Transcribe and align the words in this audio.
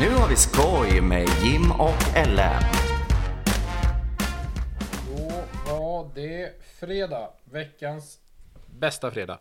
Nu 0.00 0.08
har 0.08 0.28
vi 0.28 0.36
skoj 0.36 1.00
med 1.00 1.28
Jim 1.42 1.70
och 1.78 2.16
Ellen. 2.16 2.62
Då 5.08 5.32
var 5.72 6.10
det 6.14 6.52
fredag. 6.80 7.30
Veckans 7.44 8.18
bästa 8.78 9.10
fredag. 9.10 9.38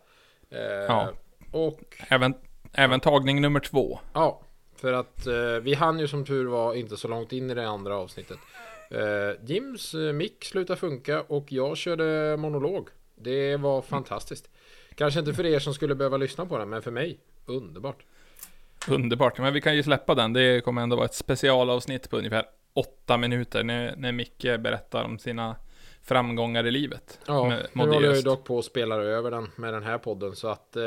Eh, 0.50 0.60
Ja. 0.62 1.12
Och 1.52 1.80
Även, 2.10 2.34
även 2.74 3.00
tagning 3.00 3.42
nummer 3.42 3.60
två. 3.60 4.00
ja, 4.14 4.42
för 4.76 4.94
att 4.94 5.28
eh, 5.28 5.34
vi 5.62 5.74
hann 5.74 6.00
ju 6.00 6.08
som 6.08 6.26
tur 6.26 6.46
var 6.46 6.74
inte 6.74 6.98
så 6.98 7.08
långt 7.08 7.34
in 7.34 7.50
i 7.50 7.54
det 7.54 7.68
andra 7.70 7.96
avsnittet. 7.98 8.38
Eh, 8.92 9.46
Jims 9.46 9.94
eh, 9.94 10.14
mick 10.14 10.46
slutade 10.46 10.80
funka 10.80 11.22
och 11.22 11.52
jag 11.52 11.78
körde 11.78 12.38
monolog. 12.38 12.90
Det 13.16 13.58
var 13.58 13.82
fantastiskt. 13.82 14.50
Kanske 14.96 15.20
inte 15.20 15.34
för 15.34 15.46
er 15.46 15.60
som 15.60 15.74
skulle 15.74 15.96
behöva 15.96 16.18
lyssna 16.18 16.46
på 16.46 16.58
den, 16.58 16.70
men 16.70 16.82
för 16.82 16.92
mig 16.92 17.20
underbart. 17.46 18.04
Underbart. 18.90 19.38
Men 19.38 19.54
vi 19.54 19.62
kan 19.62 19.76
ju 19.76 19.84
släppa 19.84 20.16
den. 20.16 20.34
Det 20.34 20.64
kommer 20.64 20.82
ändå 20.82 20.96
vara 20.96 21.06
ett 21.06 21.14
specialavsnitt 21.14 22.10
på 22.10 22.18
ungefär 22.18 22.46
åtta 22.74 23.18
minuter 23.18 23.64
när, 23.64 23.96
när 23.96 24.12
Micke 24.12 24.44
berättar 24.44 25.04
om 25.04 25.20
sina 25.20 25.56
framgångar 26.04 26.68
i 26.68 26.72
livet. 26.72 27.20
Ja, 27.26 27.50
Med 27.50 27.68
nu 27.74 27.84
håller 27.84 28.08
jag 28.08 28.16
ju 28.16 28.22
dock 28.22 28.44
på 28.44 28.60
att 28.60 28.66
spela 28.66 28.96
över 28.96 29.32
den 29.32 29.48
med 29.56 29.74
den 29.74 29.84
här 29.84 29.98
podden 29.98 30.36
så 30.36 30.48
att 30.48 30.76
eh, 30.76 30.84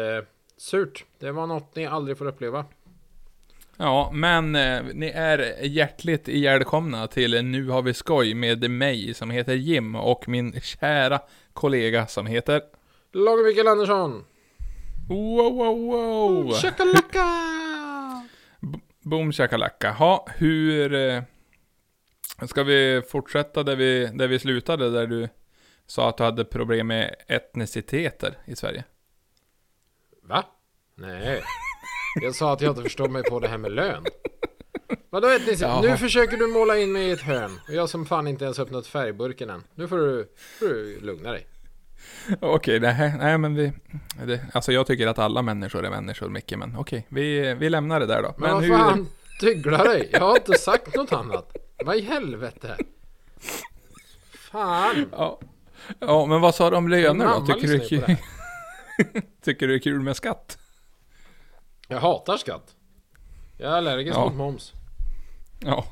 surt. 0.57 1.05
Det 1.19 1.33
var 1.33 1.47
något 1.47 1.77
ni 1.77 1.87
aldrig 1.87 2.19
får 2.19 2.27
uppleva. 2.27 2.65
Ja, 3.77 4.11
men 4.13 4.57
eh, 4.57 4.83
ni 4.95 5.07
är 5.07 5.65
hjärtligt 5.67 6.29
välkomna 6.29 7.07
till 7.07 7.45
Nu 7.45 7.69
har 7.69 7.83
vi 7.83 7.95
skoj 7.95 8.35
med 8.35 8.71
mig 8.71 9.15
som 9.15 9.31
heter 9.31 9.55
Jim 9.55 9.95
och 9.95 10.29
min 10.29 10.61
kära 10.61 11.21
kollega 11.53 12.07
som 12.07 12.27
heter 12.27 12.63
Lager 13.13 13.45
Mikael 13.45 13.69
Andersson! 13.69 14.25
Wow, 15.09 15.55
wow, 15.55 15.79
wow! 15.79 16.53
Chakalaka! 16.53 17.62
Boom 19.03 19.33
shakalaka. 19.33 19.93
Ha, 19.93 20.27
hur... 20.37 20.95
Eh, 20.95 21.23
ska 22.47 22.63
vi 22.63 23.03
fortsätta 23.09 23.63
där 23.63 23.77
vi, 23.77 24.11
där 24.15 24.29
vi 24.29 24.39
slutade, 24.39 24.91
där 24.91 25.07
du 25.07 25.29
sa 25.87 26.09
att 26.09 26.17
du 26.17 26.23
hade 26.25 26.45
problem 26.45 26.87
med 26.87 27.15
etniciteter 27.29 28.39
i 28.45 28.57
Sverige? 28.57 28.85
Va? 30.23 30.45
Nej. 30.95 31.43
Jag 32.23 32.35
sa 32.35 32.53
att 32.53 32.61
jag 32.61 32.71
inte 32.71 32.83
förstår 32.83 33.09
mig 33.09 33.23
på 33.23 33.41
det 33.41 33.49
här 33.49 33.59
med 33.59 33.73
lön. 33.73 34.05
Vadå 35.11 35.29
etnicitet? 35.29 35.83
Nu 35.83 35.97
försöker 35.97 36.37
du 36.37 36.47
måla 36.47 36.79
in 36.79 36.93
mig 36.93 37.09
i 37.09 37.11
ett 37.11 37.21
hörn. 37.21 37.61
Och 37.69 37.75
jag 37.75 37.89
som 37.89 38.07
fan 38.07 38.27
inte 38.27 38.45
ens 38.45 38.59
öppnat 38.59 38.87
färgburken 38.87 39.51
än. 39.51 39.65
Nu 39.75 39.89
får 39.89 39.97
du, 39.97 40.33
får 40.59 40.67
du 40.67 41.01
lugna 41.01 41.33
dig. 41.33 41.47
Okej, 42.41 42.81
nej, 42.81 43.15
nej 43.19 43.39
men 43.39 43.55
vi... 43.55 43.73
Det, 44.27 44.41
alltså 44.53 44.73
jag 44.73 44.87
tycker 44.87 45.07
att 45.07 45.19
alla 45.19 45.43
människor 45.43 45.87
är 45.87 45.91
människor, 45.91 46.29
Micke, 46.29 46.57
men 46.57 46.77
okej, 46.77 47.07
vi, 47.09 47.55
vi 47.55 47.71
lämnar 47.71 48.01
det 48.01 48.07
där 48.07 48.23
då. 48.23 48.35
Men, 48.39 48.53
vad 48.53 48.63
hur... 48.63 48.79
fan? 48.79 49.09
Tygla 49.41 49.85
dig. 49.85 50.09
Jag 50.13 50.21
har 50.21 50.37
inte 50.37 50.59
sagt 50.59 50.97
något 50.97 51.13
annat. 51.13 51.57
Vad 51.85 51.97
i 51.97 52.01
helvete? 52.01 52.77
Fan. 54.35 55.09
Ja. 55.13 55.41
ja, 55.99 56.27
men 56.27 56.41
vad 56.41 56.55
sa 56.55 56.71
du 56.71 56.77
om 56.77 56.89
löner 56.89 57.27
då? 57.27 57.47
Tycker 57.47 57.69
du, 57.69 57.81
kul... 57.81 58.17
tycker 59.45 59.67
du 59.67 59.73
det 59.73 59.79
är 59.79 59.83
kul 59.83 60.01
med 60.01 60.17
skatt? 60.17 60.59
Jag 61.89 62.01
hatar 62.01 62.37
skatt. 62.37 62.75
Jag 63.59 63.73
är 63.73 63.77
allergisk 63.77 64.17
Ja. 64.17 64.25
mot 64.25 64.35
moms. 64.35 64.73
Ja, 65.65 65.87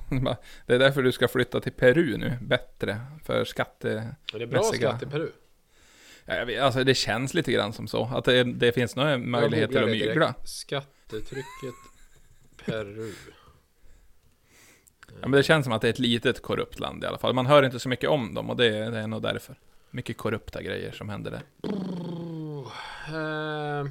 det 0.67 0.75
är 0.75 0.79
därför 0.79 1.03
du 1.03 1.13
ska 1.13 1.29
flytta 1.29 1.61
till 1.61 1.73
Peru 1.73 2.17
nu, 2.17 2.39
bättre 2.41 3.01
för 3.25 3.45
skatte... 3.45 4.15
Och 4.33 4.39
det 4.39 4.45
är 4.45 4.47
bra 4.47 4.63
skatt 4.63 5.03
i 5.03 5.07
Peru. 5.07 5.31
Vet, 6.47 6.61
alltså 6.63 6.85
det 6.85 6.95
känns 6.95 7.35
lite 7.35 7.53
grann 7.53 7.73
som 7.73 7.89
så, 7.89 8.05
att 8.15 8.25
det, 8.25 8.45
det 8.45 8.73
finns 8.73 8.97
några 8.97 9.19
möjligheter 9.19 9.83
att 9.83 9.91
mygla. 9.91 10.35
Skattetrycket 10.45 11.75
Peru. 12.65 13.13
Ja, 15.09 15.29
men 15.29 15.31
det 15.31 15.43
känns 15.43 15.65
som 15.65 15.73
att 15.73 15.83
det 15.83 15.89
är 15.89 15.93
ett 15.93 15.99
litet 15.99 16.43
korrupt 16.43 16.79
land 16.79 17.05
i 17.05 17.07
alla 17.07 17.19
fall. 17.19 17.35
Man 17.35 17.47
hör 17.47 17.63
inte 17.63 17.79
så 17.79 17.89
mycket 17.89 18.11
om 18.11 18.35
dem 18.35 18.51
och 18.51 18.57
det, 18.57 18.91
det 18.91 18.99
är 18.99 19.07
nog 19.07 19.23
därför. 19.23 19.59
Mycket 19.91 20.17
korrupta 20.17 20.63
grejer 20.63 20.93
som 20.93 21.09
händer 21.09 21.31
där. 21.31 21.43
Eh, 23.09 23.87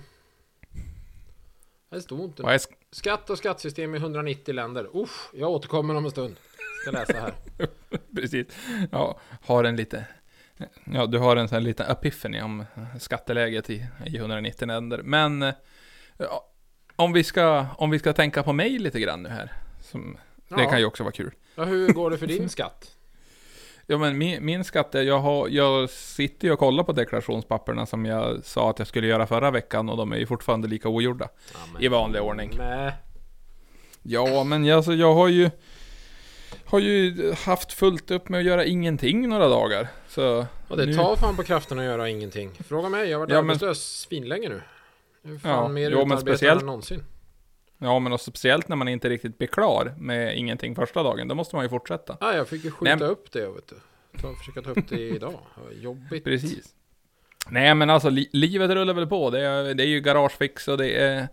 det 1.89 2.01
stod 2.01 2.19
inte. 2.19 2.43
Sk- 2.43 2.73
Skatt 2.91 3.29
och 3.29 3.37
skattsystem 3.37 3.95
i 3.95 3.97
190 3.97 4.53
länder. 4.55 4.87
Uff, 4.97 5.29
jag 5.33 5.49
återkommer 5.49 5.95
om 5.95 6.05
en 6.05 6.11
stund. 6.11 6.35
Ska 6.81 6.91
läsa 6.91 7.13
här. 7.13 7.33
precis. 8.15 8.47
Ja, 8.91 9.19
har 9.41 9.63
en 9.63 9.75
lite... 9.75 10.05
Ja, 10.93 11.05
du 11.05 11.17
har 11.17 11.35
en 11.35 11.47
sån 11.47 11.55
här 11.55 11.61
liten 11.61 11.91
epiphany 11.91 12.41
om 12.41 12.65
skatteläget 12.99 13.69
i, 13.69 13.85
i 14.05 14.17
190 14.17 14.67
länder. 14.67 15.01
Men... 15.03 15.41
eh, 15.41 15.53
Ja, 16.21 16.45
om 16.95 17.13
vi 17.13 17.23
ska, 17.23 17.65
om 17.77 17.89
vi 17.89 17.99
ska 17.99 18.13
tänka 18.13 18.43
på 18.43 18.53
mig 18.53 18.79
lite 18.79 18.99
grann 18.99 19.23
nu 19.23 19.29
här. 19.29 19.51
Som, 19.81 20.17
Det 20.47 20.61
Ja. 20.61 20.69
kan 20.69 20.79
ju 20.79 20.85
också 20.85 21.03
vara 21.03 21.11
kul. 21.11 21.31
Ja, 21.55 21.63
hur 21.63 21.89
går 21.93 22.09
det 22.11 22.17
för 22.17 22.27
din 22.37 22.49
skatt? 22.49 22.91
Ja 23.85 23.97
men 23.97 24.17
min, 24.17 24.45
min 24.45 24.63
skatt 24.63 24.95
är, 24.95 25.01
jag, 25.03 25.19
har, 25.19 25.47
jag 25.47 25.89
sitter 25.89 26.47
ju 26.47 26.53
och 26.53 26.59
kollar 26.59 26.83
på 26.83 26.91
deklarationspapperna 26.91 27.85
som 27.85 28.05
jag 28.05 28.45
sa 28.45 28.69
att 28.69 28.79
jag 28.79 28.87
skulle 28.87 29.07
göra 29.07 29.27
förra 29.27 29.51
veckan 29.51 29.89
och 29.89 29.97
de 29.97 30.11
är 30.13 30.17
ju 30.17 30.25
fortfarande 30.25 30.67
lika 30.67 30.89
ogjorda. 30.89 31.29
Ja, 31.53 31.59
men- 31.73 31.83
I 31.83 31.87
vanlig 31.87 32.21
ordning. 32.21 32.51
Nej. 32.57 32.91
Ja 34.03 34.43
men 34.43 34.65
jag, 34.65 34.77
alltså, 34.77 34.93
jag 34.93 35.13
har 35.13 35.27
ju 35.27 35.49
Har 36.69 36.79
ju 36.79 37.31
haft 37.33 37.73
fullt 37.73 38.11
upp 38.11 38.29
med 38.29 38.39
att 38.39 38.45
göra 38.45 38.65
ingenting 38.65 39.29
några 39.29 39.47
dagar. 39.47 39.87
Så 40.07 40.45
Och 40.67 40.77
det 40.77 40.85
nu- 40.85 40.93
tar 40.93 41.15
fan 41.15 41.35
på 41.35 41.43
kraften 41.43 41.79
att 41.79 41.85
göra 41.85 42.09
ingenting. 42.09 42.51
Fråga 42.67 42.89
mig, 42.89 43.09
jag 43.09 43.17
har 43.17 43.19
varit 43.19 43.29
Ja, 43.33 43.41
men- 43.41 43.49
arbetslös 43.49 43.99
svinlänge 43.99 44.49
nu. 44.49 44.61
Jag 45.21 45.33
är 45.33 45.37
fan 45.39 45.51
Ja, 45.51 45.67
mer 45.67 45.91
jo, 45.91 45.97
men 45.97 46.07
utarbetad 46.07 46.21
speciellt- 46.37 46.61
än 46.61 46.65
någonsin. 46.67 47.03
Ja 47.77 47.99
men 47.99 48.13
och 48.13 48.21
speciellt 48.21 48.67
när 48.67 48.75
man 48.75 48.87
inte 48.87 49.09
riktigt 49.09 49.37
blir 49.37 49.47
klar 49.47 49.93
med 49.97 50.37
ingenting 50.37 50.75
första 50.75 51.03
dagen. 51.03 51.27
Då 51.27 51.35
måste 51.35 51.55
man 51.55 51.65
ju 51.65 51.69
fortsätta. 51.69 52.17
Ah, 52.19 52.33
jag 52.33 52.47
fick 52.47 52.63
ju 52.65 52.71
skjuta 52.71 52.95
Nej. 52.95 53.07
upp 53.07 53.31
det, 53.31 53.47
vet 53.47 53.67
du. 53.67 53.75
Ta, 54.21 54.33
försöka 54.35 54.61
ta 54.61 54.69
upp 54.79 54.89
det 54.89 54.99
idag. 55.09 55.39
Jobbigt. 55.81 56.23
Precis. 56.23 56.65
Nej 57.49 57.75
men 57.75 57.89
alltså 57.89 58.09
li 58.09 58.29
livet 58.33 58.69
rullar 58.71 58.93
väl 58.93 59.07
på. 59.07 59.29
Det 59.29 59.39
är, 59.41 59.73
det 59.73 59.83
är 59.83 59.87
ju 59.87 59.99
garagefix 60.01 60.67
och 60.67 60.77
det 60.77 60.89
är 60.91 61.27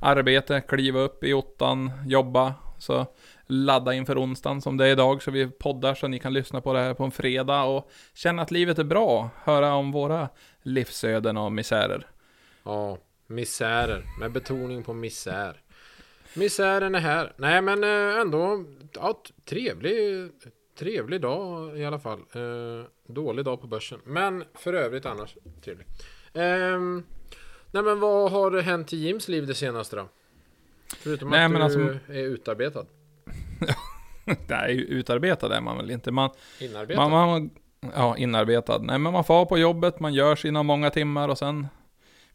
arbete, 0.00 0.60
kliva 0.68 1.00
upp 1.00 1.24
i 1.24 1.32
ottan, 1.32 1.90
jobba. 2.06 2.54
Så 2.82 3.06
ladda 3.46 3.94
inför 3.94 4.22
onsdagen 4.22 4.60
som 4.60 4.76
det 4.76 4.86
är 4.86 4.92
idag 4.92 5.22
så 5.22 5.30
vi 5.30 5.50
poddar 5.50 5.94
så 5.94 6.08
ni 6.08 6.18
kan 6.18 6.32
lyssna 6.32 6.60
på 6.60 6.72
det 6.72 6.78
här 6.78 6.94
på 6.94 7.04
en 7.04 7.10
fredag 7.10 7.62
och 7.62 7.90
känna 8.14 8.42
att 8.42 8.50
livet 8.50 8.78
är 8.78 8.84
bra. 8.84 9.30
Höra 9.44 9.74
om 9.74 9.92
våra 9.92 10.28
livsöden 10.62 11.36
och 11.36 11.52
misärer. 11.52 12.06
Ja, 12.62 12.98
misärer. 13.26 14.04
Med 14.20 14.32
betoning 14.32 14.82
på 14.82 14.92
misär. 14.92 15.60
Misären 16.34 16.94
är 16.94 17.00
här. 17.00 17.32
Nej 17.36 17.62
men 17.62 17.84
eh, 17.84 18.20
ändå, 18.20 18.64
ja, 18.92 19.22
trevlig, 19.44 20.30
trevlig 20.78 21.20
dag 21.20 21.78
i 21.78 21.84
alla 21.84 21.98
fall. 21.98 22.18
Eh, 22.18 22.86
dålig 23.06 23.44
dag 23.44 23.60
på 23.60 23.66
börsen. 23.66 24.00
Men 24.04 24.44
för 24.54 24.72
övrigt 24.72 25.06
annars 25.06 25.36
trevlig. 25.64 25.86
Ehm, 26.32 27.02
nej 27.70 27.82
men 27.82 28.00
vad 28.00 28.30
har 28.30 28.60
hänt 28.60 28.92
i 28.92 28.96
Jims 28.96 29.28
liv 29.28 29.46
det 29.46 29.54
senaste 29.54 29.96
då? 29.96 30.08
Förutom 30.98 31.30
Nej, 31.30 31.44
att 31.44 31.52
du 31.52 31.62
alltså- 31.62 31.98
är 32.08 32.24
utarbetad. 32.24 32.86
Nej, 34.46 34.86
utarbetad 34.88 35.56
är 35.56 35.60
man 35.60 35.76
väl 35.76 35.90
inte. 35.90 36.10
Man, 36.10 36.30
Inarbetad? 36.60 37.08
man, 37.08 37.28
man, 37.28 37.50
ja, 37.94 38.16
inarbetad. 38.16 38.78
Nej, 38.78 38.98
men 38.98 39.12
man 39.12 39.24
får 39.24 39.46
på 39.46 39.58
jobbet, 39.58 40.00
man 40.00 40.14
gör 40.14 40.36
sina 40.36 40.62
många 40.62 40.90
timmar 40.90 41.28
och 41.28 41.38
sen 41.38 41.66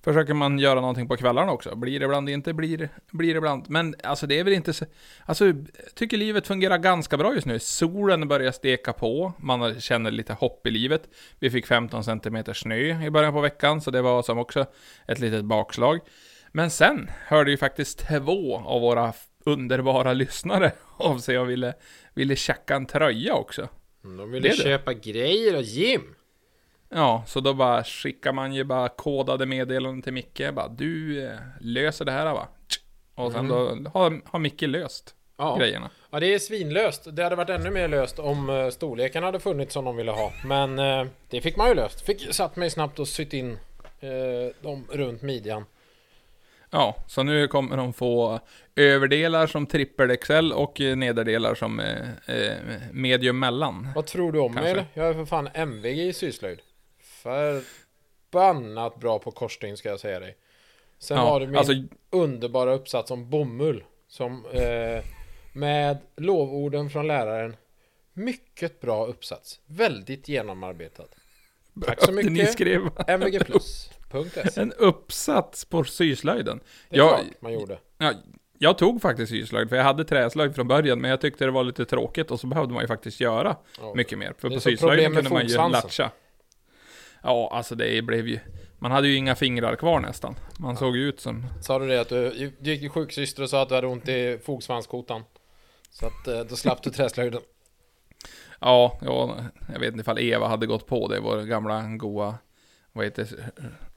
försöker 0.04 0.34
man 0.34 0.60
göra 0.60 0.82
någonting 0.82 1.08
på 1.08 1.18
kvällarna 1.18 1.52
också. 1.52 1.76
Blir 1.76 2.00
det 2.00 2.06
ibland, 2.06 2.30
inte 2.30 2.54
blir, 2.54 2.90
blir 3.12 3.34
det 3.34 3.38
ibland. 3.38 3.70
Men 3.70 3.96
alltså 4.04 4.28
det 4.28 4.40
är 4.40 4.44
väl 4.44 4.54
inte 4.54 4.74
så... 4.74 4.86
Alltså, 5.26 5.46
jag 5.46 5.68
tycker 5.96 6.18
livet 6.18 6.48
fungerar 6.48 6.78
ganska 6.78 7.18
bra 7.18 7.34
just 7.34 7.48
nu. 7.48 7.60
Solen 7.60 8.28
börjar 8.28 8.52
steka 8.52 8.94
på, 8.94 9.34
man 9.38 9.80
känner 9.80 10.12
lite 10.12 10.34
hopp 10.34 10.68
i 10.68 10.72
livet. 10.72 11.10
Vi 11.40 11.50
fick 11.50 11.68
15 11.68 12.04
cm 12.04 12.44
snö 12.54 13.06
i 13.06 13.10
början 13.10 13.34
på 13.34 13.42
veckan, 13.42 13.82
så 13.82 13.92
det 13.92 14.02
var 14.02 14.24
som 14.24 14.38
också 14.38 14.66
ett 15.08 15.20
litet 15.20 15.46
bakslag. 15.46 16.00
Men 16.58 16.70
sen 16.70 17.10
hörde 17.26 17.52
ju 17.52 17.58
faktiskt 17.58 18.00
två 18.00 18.58
av 18.58 18.82
våra 18.82 19.14
underbara 19.46 20.14
lyssnare 20.14 20.72
av 20.98 21.18
sig 21.18 21.40
och 21.40 21.50
ville, 21.50 21.74
ville 22.14 22.36
tjacka 22.36 22.76
en 22.76 22.86
tröja 22.86 23.34
också. 23.34 23.70
Mm, 24.04 24.18
De 24.18 24.32
ville 24.32 24.48
Det 24.50 24.54
är 24.54 24.58
det. 24.58 24.64
köpa 24.64 24.94
grejer 24.94 25.54
av 25.58 25.62
Jim. 25.62 26.16
Ja, 26.90 27.24
så 27.28 27.40
då 27.40 27.54
bara 27.54 27.84
skickar 27.84 28.34
man 28.34 28.54
ju 28.54 28.64
bara 28.64 28.90
kodade 28.90 29.46
meddelanden 29.46 30.02
till 30.02 30.14
Micke. 30.14 30.42
Bara, 30.54 30.68
du 30.68 31.24
eh, 31.26 31.38
löser 31.60 32.06
det 32.06 32.12
här 32.12 32.34
va? 32.34 32.48
Och 33.16 33.32
sen 33.32 33.48
då 33.48 33.56
har, 33.94 34.22
har 34.26 34.40
Micke 34.40 34.62
löst 34.62 35.16
Ja. 35.38 35.58
grejerna. 35.60 35.90
Ja, 36.12 36.20
det 36.20 36.34
är 36.34 36.40
svinlöst. 36.40 37.08
Det 37.16 37.24
hade 37.24 37.36
varit 37.36 37.50
ännu 37.50 37.70
mer 37.70 37.88
löst 37.88 38.20
om 38.20 38.50
uh, 38.50 38.70
storleken 38.70 39.24
hade 39.24 39.40
funnits 39.40 39.74
som 39.74 39.86
de 39.86 39.96
ville 39.96 40.12
ha. 40.12 40.32
Men 40.46 40.80
eh, 40.80 41.06
det 41.30 41.42
fick 41.42 41.56
man 41.58 41.68
ju 41.68 41.74
löst. 41.76 42.02
Fick 42.02 42.34
satt 42.34 42.56
mig 42.56 42.70
snabbt 42.70 43.00
och 43.00 43.08
sytt 43.08 43.34
in 43.34 43.52
eh, 44.00 44.10
dem 44.64 44.86
runt 44.92 45.22
midjan. 45.22 45.66
Ja, 46.72 46.96
så 47.08 47.24
nu 47.24 47.48
kommer 47.48 47.78
de 47.78 47.94
få 47.94 48.40
överdelar 48.76 49.48
som 49.48 49.66
trippel 49.66 50.18
XL 50.18 50.52
och 50.54 50.80
nederdelar 50.80 51.56
som 51.56 51.80
eh, 51.80 52.36
eh, 52.36 52.58
medium 52.92 53.40
mellan. 53.40 53.88
Vad 53.96 54.06
tror 54.06 54.32
du 54.32 54.40
om 54.40 54.54
mig 54.54 54.64
Kanske. 54.64 54.72
eller? 54.72 54.86
Jag 54.94 55.08
är 55.08 55.14
för 55.14 55.26
fan 55.26 55.50
MVG 55.54 56.08
i 56.08 56.14
syslöjd. 56.14 56.60
Förbannat 58.32 59.00
bra 59.00 59.20
på 59.20 59.32
korsstygn 59.32 59.78
ska 59.78 59.90
jag 59.90 60.00
säga 60.00 60.20
dig. 60.20 60.36
Sen 61.00 61.18
Ja, 61.18 61.24
har 61.24 61.40
du 61.40 61.48
min 61.48 61.56
alltså- 61.56 61.74
underbara 62.10 62.74
uppsats 62.74 63.12
om 63.12 63.30
bomull. 63.30 63.84
Som 64.10 64.46
eh, 64.54 65.04
med 65.54 65.98
lovorden 66.16 66.90
från 66.90 67.08
läraren. 67.08 67.56
Mycket 68.14 68.82
bra 68.82 69.06
uppsats. 69.06 69.60
Väldigt 69.66 70.28
genomarbetad. 70.28 71.04
Tack 71.86 72.00
så 72.02 72.12
Behövde 72.12 72.30
Ni 72.30 72.40
mycket. 72.40 72.54
skrev 72.54 72.82
MVG 73.08 73.40
plus. 73.46 73.90
En 74.56 74.74
uppsats 74.74 75.66
på 75.66 75.84
syslöjden. 75.84 76.60
Det 76.90 76.96
är 76.96 76.98
Jag, 77.00 77.10
klart 77.10 77.42
man 77.42 77.54
gjorde. 77.54 77.80
ja, 77.98 78.14
jag 78.58 78.78
tog 78.78 79.02
faktiskt 79.02 79.30
syslöjd, 79.32 79.70
för 79.70 79.76
jag 79.76 79.84
hade 79.84 80.06
träslöjd 80.06 80.56
från 80.56 80.68
början, 80.68 81.02
men 81.02 81.10
jag 81.12 81.22
tyckte 81.22 81.46
det 81.46 81.52
var 81.52 81.64
lite 81.64 81.86
tråkigt 81.86 82.32
och 82.32 82.40
så 82.40 82.48
behövde 82.48 82.74
man 82.74 82.84
ju 82.84 82.88
faktiskt 82.88 83.20
göra 83.20 83.56
Ja. 83.82 83.94
mycket 83.96 84.18
mer. 84.18 84.34
För 84.38 84.50
på 84.50 84.60
syslöjden 84.60 85.14
kunde 85.16 85.30
man 85.30 85.48
ju 85.48 85.58
latcha. 85.58 86.12
Ja, 87.24 87.50
alltså 87.54 87.76
det 87.76 88.02
blev 88.02 88.28
ju... 88.28 88.40
Man 88.80 88.92
hade 88.92 89.08
ju 89.08 89.16
inga 89.16 89.36
fingrar 89.36 89.76
kvar 89.76 90.00
nästan. 90.00 90.36
Man 90.60 90.78
såg 90.78 90.96
ju 90.98 91.10
ut 91.10 91.20
som... 91.20 91.46
Sa 91.62 91.80
du 91.80 91.88
det 91.88 92.02
att 92.02 92.10
du, 92.10 92.52
du 92.60 92.72
gick 92.72 92.80
till 92.82 92.90
sjuksyster 92.90 93.44
och 93.44 93.50
sa 93.50 93.62
att 93.62 93.70
du 93.70 93.76
hade 93.76 93.88
ont 93.88 94.10
i 94.10 94.40
fogsvanskotan? 94.46 95.24
Så 95.92 96.06
att 96.06 96.28
eh, 96.28 96.40
då 96.40 96.56
slapp 96.56 96.84
du 96.84 96.90
träslöjden. 96.90 97.42
Ja, 98.62 99.00
ja, 99.02 99.36
jag 99.74 99.80
vet 99.80 99.88
inte 99.90 100.02
ifall 100.02 100.20
Eva 100.20 100.48
hade 100.48 100.66
gått 100.66 100.88
på 100.88 101.08
det, 101.08 101.20
vår 101.20 101.42
gamla 101.44 101.82
goa, 101.82 102.36
vad 102.98 103.06
heter 103.06 103.28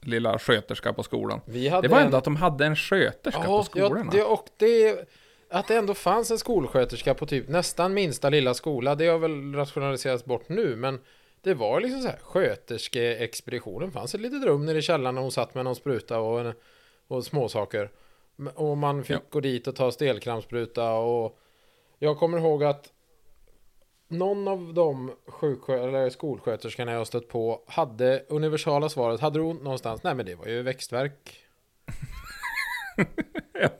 lilla 0.01 0.39
sköterska 0.39 0.93
på 0.93 1.03
skolan. 1.03 1.41
Det 1.45 1.69
var 1.69 1.83
en- 1.99 2.05
ändå 2.05 2.17
att 2.17 2.23
de 2.23 2.35
hade 2.35 2.65
en 2.65 2.75
sköterska 2.75 3.41
på 3.41 3.47
Ja, 3.51 3.63
skolorna. 3.63 4.11
det, 4.11 4.23
och 4.23 4.45
det... 4.57 5.09
Att 5.53 5.67
det 5.67 5.75
ändå 5.75 5.93
fanns 5.93 6.31
en 6.31 6.37
skolsköterska 6.37 7.13
på 7.13 7.25
typ 7.25 7.47
nästan 7.49 7.93
minsta 7.93 8.29
lilla 8.29 8.53
skola, 8.53 8.95
det 8.95 9.07
har 9.07 9.17
väl 9.19 9.55
rationaliserats 9.55 10.25
bort 10.25 10.49
nu, 10.49 10.75
men 10.75 10.99
det 11.41 11.53
var 11.53 11.81
liksom 11.81 12.01
så 12.01 12.07
här, 12.07 12.19
sköterskeexpeditionen 12.21 13.91
fanns 13.91 14.15
ett 14.15 14.21
litet 14.21 14.43
rum 14.43 14.65
nere 14.65 14.77
i 14.77 14.81
källaren 14.81 15.17
och 15.17 15.21
hon 15.23 15.31
satt 15.31 15.55
med 15.55 15.65
någon 15.65 15.75
spruta 15.75 16.19
och, 16.19 16.39
en, 16.39 16.53
och 17.07 17.23
småsaker. 17.25 17.89
Och 18.55 18.77
man 18.77 19.03
fick 19.03 19.15
Ja. 19.15 19.21
gå 19.29 19.39
dit 19.39 19.67
och 19.67 19.75
ta 19.75 19.91
stelkrampsspruta 19.91 20.91
och 20.93 21.39
jag 21.99 22.17
kommer 22.17 22.37
ihåg 22.37 22.63
att 22.63 22.89
någon 24.11 24.47
av 24.47 24.73
de 24.73 25.11
sjuksköterskor 25.27 25.87
eller 25.87 26.09
skolsköterskorna 26.09 26.91
jag 26.91 27.07
stött 27.07 27.27
på 27.27 27.61
hade 27.67 28.23
universala 28.29 28.89
svaret, 28.89 29.19
hade 29.19 29.39
du 29.39 29.43
ont 29.43 29.63
någonstans? 29.63 30.03
Nej 30.03 30.15
men 30.15 30.25
det 30.25 30.35
var 30.35 30.45
ju 30.47 30.61
växtverk. 30.61 31.13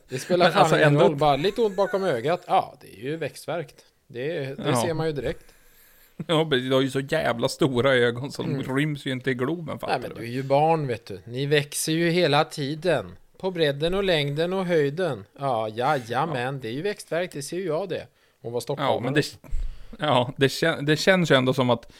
Det 0.10 0.20
spelar 0.20 0.46
Men 0.46 0.54
fan 0.54 0.62
alltså 0.62 0.78
ingen 0.78 1.00
roll, 1.00 1.16
bara 1.16 1.36
lite 1.36 1.62
ont 1.62 1.76
bakom 1.76 2.04
ögat. 2.04 2.44
Ja, 2.48 2.76
det 2.82 2.88
är 3.00 3.04
ju 3.04 3.16
växtverk. 3.18 3.74
Det, 4.08 4.40
det 4.40 4.70
Ja. 4.70 4.82
ser 4.82 4.94
man 4.94 5.08
ju 5.08 5.14
direkt. 5.14 5.46
Ja, 6.28 6.46
precis, 6.50 6.70
de 6.70 6.74
har 6.76 6.82
ju 6.82 6.90
så 6.90 7.00
jävla 7.00 7.48
stora 7.50 7.94
ögon 7.94 8.32
så 8.32 8.42
de 8.42 8.54
Mm. 8.56 8.78
ryms 8.78 9.06
ju 9.06 9.12
inte 9.12 9.32
i 9.32 9.34
Globen 9.34 9.66
Nej 9.66 9.80
fattar 9.80 10.00
men 10.00 10.10
du 10.10 10.16
du 10.16 10.22
är 10.22 10.28
ju 10.32 10.44
barn 10.44 10.88
vet 10.88 11.06
du. 11.06 11.20
Ni 11.26 11.46
växer 11.46 11.92
ju 11.92 12.10
hela 12.10 12.44
tiden. 12.46 13.12
På 13.38 13.52
bredden 13.52 13.94
och 13.94 14.04
längden 14.04 14.54
och 14.54 14.66
höjden. 14.66 15.26
Ja, 15.40 15.70
jajamän, 15.70 16.60
det 16.60 16.68
är 16.68 16.72
ju 16.72 16.82
växtverk, 16.82 17.32
det 17.34 17.42
ser 17.42 17.58
ju 17.58 17.66
jag 17.66 17.90
det. 17.90 18.08
Hon 18.42 18.52
var 18.52 18.58
Ja, 18.58 18.62
stockholmare. 18.62 19.02
men 19.02 19.14
det, 19.14 19.38
ja 20.00 20.34
det, 20.38 20.50
kän, 20.50 20.86
det 20.86 20.98
känns 20.98 21.32
ju 21.32 21.36
ändå 21.36 21.54
som 21.54 21.70
att 21.70 21.92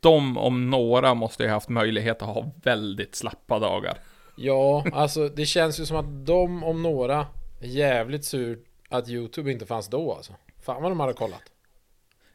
de 0.00 0.38
om 0.38 0.70
några 0.70 1.14
måste 1.14 1.42
ju 1.42 1.48
haft 1.48 1.68
möjlighet 1.68 2.22
att 2.22 2.28
ha 2.28 2.52
väldigt 2.62 3.14
slappa 3.14 3.58
dagar. 3.58 3.98
Ja, 4.36 4.84
alltså 4.92 5.28
det 5.28 5.46
känns 5.46 5.80
ju 5.80 5.86
som 5.86 5.96
att 5.96 6.26
de 6.26 6.64
om 6.64 6.82
några 6.82 7.26
är 7.60 7.66
jävligt 7.66 8.24
sur 8.24 8.58
att 8.88 9.08
YouTube 9.08 9.52
inte 9.52 9.66
fanns 9.66 9.88
då 9.88 10.12
alltså. 10.12 10.32
Fan 10.62 10.82
vad 10.82 10.90
de 10.90 11.00
hade 11.00 11.12
kollat. 11.12 11.42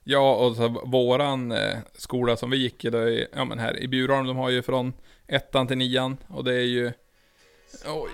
Ja, 0.04 0.36
och 0.36 0.56
så 0.56 0.68
våran 0.86 1.52
eh, 1.52 1.78
skola 1.94 2.36
som 2.38 2.50
vi 2.50 2.58
gick 2.58 2.86
i, 2.86 2.90
då, 2.90 3.10
i- 3.10 3.28
ja 3.36 3.46
men 3.46 3.60
här 3.60 3.80
i 3.80 3.88
Bjurholm, 3.88 4.28
de 4.28 4.38
har 4.38 4.50
ju 4.50 4.62
från 4.62 4.94
ettan 5.28 5.68
till 5.68 5.78
nian 5.78 6.18
och 6.28 6.44
det 6.44 6.54
är 6.54 6.66
ju... 6.66 6.92
Oj, 7.88 8.10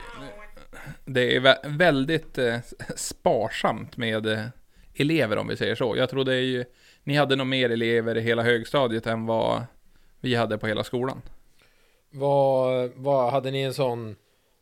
det 1.06 1.36
är 1.36 1.40
vä- 1.40 1.78
väldigt 1.78 2.38
eh, 2.38 2.58
sparsamt 2.96 3.98
med 3.98 4.26
eh, 4.28 4.46
elever 4.96 5.38
om 5.38 5.48
vi 5.48 5.58
säger 5.58 5.76
så. 5.76 5.98
Jag 5.98 6.10
tror 6.10 6.26
det 6.26 6.34
är 6.36 6.42
ju... 6.42 6.66
Ni 7.10 7.16
hade 7.16 7.36
nog 7.36 7.48
mer 7.48 7.70
elever 7.70 8.18
i 8.18 8.22
hela 8.22 8.44
högstadiet 8.44 9.08
än 9.08 9.26
vad 9.26 9.64
vi 10.20 10.36
hade 10.36 10.58
på 10.58 10.68
hela 10.68 10.84
skolan. 10.84 11.22
Vad, 12.10 12.92
vad 12.96 13.32
hade 13.32 13.52
ni 13.52 13.62
en 13.62 13.74
sån 13.74 14.16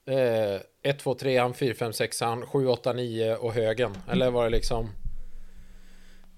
eh, 0.05 0.61
1, 0.91 0.99
2, 0.99 1.13
3, 1.13 1.53
4, 1.53 1.73
5, 1.73 1.94
6, 1.94 2.19
7, 2.45 2.67
8, 2.67 2.94
9 2.94 3.35
och 3.35 3.53
högen? 3.53 3.97
Eller 4.11 4.31
var 4.31 4.44
det 4.44 4.49
liksom 4.49 4.89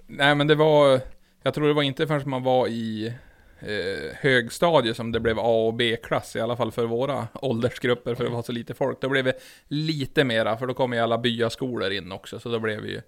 Nej 0.07 0.35
men 0.35 0.47
det 0.47 0.55
var... 0.55 1.01
Jag 1.43 1.53
tror 1.53 1.67
det 1.67 1.73
var 1.73 1.83
inte 1.83 2.07
förrän 2.07 2.29
man 2.29 2.43
var 2.43 2.67
i 2.67 3.13
eh, 3.59 4.15
högstadiet 4.15 4.95
som 4.95 5.11
det 5.11 5.19
blev 5.19 5.39
A 5.39 5.67
och 5.67 5.73
B-klass, 5.73 6.35
i 6.35 6.39
alla 6.39 6.55
fall 6.55 6.71
för 6.71 6.85
våra 6.85 7.27
åldersgrupper, 7.33 8.15
för 8.15 8.23
det 8.23 8.29
var 8.29 8.41
så 8.41 8.51
lite 8.51 8.73
folk. 8.73 9.01
Då 9.01 9.09
blev 9.09 9.25
det 9.25 9.39
lite 9.67 10.23
mera, 10.23 10.57
för 10.57 10.67
då 10.67 10.73
kom 10.73 10.93
ju 10.93 10.99
alla 10.99 11.17
byaskolor 11.17 11.91
in 11.91 12.11
också, 12.11 12.39
så 12.39 12.49
då 12.49 12.59
blev 12.59 12.81
vi 12.81 12.91
ju... 12.91 13.01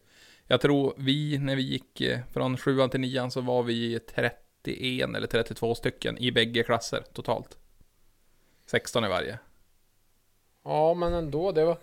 Jag 0.47 0.61
tror 0.61 0.93
vi, 0.97 1.37
när 1.37 1.55
vi 1.55 1.61
gick 1.61 2.01
eh, 2.01 2.19
från 2.31 2.57
sjuan 2.57 2.89
till 2.89 2.99
nian 2.99 3.31
så 3.31 3.41
var 3.41 3.63
vi 3.63 3.99
31 3.99 4.35
eller 5.15 5.27
32 5.27 5.75
stycken 5.75 6.17
i 6.17 6.31
bägge 6.31 6.63
klasser 6.63 7.03
totalt. 7.13 7.57
16 8.65 9.05
i 9.05 9.07
varje. 9.07 9.39
Ja, 10.63 10.93
men 10.93 11.13
ändå, 11.13 11.51
det 11.51 11.65
var... 11.65 11.77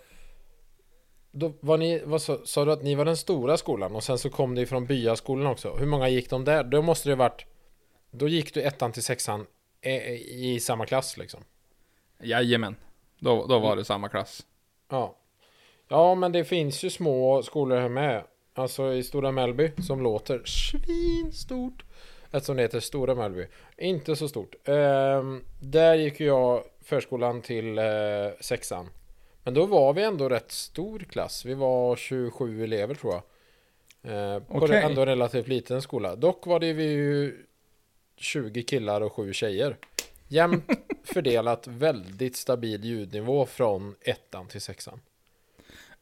Då 1.31 1.53
var 1.61 1.79
ni, 1.79 2.03
vad 2.05 2.23
sa, 2.23 2.39
sa 2.45 2.65
du 2.65 2.73
att 2.73 2.83
ni 2.83 2.95
var 2.95 3.05
den 3.05 3.17
stora 3.17 3.57
skolan 3.57 3.95
och 3.95 4.05
sen 4.05 4.19
så 4.19 4.31
kom 4.31 4.55
det 4.55 4.63
ifrån 4.63 4.87
byaskolan 4.87 5.47
också? 5.47 5.77
Hur 5.79 5.87
många 5.87 6.09
gick 6.09 6.31
de 6.31 6.45
där? 6.45 6.65
Då 6.65 6.83
måste 6.83 7.09
det 7.09 7.15
varit... 7.15 7.47
Då 8.11 8.29
gick 8.29 8.55
du 8.55 8.63
ettan 8.63 8.93
till 8.93 9.03
sexan 9.03 9.47
eh, 9.81 10.13
i 10.13 10.61
samma 10.61 10.87
klass 10.87 11.17
liksom? 11.17 11.45
Jajamän. 12.23 12.77
Då, 13.19 13.47
då 13.47 13.59
var 13.59 13.77
det 13.77 13.85
samma 13.85 14.09
klass. 14.09 14.47
Ja. 14.89 15.17
Ja, 15.89 16.15
men 16.15 16.33
det 16.33 16.45
finns 16.45 16.83
ju 16.83 16.91
små 16.91 17.43
skolor 17.43 17.77
här 17.77 17.89
med. 17.89 18.25
Alltså 18.59 18.93
i 18.93 19.03
Stora 19.03 19.33
Mellby 19.33 19.71
som 19.87 20.03
låter 20.03 20.43
svinstort. 20.45 21.85
Eftersom 22.31 22.57
det 22.57 22.63
heter 22.63 22.81
Stora 22.81 23.15
Mellby. 23.15 23.47
Inte 23.77 24.17
så 24.17 24.29
stort. 24.29 24.55
Ehm, 24.65 25.45
där 25.61 25.95
gick 25.95 26.21
jag 26.21 26.65
förskolan 26.81 27.43
till 27.43 27.79
eh, 27.79 27.85
sexan. 28.41 28.89
Men 29.43 29.55
då 29.55 29.67
var 29.67 29.93
vi 29.93 30.03
ändå 30.03 30.29
rätt 30.29 30.53
stor 30.53 30.99
klass. 30.99 31.45
Vi 31.45 31.55
var 31.55 31.97
27 31.97 32.65
elever 32.65 32.95
tror 32.95 33.13
jag. 33.13 33.23
Eh, 34.13 34.43
på 34.43 34.59
Okej. 34.59 34.83
ändå 34.83 35.07
relativt 35.07 35.49
liten 35.49 35.83
skola. 35.83 36.17
Dock 36.17 36.47
var 36.47 36.61
det 36.61 36.73
vi 36.73 36.85
ju 36.85 37.47
20 38.17 38.63
killar 38.63 39.01
och 39.01 39.13
7 39.13 39.33
tjejer. 39.33 39.77
Jämnt 40.29 40.65
fördelat, 41.05 41.67
väldigt 41.67 42.37
stabil 42.37 42.85
ljudnivå 42.85 43.47
från 43.47 43.95
ettan 44.01 44.47
till 44.47 44.61
sexan. 44.61 45.01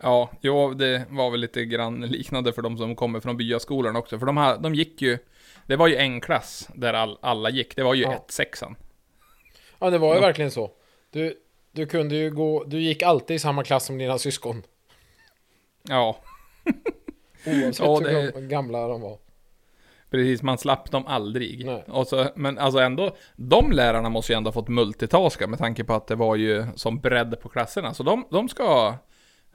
Ja, 0.02 0.30
jo, 0.40 0.74
det 0.74 1.04
var 1.10 1.30
väl 1.30 1.40
lite 1.40 1.64
grann 1.64 2.00
liknande 2.00 2.52
för 2.52 2.62
de 2.62 2.78
som 2.78 2.96
kommer 2.96 3.20
från 3.20 3.36
byaskolan 3.36 3.96
också. 3.96 4.18
För 4.18 4.26
de, 4.26 4.36
här, 4.36 4.58
de 4.58 4.74
gick 4.74 5.02
ju, 5.02 5.18
det 5.66 5.76
var 5.76 5.86
ju 5.88 5.96
en 5.96 6.20
klass 6.20 6.68
där 6.74 6.94
all, 6.94 7.18
alla 7.22 7.50
gick. 7.50 7.76
Det 7.76 7.82
var 7.82 7.94
ju 7.94 8.02
Ja. 8.02 8.12
ett 8.14 8.30
sexan. 8.30 8.76
Ja, 9.78 9.90
det 9.90 9.98
var 9.98 10.08
ju 10.08 10.20
Ja. 10.20 10.26
verkligen 10.26 10.50
så. 10.50 10.70
Du, 11.10 11.34
du 11.72 11.86
kunde 11.86 12.16
ju 12.16 12.30
gå, 12.30 12.64
du 12.64 12.80
gick 12.80 13.02
alltid 13.02 13.34
i 13.36 13.38
samma 13.38 13.64
klass 13.64 13.84
som 13.86 13.98
dina 13.98 14.18
syskon. 14.18 14.62
Ja, 15.82 16.16
Oavsett 17.46 17.86
Ja, 17.86 17.94
hur 17.98 18.04
det- 18.04 18.30
gam- 18.32 18.48
gamla 18.48 18.88
de 18.88 19.00
var. 19.00 19.18
precis. 20.10 20.42
Man 20.42 20.58
slapp 20.58 20.90
dem 20.90 21.06
aldrig. 21.06 21.64
Nej. 21.66 21.84
Och 21.88 22.06
så, 22.06 22.26
men 22.36 22.58
alltså 22.58 22.78
ändå, 22.80 23.16
de 23.36 23.72
lärarna 23.72 24.08
måste 24.08 24.32
ju 24.32 24.36
ändå 24.36 24.48
ha 24.48 24.52
fått 24.52 24.68
multitaska 24.68 25.46
med 25.46 25.58
tanke 25.58 25.84
på 25.84 25.94
att 25.94 26.06
det 26.06 26.14
var 26.14 26.36
ju 26.36 26.64
som 26.74 27.00
bredd 27.00 27.40
på 27.40 27.48
klasserna. 27.48 27.94
Så 27.94 28.02
de, 28.02 28.26
de 28.30 28.48
ska 28.48 28.94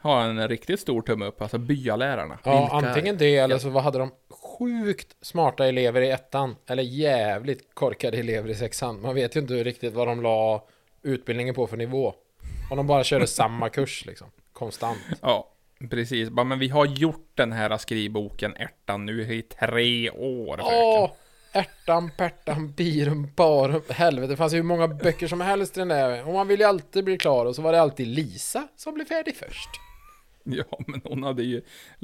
ha 0.01 0.23
en 0.23 0.47
riktigt 0.47 0.79
stor 0.79 1.01
tumme 1.01 1.25
upp, 1.25 1.41
alltså 1.41 1.57
byalärarna. 1.57 2.39
Ja, 2.43 2.59
Vilka- 2.61 2.87
antingen 2.87 3.17
det 3.17 3.37
eller 3.37 3.57
så 3.57 3.79
hade 3.79 3.99
de 3.99 4.11
sjukt 4.29 5.15
smarta 5.21 5.65
elever 5.67 6.01
i 6.01 6.09
ettan. 6.11 6.55
Eller 6.67 6.83
jävligt 6.83 7.75
korkade 7.75 8.17
elever 8.17 8.49
i 8.49 8.55
sexan. 8.55 9.01
Man 9.01 9.15
vet 9.15 9.35
ju 9.35 9.39
inte 9.39 9.53
riktigt 9.53 9.93
vad 9.93 10.07
de 10.07 10.21
la 10.21 10.63
utbildningen 11.03 11.55
på 11.55 11.67
för 11.67 11.77
nivå. 11.77 12.13
Om 12.71 12.77
de 12.77 12.87
bara 12.87 13.03
körde 13.03 13.27
samma 13.41 13.69
kurs 13.69 14.05
liksom. 14.05 14.27
Konstant. 14.53 14.99
Ja, 15.21 15.47
precis. 15.89 16.29
Bara, 16.29 16.43
men 16.43 16.59
vi 16.59 16.67
har 16.69 16.85
gjort 16.85 17.31
den 17.35 17.51
här 17.51 17.77
skrivboken 17.77 18.55
ärtan 18.55 19.05
nu 19.05 19.33
i 19.33 19.41
tre 19.41 20.09
år. 20.11 20.59
Åh! 20.63 21.11
Ärtan, 21.53 22.11
pärtan, 22.17 22.71
birum, 22.71 23.27
barum. 23.35 23.81
Helvete, 23.89 24.33
det 24.33 24.37
fanns 24.37 24.53
ju 24.53 24.57
hur 24.57 24.63
många 24.63 24.87
böcker 24.87 25.27
som 25.27 25.41
helst 25.41 25.77
i 25.77 25.79
den 25.79 25.87
där. 25.87 26.27
Och 26.27 26.33
man 26.33 26.47
ville 26.47 26.63
ju 26.63 26.69
alltid 26.69 27.03
bli 27.05 27.17
klar. 27.17 27.45
Och 27.45 27.55
så 27.55 27.61
var 27.61 27.71
det 27.71 27.81
alltid 27.81 28.07
Lisa 28.07 28.67
som 28.75 28.93
blev 28.93 29.05
färdig 29.05 29.35
först. 29.35 29.69
Ja, 30.57 30.79
men 30.87 31.01
hon 31.03 31.23
hade 31.23 31.43
ju, 31.43 31.61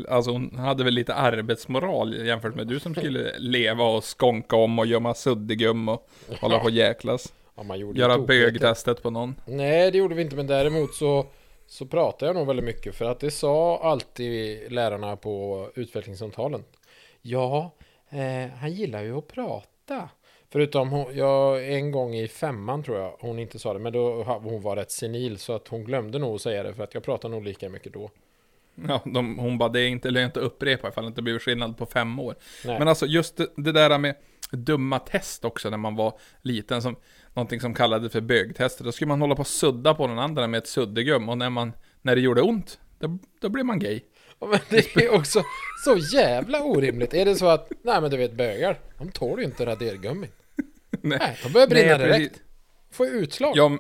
alltså 0.08 0.32
hon 0.32 0.56
hade 0.56 0.84
väl 0.84 0.94
lite 0.94 1.14
arbetsmoral 1.14 2.26
jämfört 2.28 2.56
med 2.56 2.68
du 2.68 2.80
som 2.80 2.96
skulle 2.96 3.40
leva 3.40 3.84
och 3.84 4.04
skonka 4.04 4.56
om 4.56 4.80
och 4.80 4.86
gömma 4.86 5.14
suddgum 5.14 5.90
och 5.90 6.08
hålla 6.42 6.60
på 6.60 6.66
och 6.66 6.72
jäklas. 6.72 7.34
Ja, 7.56 7.64
man 7.64 7.80
gjorde 7.80 8.00
Göra 8.00 8.20
bögtestet 8.20 9.04
på 9.04 9.10
någon. 9.10 9.36
Nej, 9.46 9.92
det 9.92 9.98
gjorde 9.98 10.16
vi 10.16 10.22
inte, 10.22 10.36
men 10.36 10.48
däremot 10.48 10.96
så, 10.96 11.26
så 11.68 11.86
pratade 11.86 12.30
jag 12.30 12.36
nog 12.36 12.48
väldigt 12.48 12.66
mycket 12.66 12.96
för 12.96 13.06
att 13.06 13.20
det 13.20 13.32
sa 13.32 13.80
alltid 13.84 14.72
lärarna 14.72 15.16
på 15.16 15.68
utvecklingssamtalen. 15.76 16.64
Ja, 17.22 17.72
eh, 18.10 18.54
han 18.58 18.72
gillar 18.72 19.04
ju 19.04 19.18
att 19.18 19.28
prata. 19.28 20.10
Förutom 20.50 20.90
hon, 20.90 21.18
jag, 21.18 21.74
en 21.74 21.92
gång 21.92 22.16
i 22.16 22.28
femman 22.28 22.84
tror 22.84 22.98
jag 22.98 23.16
hon 23.20 23.40
inte 23.40 23.60
sa 23.60 23.74
det, 23.74 23.80
men 23.80 23.94
då 23.94 24.24
hon 24.24 24.62
var 24.62 24.76
rätt 24.76 24.92
senil 24.92 25.38
så 25.38 25.54
att 25.54 25.68
hon 25.68 25.84
glömde 25.84 26.20
nog 26.20 26.36
att 26.36 26.42
säga 26.42 26.64
det 26.64 26.74
för 26.74 26.84
att 26.84 26.94
jag 26.94 27.04
pratade 27.04 27.34
nog 27.34 27.44
lika 27.44 27.70
mycket 27.70 27.94
då. 27.94 28.10
Ja, 28.88 29.02
de, 29.06 29.38
hon 29.38 29.58
bara, 29.58 29.70
det 29.70 29.82
är 29.82 29.88
inte 29.88 30.12
lönt 30.12 30.38
att 30.38 30.44
upprepa 30.44 30.88
ifall 30.88 31.04
det 31.04 31.08
inte 31.08 31.22
blir 31.22 31.40
skillnad 31.40 31.78
på 31.78 31.86
fem 31.86 32.20
år. 32.20 32.36
Nej. 32.66 32.80
Men 32.80 32.88
alltså 32.88 33.06
just 33.06 33.38
det, 33.38 33.48
det 33.56 33.72
där 33.72 33.98
med 33.98 34.16
dumma 34.52 35.00
test 35.00 35.46
också 35.46 35.70
när 35.70 35.78
man 35.78 35.96
var 35.96 36.20
liten, 36.42 36.82
som 36.82 36.96
någonting 37.34 37.60
som 37.60 37.74
kallades 37.74 38.12
för 38.12 38.22
bögtester. 38.22 38.84
Då 38.84 38.92
skulle 38.92 39.08
man 39.10 39.22
hålla 39.22 39.36
på 39.36 39.40
och 39.40 39.48
sudda 39.48 39.94
på 39.94 40.08
den 40.08 40.20
andra 40.20 40.48
med 40.48 40.58
ett 40.58 40.68
suddgum 40.68 41.30
och 41.30 41.38
när, 41.38 41.50
man, 41.50 41.74
när 42.02 42.16
det 42.16 42.22
gjorde 42.22 42.42
ont, 42.42 42.80
då, 43.00 43.18
då 43.42 43.50
blev 43.50 43.66
man 43.66 43.80
gay. 43.80 44.02
Ja, 44.40 44.48
Men 44.48 44.60
det 44.70 44.96
är 44.96 45.14
också 45.14 45.44
så 45.86 45.98
jävla 46.18 46.64
orimligt. 46.64 47.14
Är 47.14 47.26
det 47.26 47.36
så 47.36 47.48
att, 47.48 47.72
nej 47.84 48.02
men 48.02 48.12
du 48.12 48.18
vet 48.18 48.34
bögar, 48.34 48.80
de 48.98 49.12
tål 49.12 49.40
ju 49.40 49.46
inte 49.46 49.66
radergummi. 49.66 50.28
Nej. 51.02 51.18
Nej, 51.20 51.38
de 51.44 51.54
börjar 51.54 51.68
brinna 51.68 51.98
Nej, 51.98 52.08
direkt. 52.08 52.42
Får 52.92 53.08
ju 53.08 53.12
utslag. 53.12 53.54
Ja, 53.56 53.78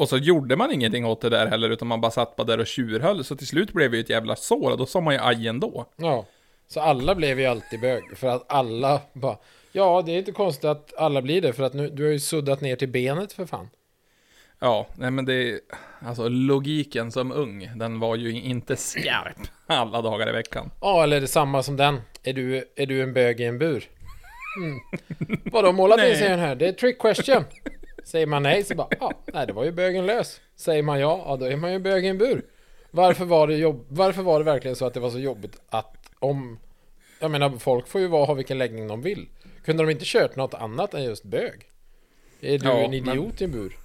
och 0.00 0.08
så 0.08 0.16
gjorde 0.16 0.56
man 0.56 0.72
ingenting 0.72 1.06
åt 1.06 1.20
det 1.20 1.28
där 1.28 1.46
heller, 1.46 1.70
utan 1.70 1.88
man 1.88 2.00
bara 2.00 2.10
satt 2.10 2.36
bara 2.36 2.44
där 2.44 2.60
och 2.60 2.66
tjurhöll. 2.66 3.24
Så 3.24 3.36
till 3.36 3.46
slut 3.46 3.72
blev 3.72 3.90
det 3.90 3.96
ju 3.96 4.00
ett 4.00 4.10
jävla 4.10 4.36
sår, 4.36 4.70
och 4.70 4.78
då 4.78 4.86
sa 4.86 5.00
man 5.00 5.14
ju 5.14 5.20
aj 5.22 5.48
ändå. 5.48 5.86
Ja. 5.96 6.26
Så 6.68 6.80
alla 6.80 7.14
blev 7.14 7.40
ju 7.40 7.46
alltid 7.46 7.80
bög. 7.80 8.02
För 8.16 8.28
att 8.28 8.52
alla 8.52 9.00
bara, 9.12 9.36
ja 9.72 10.02
det 10.06 10.12
är 10.12 10.18
inte 10.18 10.32
konstigt 10.32 10.64
att 10.64 10.94
alla 10.96 11.22
blir 11.22 11.42
det. 11.42 11.52
För 11.52 11.62
att 11.62 11.74
nu, 11.74 11.88
du 11.88 12.04
har 12.04 12.10
ju 12.10 12.20
suddat 12.20 12.60
ner 12.60 12.76
till 12.76 12.88
benet 12.88 13.32
för 13.32 13.46
fan. 13.46 13.70
Ja, 14.58 14.86
nej 14.94 15.10
men 15.10 15.24
det, 15.24 15.60
alltså 16.06 16.28
logiken 16.28 17.12
som 17.12 17.32
ung, 17.32 17.70
den 17.76 18.00
var 18.00 18.16
ju 18.16 18.40
inte 18.40 18.76
skarp 18.76 19.38
alla 19.66 20.02
dagar 20.02 20.28
i 20.28 20.32
veckan. 20.32 20.70
Ja, 20.80 21.02
eller 21.02 21.20
det 21.20 21.28
samma 21.28 21.62
som 21.62 21.76
den. 21.76 22.00
Är 22.22 22.32
du, 22.32 22.64
är 22.76 22.86
du 22.86 23.02
en 23.02 23.12
bög 23.12 23.40
i 23.40 23.44
en 23.44 23.58
bur? 23.58 23.88
Mm. 24.62 24.80
Vadå, 25.44 25.72
målat 25.72 25.98
in 25.98 26.16
sig 26.16 26.28
den 26.28 26.38
här? 26.38 26.54
Det 26.54 26.68
är 26.68 26.72
trick 26.72 26.98
question. 26.98 27.44
Säger 28.04 28.26
man 28.26 28.42
nej 28.42 28.64
så 28.64 28.74
bara, 28.74 28.88
ja, 29.00 29.12
nej 29.32 29.46
det 29.46 29.52
var 29.52 29.64
ju 29.64 29.72
bögen 29.72 30.06
lös. 30.06 30.40
Säger 30.56 30.82
man 30.82 31.00
ja, 31.00 31.22
ja 31.26 31.36
då 31.36 31.46
är 31.46 31.56
man 31.56 31.72
ju 31.72 31.78
bög 31.78 32.04
i 32.04 32.08
en 32.08 32.18
bur. 32.18 32.44
Varför 32.90 33.24
var 33.24 33.46
det 33.46 33.56
jobb, 33.56 33.84
Varför 33.88 34.22
var 34.22 34.38
det 34.38 34.44
verkligen 34.44 34.76
så 34.76 34.86
att 34.86 34.94
det 34.94 35.00
var 35.00 35.10
så 35.10 35.18
jobbigt 35.18 35.60
att 35.68 35.96
om... 36.18 36.58
Jag 37.20 37.30
menar, 37.30 37.50
folk 37.58 37.88
får 37.88 38.00
ju 38.00 38.06
vara, 38.06 38.24
ha 38.24 38.34
vilken 38.34 38.58
läggning 38.58 38.88
de 38.88 39.02
vill. 39.02 39.28
Kunde 39.64 39.82
de 39.82 39.90
inte 39.90 40.04
kört 40.04 40.36
något 40.36 40.54
annat 40.54 40.94
än 40.94 41.02
just 41.04 41.24
bög? 41.24 41.68
Är 42.40 42.58
du 42.58 42.68
Ja, 42.68 42.72
en 42.76 42.90
men- 42.90 42.94
idiot 42.94 43.40
i 43.40 43.44
en 43.44 43.50
bur? 43.52 43.76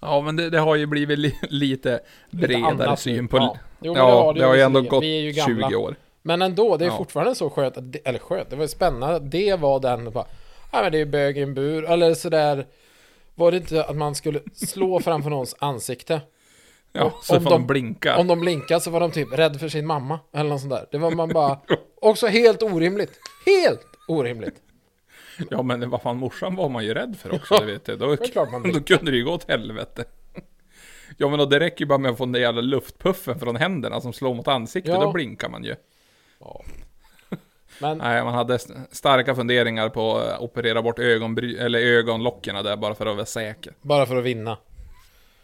Ja, 0.00 0.20
men 0.20 0.36
det, 0.36 0.50
det 0.50 0.58
har 0.58 0.76
ju 0.76 0.86
blivit 0.86 1.18
li, 1.18 1.34
lite 1.42 2.00
bredare 2.30 2.90
nu. 2.90 2.96
syn 2.96 3.28
på... 3.28 3.36
Ja. 3.36 3.56
Ja, 3.56 3.60
Jo, 3.80 3.92
men 3.94 4.04
det 4.06 4.10
har 4.12 4.34
det 4.34 4.40
det 4.40 4.42
ju 4.44 4.48
har 4.48 4.54
ju 4.54 4.60
ändå 4.60 4.80
gått 4.82 5.02
Vi 5.02 5.18
är 5.18 5.22
ju 5.22 5.30
gamla. 5.32 5.68
20 5.70 5.76
år. 5.76 5.94
Men 6.22 6.42
ändå, 6.42 6.76
det 6.76 6.84
är 6.84 6.88
Ja. 6.88 6.96
fortfarande 6.96 7.34
så 7.34 7.50
skönt, 7.50 7.76
eller 8.04 8.18
skönt, 8.18 8.50
det 8.50 8.56
var 8.56 8.66
spännande 8.66 9.16
att 9.16 9.30
det 9.30 9.54
var 9.60 9.80
den 9.80 10.10
bara, 10.10 10.26
ja 10.74 10.82
men 10.82 10.92
det 10.92 10.98
är 11.00 11.06
bög 11.06 11.38
i 11.38 11.42
en 11.42 11.54
bur, 11.54 11.84
eller 11.84 12.14
sådär 12.14 12.66
Var 13.34 13.50
det 13.50 13.56
inte 13.56 13.84
att 13.84 13.96
man 13.96 14.14
skulle 14.14 14.40
slå 14.54 15.00
framför 15.00 15.30
någons 15.30 15.54
ansikte? 15.58 16.20
Ja, 16.92 17.12
så 17.22 17.36
om 17.36 17.44
de- 17.44 17.50
de 17.50 17.66
blinka. 17.66 18.16
Om 18.16 18.26
de 18.26 18.40
blinkade 18.40 18.80
så 18.80 18.90
var 18.90 19.00
de 19.00 19.10
typ 19.10 19.38
rädd 19.38 19.60
för 19.60 19.68
sin 19.68 19.86
mamma, 19.86 20.20
eller 20.32 20.50
något 20.50 20.60
sånt 20.60 20.72
där 20.72 20.86
Det 20.90 20.98
var 20.98 21.10
man 21.10 21.28
bara, 21.28 21.58
också 22.00 22.26
helt 22.26 22.62
orimligt 22.62 23.12
Helt 23.46 23.86
orimligt! 24.08 24.54
Ja, 25.50 25.62
men 25.62 25.90
vad 25.90 26.02
fan, 26.02 26.16
morsan 26.16 26.56
var 26.56 26.68
man 26.68 26.84
ju 26.84 26.94
rädd 26.94 27.16
för 27.20 27.34
också, 27.34 27.54
Ja, 27.54 27.60
det 27.60 27.66
vet 27.66 27.84
du. 27.84 27.96
Då, 27.96 28.06
då 28.72 28.80
kunde 28.80 29.10
det 29.10 29.16
ju 29.16 29.24
gå 29.24 29.32
åt 29.32 29.48
helvete. 29.48 30.04
Ja, 31.18 31.28
men 31.28 31.38
då, 31.38 31.46
det 31.46 31.60
räcker 31.60 31.80
ju 31.80 31.86
bara 31.86 31.98
med 31.98 32.10
att 32.10 32.18
få 32.18 32.24
den 32.24 32.32
där 32.32 32.40
jävla 32.40 32.60
luftpuffen 32.60 33.38
från 33.40 33.56
händerna 33.56 34.00
som 34.00 34.12
slår 34.12 34.34
mot 34.34 34.48
ansiktet, 34.48 34.94
Ja. 34.94 35.00
då 35.00 35.12
blinkar 35.12 35.48
man 35.48 35.64
ju. 35.64 35.74
Ja. 36.40 36.64
Men, 37.80 37.98
Nej, 37.98 38.24
man 38.24 38.34
hade 38.34 38.54
st- 38.54 38.74
starka 38.90 39.34
funderingar 39.34 39.88
på 39.88 40.16
att 40.16 40.40
operera 40.40 40.82
bort 40.82 40.98
ögonbry- 40.98 41.60
eller 41.60 41.78
ögonlocken 41.78 42.64
där 42.64 42.76
bara 42.76 42.94
för 42.94 43.06
att 43.06 43.16
vara 43.16 43.26
säker. 43.26 43.72
bara 43.82 44.06
för 44.06 44.16
att 44.16 44.24
vinna 44.24 44.58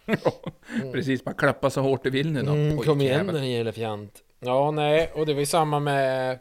Precis, 0.92 1.24
bara 1.24 1.34
klappa 1.34 1.70
så 1.70 1.80
hårt 1.80 2.04
du 2.04 2.10
vill 2.10 2.32
nu 2.32 2.42
då. 2.42 2.52
mm, 2.52 2.78
Kom 2.78 3.00
igen 3.00 3.26
den 3.26 3.50
jävla 3.50 3.72
fjant 3.72 4.12
Ja, 4.40 4.70
nej, 4.70 5.10
och 5.14 5.26
det 5.26 5.32
var 5.34 5.40
ju 5.40 5.46
samma 5.46 5.80
med 5.80 6.38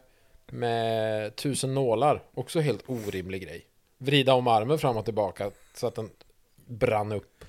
Med 0.52 1.36
tusen 1.36 1.74
nålar 1.74 2.22
Också 2.34 2.60
helt 2.60 2.82
orimlig 2.86 3.42
grej 3.42 3.66
Vrida 3.98 4.34
om 4.34 4.46
armen 4.46 4.78
fram 4.78 4.96
och 4.96 5.04
tillbaka 5.04 5.50
Så 5.74 5.86
att 5.86 5.94
den 5.94 6.10
brann 6.66 7.12
upp 7.12 7.44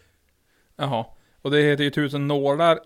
Jaha. 0.76 1.06
Och 1.42 1.52
det 1.52 1.62
heter 1.62 1.84
ju 1.84 1.90
tusen 1.90 2.28
nålar 2.28 2.80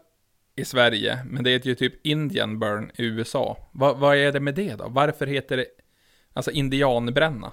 i 0.55 0.65
Sverige, 0.65 1.19
men 1.25 1.43
det 1.43 1.49
heter 1.49 1.69
ju 1.69 1.75
typ 1.75 2.05
Indian 2.05 2.59
burn 2.59 2.91
i 2.95 3.05
USA. 3.05 3.57
Va, 3.71 3.93
vad 3.93 4.17
är 4.17 4.31
det 4.31 4.39
med 4.39 4.55
det 4.55 4.75
då? 4.75 4.85
Varför 4.87 5.27
heter 5.27 5.57
det 5.57 5.65
alltså 6.33 6.51
indianbränna? 6.51 7.51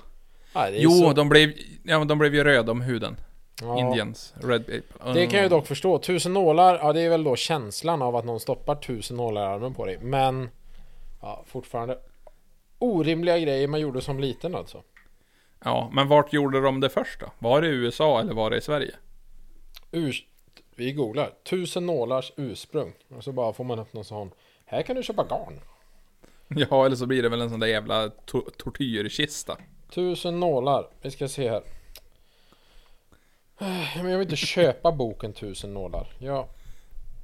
Är 0.55 0.73
Jo, 0.73 0.91
så, 0.91 1.13
de, 1.13 1.29
blev, 1.29 1.53
ja, 1.85 2.05
de 2.05 2.19
blev 2.19 2.35
ju 2.35 2.45
röda 2.45 2.73
om 2.73 2.81
huden. 2.81 3.17
ja, 3.61 3.79
Indians, 3.79 4.35
red 4.43 4.67
people. 4.67 5.13
Det 5.15 5.27
kan 5.27 5.41
jag 5.41 5.51
dock 5.51 5.67
förstå 5.67 5.99
Tusen 5.99 6.33
nålar, 6.33 6.79
ja 6.79 6.93
det 6.93 7.01
är 7.01 7.11
väl 7.11 7.25
då 7.25 7.37
känslan 7.37 8.03
av 8.03 8.17
att 8.17 8.25
någon 8.25 8.41
stoppar 8.41 8.75
tusen 8.75 9.17
nålar 9.17 9.43
i 9.43 9.55
armen 9.55 9.75
på 9.75 9.87
dig 9.87 9.99
Men 10.03 10.49
Ja, 11.23 11.45
fortfarande 11.47 11.99
Orimliga 12.79 13.39
grejer 13.39 13.69
man 13.69 13.81
gjorde 13.81 14.01
som 14.01 14.21
liten 14.21 14.55
alltså 14.55 14.83
Ja, 15.65 15.91
men 15.93 16.09
vart 16.09 16.33
gjorde 16.33 16.61
de 16.61 16.81
det 16.81 16.89
först 16.89 17.21
då? 17.21 17.27
Var 17.39 17.61
det 17.61 17.69
i 17.69 17.71
USA 17.71 18.21
eller 18.21 18.35
var 18.35 18.51
det 18.51 18.57
i 18.57 18.61
Sverige? 18.61 18.95
Urs 19.93 20.25
Vi 20.83 20.93
googlar 20.93 21.35
Tusen 21.45 21.87
nålars 21.87 22.33
ursprung 22.37 22.93
Och 23.17 23.25
så 23.25 23.33
bara 23.33 23.53
får 23.53 23.65
man 23.65 23.79
upp 23.79 23.93
någon 23.93 24.05
sån 24.05 24.31
Här 24.65 24.83
kan 24.83 24.97
du 24.97 25.03
köpa 25.03 25.25
garn 25.25 25.61
Ja, 26.71 26.87
eller 26.87 26.97
så 26.97 27.07
blir 27.07 27.23
det 27.23 27.29
väl 27.29 27.41
en 27.41 27.51
sån 27.51 27.61
där 27.61 27.67
jävla 27.67 28.07
to- 28.09 28.51
tortyrkista. 28.57 29.57
Tusen 29.91 30.41
nålar. 30.41 30.89
Vi 31.03 31.11
ska 31.11 31.29
se 31.29 31.51
här. 31.51 31.63
Men 34.03 34.11
jag 34.11 34.19
vill 34.19 34.27
inte 34.27 34.37
köpa 34.37 34.93
boken 34.93 35.33
Tusen 35.33 35.75
nålar. 35.75 36.13
Ja. 36.19 36.49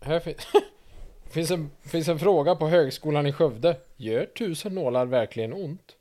Här 0.02 0.20
fin- 0.20 0.34
finns, 1.30 1.50
en, 1.50 1.70
finns 1.82 2.08
en 2.08 2.18
fråga 2.18 2.54
på 2.54 2.68
högskolan 2.68 3.26
i 3.26 3.32
Skövde. 3.32 3.76
Gör 3.96 4.26
tusen 4.26 4.74
nålar 4.74 5.06
verkligen 5.06 5.52
ont? 5.52 5.96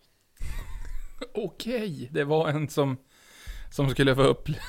Okej, 1.33 2.09
det 2.11 2.23
var 2.23 2.49
en 2.49 2.69
som, 2.69 2.97
som 3.71 3.89
skulle 3.89 4.15
få 4.15 4.23
upple- 4.23 4.59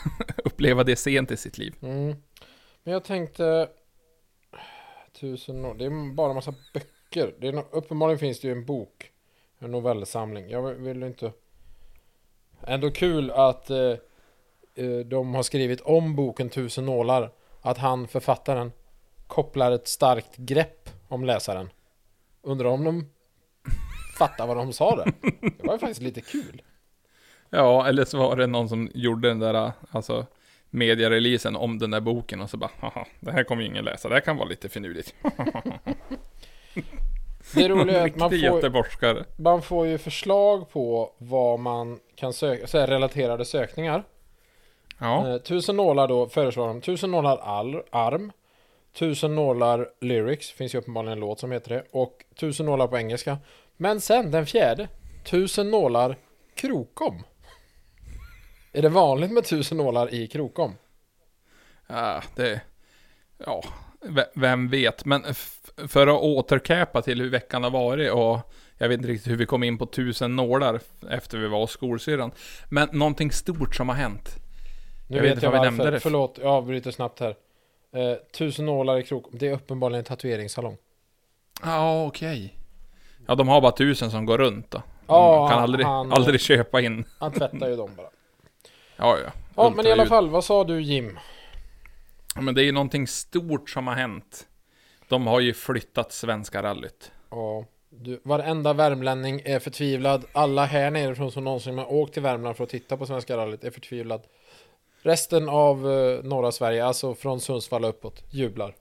uppleva 0.44 0.84
det 0.84 0.96
sent 0.96 1.30
i 1.30 1.36
sitt 1.36 1.58
liv. 1.58 1.74
Mm. 1.82 2.16
Men 2.88 2.92
jag 2.92 3.04
tänkte... 3.04 3.68
Tusen 5.20 5.62
nålar. 5.62 5.74
Det 5.74 5.84
är 5.84 6.14
bara 6.14 6.28
en 6.28 6.34
massa 6.34 6.54
böcker. 6.74 7.34
Det 7.40 7.48
är 7.48 7.52
no- 7.52 7.66
uppenbarligen 7.70 8.18
finns 8.18 8.40
det 8.40 8.48
ju 8.48 8.52
en 8.52 8.64
bok. 8.64 9.12
En 9.58 9.70
novellsamling. 9.70 10.50
Jag 10.50 10.62
vill- 10.62 11.02
inte... 11.02 11.32
Ändå 12.60 12.90
kul 12.90 13.30
att 13.30 13.70
eh, 13.70 13.94
eh, 14.74 14.98
de 15.06 15.34
har 15.34 15.42
skrivit 15.42 15.80
om 15.80 16.16
boken 16.16 16.50
Tusen 16.50 16.86
nålar. 16.86 17.32
Att 17.60 17.78
han, 17.78 18.08
författaren, 18.08 18.72
kopplar 19.26 19.72
ett 19.72 19.88
starkt 19.88 20.36
grepp 20.36 20.90
om 21.08 21.24
läsaren. 21.24 21.70
Undrar 22.42 22.68
om 22.68 22.84
de 22.84 23.10
fattar 24.18 24.46
vad 24.46 24.56
de 24.56 24.72
sa 24.72 24.96
där. 24.96 25.12
Det 25.58 25.66
var 25.66 25.72
ju 25.72 25.78
faktiskt 25.78 26.02
lite 26.02 26.20
kul. 26.20 26.62
Ja, 27.50 27.88
eller 27.88 28.04
så 28.04 28.18
var 28.18 28.36
det 28.36 28.46
någon 28.46 28.68
som 28.68 28.90
gjorde 28.94 29.28
den 29.28 29.38
där, 29.38 29.72
alltså, 29.90 30.26
mediereleasen 30.70 31.56
om 31.56 31.78
den 31.78 31.90
där 31.90 32.00
boken 32.00 32.40
och 32.40 32.50
så 32.50 32.56
bara, 32.56 32.70
haha, 32.80 33.06
det 33.20 33.32
här 33.32 33.44
kommer 33.44 33.62
ju 33.62 33.68
ingen 33.68 33.84
läsa, 33.84 34.08
det 34.08 34.14
här 34.14 34.20
kan 34.20 34.36
vara 34.36 34.48
lite 34.48 34.68
finurligt. 34.68 35.14
Det 37.54 37.68
roliga 37.68 38.00
är 38.00 38.06
att 38.06 38.16
man 38.16 38.30
får, 38.30 39.42
man 39.42 39.62
får 39.62 39.86
ju 39.86 39.98
förslag 39.98 40.70
på 40.70 41.12
vad 41.18 41.60
man 41.60 41.98
kan 42.14 42.32
söka, 42.32 42.66
så 42.66 42.78
här 42.78 42.86
relaterade 42.86 43.44
sökningar. 43.44 44.04
Ja, 44.98 45.28
Eh, 45.28 45.38
tusen 45.38 45.76
nålar 45.76 46.08
då 46.08 46.28
föreslår 46.28 46.68
de. 46.68 46.80
Tusen 46.80 47.10
nålar 47.10 47.36
all, 47.36 47.82
arm. 47.90 48.32
Tusen 48.92 49.34
nålar 49.34 49.88
lyrics. 50.00 50.50
Finns 50.50 50.74
ju 50.74 50.78
uppenbarligen 50.78 51.12
en 51.12 51.20
låt 51.20 51.40
som 51.40 51.52
heter 51.52 51.70
det. 51.70 51.84
Och 51.90 52.24
tusen 52.40 52.66
nålar 52.66 52.86
på 52.86 52.98
engelska. 52.98 53.38
Men 53.76 54.00
sen 54.00 54.30
den 54.30 54.46
fjärde. 54.46 54.88
Tusen 55.24 55.70
nålar 55.70 56.16
krokom. 56.54 57.22
Är 58.72 58.82
det 58.82 58.88
vanligt 58.88 59.30
med 59.30 59.44
tusen 59.44 59.78
nålar 59.78 60.14
i 60.14 60.26
krokom? 60.26 60.74
ja 61.86 62.22
det, 62.36 62.60
ja, 63.46 63.62
ve- 64.00 64.26
vem 64.34 64.68
vet. 64.68 65.04
Men 65.04 65.24
för 65.88 66.06
att 66.06 66.20
återkäpa 66.22 67.02
till 67.02 67.20
hur 67.20 67.30
veckan 67.30 67.62
har 67.62 67.70
varit 67.70 68.12
och 68.12 68.52
jag 68.78 68.88
vet 68.88 68.98
inte 68.98 69.08
riktigt 69.08 69.32
hur 69.32 69.36
vi 69.36 69.46
kom 69.46 69.62
in 69.62 69.78
på 69.78 69.86
tusen 69.86 70.36
nålar 70.36 70.80
efter 71.10 71.38
vi 71.38 71.48
var 71.48 71.58
hos 71.58 71.70
skolsyrran. 71.70 72.30
Men 72.70 72.88
någonting 72.92 73.32
stort 73.32 73.74
som 73.76 73.88
har 73.88 73.96
hänt. 73.96 74.36
Nu 75.08 75.16
Jag 75.16 75.22
vet 75.22 75.34
inte 75.34 75.46
jag 75.46 75.52
vi 75.52 75.58
nämnde 75.60 75.90
det. 75.90 76.00
Förlåt, 76.00 76.38
jag 76.42 76.46
avbryter 76.52 76.90
snabbt 76.90 77.20
här. 77.20 77.36
Eh, 77.92 78.14
tusen 78.38 78.66
nålar 78.66 78.98
i 78.98 79.02
krokom. 79.02 79.32
Det 79.38 79.48
är 79.48 79.52
uppenbarligen 79.52 79.98
en 79.98 80.04
tatueringssalong. 80.04 80.76
Ja, 81.62 82.06
okej. 82.06 82.54
Ja, 83.26 83.34
de 83.34 83.48
har 83.48 83.60
bara 83.60 83.72
tusen 83.72 84.10
som 84.10 84.26
går 84.26 84.38
runt 84.38 84.70
då. 84.70 84.78
De 84.78 84.84
Ja, 85.06 85.48
kan 85.48 85.58
aldrig, 85.62 85.86
han- 85.86 86.12
aldrig 86.12 86.40
köpa 86.40 86.80
in. 86.80 87.04
Han 87.18 87.32
tvättar 87.32 87.68
ju 87.68 87.76
dem 87.76 87.90
bara. 87.96 88.08
Ja, 88.98 89.18
ja. 89.18 89.32
Ja, 89.56 89.72
men 89.76 89.86
i 89.86 89.92
alla 89.92 90.06
fall. 90.06 90.30
Vad 90.30 90.44
sa 90.44 90.64
du 90.64 90.82
Jim? 90.82 91.18
Ja, 92.34 92.40
Men 92.40 92.54
det 92.54 92.62
är 92.62 92.64
ju 92.64 92.72
någonting 92.72 93.06
stort 93.06 93.70
som 93.70 93.86
har 93.86 93.94
hänt. 93.94 94.46
De 95.08 95.26
har 95.26 95.40
ju 95.40 95.54
flyttat 95.54 96.12
Svenska 96.12 96.62
rallyt. 96.62 97.12
Ja, 97.30 97.64
du, 97.90 98.20
varenda 98.24 98.72
värmlänning 98.72 99.42
är 99.44 99.58
förtvivlad. 99.58 100.24
Alla 100.32 100.64
här 100.64 100.90
nerifrån 100.90 101.32
som 101.32 101.44
någonsin 101.44 101.78
har 101.78 101.92
åkt 101.92 102.12
till 102.12 102.22
Värmland 102.22 102.56
för 102.56 102.64
att 102.64 102.70
titta 102.70 102.96
på 102.96 103.06
Svenska 103.06 103.36
rallyt 103.36 103.64
är 103.64 103.70
förtvivlad. 103.70 104.22
Resten 105.02 105.48
av 105.48 105.92
eh, 105.92 106.24
norra 106.24 106.52
Sverige, 106.52 106.84
alltså 106.84 107.14
från 107.14 107.40
Sundsvall 107.40 107.84
uppåt, 107.84 108.22
jublar. 108.30 108.74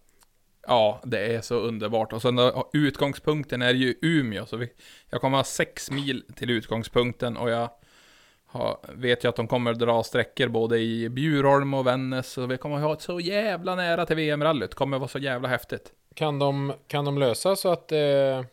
Ja, 0.67 1.01
det 1.03 1.35
är 1.35 1.41
så 1.41 1.55
underbart. 1.55 2.13
Och 2.13 2.21
sen 2.21 2.35
då, 2.35 2.69
utgångspunkten 2.73 3.61
är 3.61 3.73
ju 3.73 3.95
Umeå, 4.01 4.45
så 4.45 4.57
vi, 4.57 4.69
jag 5.09 5.21
kommer 5.21 5.37
ha 5.37 5.43
sex 5.43 5.91
mil 5.91 6.23
till 6.35 6.49
utgångspunkten 6.49 7.37
och 7.37 7.49
jag 7.49 7.69
har, 8.49 8.77
vet 8.93 9.23
ju 9.23 9.29
att 9.29 9.35
de 9.35 9.47
kommer 9.47 9.73
dra 9.73 10.03
sträckor 10.03 10.47
både 10.47 10.79
i 10.79 11.09
Bjurholm 11.09 11.73
och 11.73 11.87
Vännäs, 11.87 12.27
så 12.31 12.45
vi 12.45 12.57
kommer 12.57 12.77
ha 12.77 12.93
ett 12.93 13.01
så 13.01 13.19
jävla 13.19 13.75
nära 13.75 14.05
till 14.05 14.15
VM-rallyt. 14.15 14.75
kommer 14.75 14.97
vara 14.99 15.07
så 15.07 15.19
jävla 15.19 15.47
häftigt. 15.47 15.91
Kan 16.13 16.39
de, 16.39 16.73
kan 16.87 17.05
de 17.05 17.17
lösa 17.17 17.55
så 17.55 17.71
att 17.71 17.91
eh, 17.91 18.43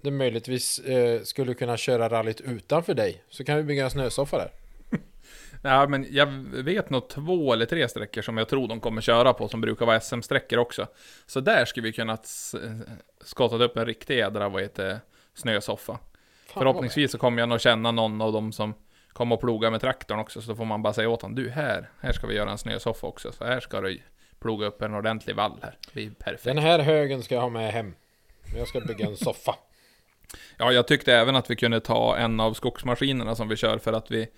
det 0.00 0.10
möjligtvis 0.10 0.78
eh, 0.78 1.22
skulle 1.22 1.54
kunna 1.54 1.76
köra 1.76 2.08
rallyt 2.08 2.40
utanför 2.40 2.94
dig? 2.94 3.22
Så 3.28 3.44
kan 3.44 3.56
vi 3.56 3.62
bygga 3.62 3.84
en 3.84 3.90
snösoffa 3.90 4.38
där. 4.38 4.50
Ja, 5.62 5.86
men 5.88 6.06
jag 6.10 6.26
vet 6.62 6.90
nog 6.90 7.08
två 7.08 7.52
eller 7.52 7.66
tre 7.66 7.88
sträckor 7.88 8.22
som 8.22 8.36
jag 8.36 8.48
tror 8.48 8.68
de 8.68 8.80
kommer 8.80 9.00
köra 9.00 9.32
på, 9.32 9.48
som 9.48 9.60
brukar 9.60 9.86
vara 9.86 10.00
SM-sträckor 10.00 10.58
också. 10.58 10.86
Så 11.26 11.40
där 11.40 11.64
skulle 11.64 11.84
vi 11.86 11.92
kunna 11.92 12.14
s- 12.14 12.54
skottat 13.24 13.60
upp 13.60 13.76
en 13.76 13.86
riktig 13.86 14.16
jädra, 14.18 14.48
vad 14.48 14.62
heter 14.62 15.00
snösoffa. 15.34 15.98
Fan, 16.48 16.60
Förhoppningsvis 16.60 17.12
så 17.12 17.18
kommer 17.18 17.42
jag 17.42 17.48
nog 17.48 17.60
känna 17.60 17.90
någon 17.90 18.20
av 18.20 18.32
dem 18.32 18.52
som 18.52 18.74
kommer 19.12 19.34
att 19.34 19.40
ploga 19.40 19.70
med 19.70 19.80
traktorn 19.80 20.18
också, 20.18 20.42
så 20.42 20.50
då 20.50 20.56
får 20.56 20.64
man 20.64 20.82
bara 20.82 20.92
säga 20.92 21.08
åt 21.08 21.22
honom, 21.22 21.34
du 21.34 21.50
här, 21.50 21.90
här 22.00 22.12
ska 22.12 22.26
vi 22.26 22.34
göra 22.34 22.50
en 22.50 22.58
snösoffa 22.58 23.06
också, 23.06 23.32
så 23.32 23.44
här 23.44 23.60
ska 23.60 23.80
du 23.80 24.00
ploga 24.40 24.66
upp 24.66 24.82
en 24.82 24.94
ordentlig 24.94 25.36
vall 25.36 25.58
här. 25.62 25.78
Det 25.92 26.06
är 26.06 26.10
perfekt. 26.10 26.44
Den 26.44 26.58
här 26.58 26.78
högen 26.78 27.22
ska 27.22 27.34
jag 27.34 27.42
ha 27.42 27.48
med 27.48 27.72
hem. 27.72 27.94
Jag 28.56 28.68
ska 28.68 28.80
bygga 28.80 29.06
en 29.06 29.16
soffa. 29.16 29.54
Ja, 30.56 30.72
jag 30.72 30.86
tyckte 30.86 31.14
även 31.14 31.36
att 31.36 31.50
vi 31.50 31.56
kunde 31.56 31.80
ta 31.80 32.16
en 32.16 32.40
av 32.40 32.54
skogsmaskinerna 32.54 33.34
som 33.34 33.48
vi 33.48 33.56
kör 33.56 33.78
för 33.78 33.92
att 33.92 34.10
vi 34.10 34.28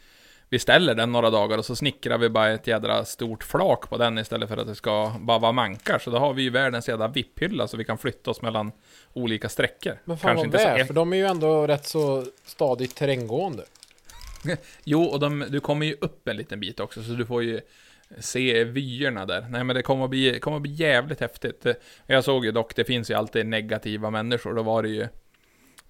vi 0.51 0.59
ställer 0.59 0.95
den 0.95 1.13
några 1.13 1.31
dagar 1.31 1.59
och 1.59 1.65
så 1.65 1.77
snickrar 1.77 2.19
vi 2.19 2.29
bara 2.29 2.51
ett 2.51 2.67
jädra 2.67 3.05
stort 3.05 3.45
flak 3.45 3.89
på 3.89 3.97
den 3.97 4.19
istället 4.19 4.49
för 4.49 4.57
att 4.57 4.67
det 4.67 4.75
ska 4.75 5.13
bara 5.21 5.39
vara 5.39 5.53
mankar. 5.53 5.99
Så 5.99 6.11
då 6.11 6.19
har 6.19 6.35
vi 6.35 6.43
ju 6.43 6.51
världens 6.51 6.89
jädra 6.89 7.09
vipphylla 7.09 7.69
så 7.69 7.77
vi 7.77 7.85
kan 7.85 7.99
flytta 7.99 8.31
oss 8.31 8.43
mellan 8.43 8.73
olika 9.13 9.49
sträckor. 9.49 9.99
Men 10.05 10.19
fan 10.19 10.37
vad 10.37 10.45
inte 10.45 10.57
väl, 10.57 10.81
så 10.81 10.87
för 10.87 10.95
de 10.95 11.13
är 11.13 11.17
ju 11.17 11.27
ändå 11.27 11.67
rätt 11.67 11.87
så 11.87 12.25
stadigt 12.45 12.97
terränggående. 12.97 13.65
Jo, 14.85 15.05
och 15.05 15.21
de, 15.21 15.45
du 15.49 15.61
kommer 15.61 15.87
ju 15.87 15.97
upp 16.01 16.29
en 16.29 16.37
liten 16.37 16.61
bit 16.61 16.81
också, 16.81 17.03
så 17.03 17.11
du 17.13 17.27
får 17.27 17.43
ju 17.43 17.61
se 18.19 18.65
vyerna 18.65 19.27
där. 19.27 19.47
Nej, 19.51 19.65
men 19.65 19.77
det 19.77 19.83
kommer 19.83 20.05
att 20.05 20.11
bli, 20.11 20.41
kommer 20.41 20.57
att 20.57 20.63
bli 20.63 20.73
jävligt 20.73 21.21
häftigt. 21.21 21.67
Jag 22.07 22.25
såg 22.25 22.45
ju 22.45 22.53
dock, 22.53 22.77
det 22.77 22.85
finns 22.85 23.11
ju 23.11 23.15
alltid 23.15 23.47
negativa 23.47 24.11
människor. 24.11 24.55
Då 24.55 24.63
var 24.63 24.83
det 24.83 24.89
ju 24.89 25.09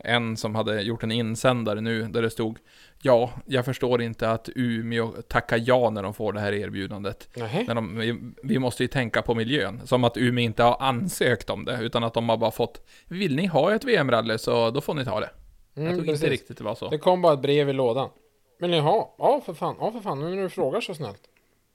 en 0.04 0.36
som 0.36 0.54
hade 0.54 0.82
gjort 0.82 1.02
en 1.02 1.12
insändare 1.12 1.80
nu, 1.80 2.02
där 2.02 2.22
det 2.22 2.30
stod 2.30 2.58
Ja, 3.02 3.30
jag 3.46 3.64
förstår 3.64 4.02
inte 4.02 4.30
att 4.30 4.48
Umeå 4.54 5.12
tackar 5.28 5.60
ja 5.66 5.90
när 5.90 6.02
de 6.02 6.14
får 6.14 6.32
det 6.32 6.40
här 6.40 6.52
erbjudandet. 6.52 7.28
När 7.36 7.74
de, 7.74 7.98
vi, 7.98 8.20
vi 8.42 8.58
måste 8.58 8.82
ju 8.84 8.88
tänka 8.88 9.22
på 9.22 9.34
miljön. 9.34 9.80
Som 9.86 10.04
att 10.04 10.16
Umeå 10.16 10.44
inte 10.44 10.62
har 10.62 10.76
ansökt 10.80 11.50
om 11.50 11.64
det, 11.64 11.78
utan 11.82 12.04
att 12.04 12.14
de 12.14 12.28
har 12.28 12.36
bara 12.36 12.50
fått 12.50 12.86
Vill 13.08 13.36
ni 13.36 13.46
ha 13.46 13.74
ett 13.74 13.84
VM-rally 13.84 14.38
så 14.38 14.70
då 14.70 14.80
får 14.80 14.94
ni 14.94 15.04
ta 15.04 15.20
det. 15.20 15.30
jag 15.74 15.82
Mm, 15.84 15.94
tror 15.96 16.04
precis. 16.04 16.22
inte 16.22 16.32
riktigt 16.34 16.58
det 16.58 16.64
var 16.64 16.74
så. 16.74 16.88
Det 16.88 16.98
kom 16.98 17.22
bara 17.22 17.32
ett 17.32 17.42
brev 17.42 17.68
i 17.68 17.72
lådan. 17.72 18.10
Vill 18.60 18.70
ni 18.70 18.78
ha? 18.80 19.14
Ja 19.18 19.40
för 19.46 19.54
fan, 19.54 19.76
ja 19.80 19.92
för 19.92 20.00
fan, 20.00 20.20
nu 20.20 20.34
när 20.34 20.42
du 20.42 20.48
frågar 20.48 20.80
så 20.80 20.94
snällt. 20.94 21.22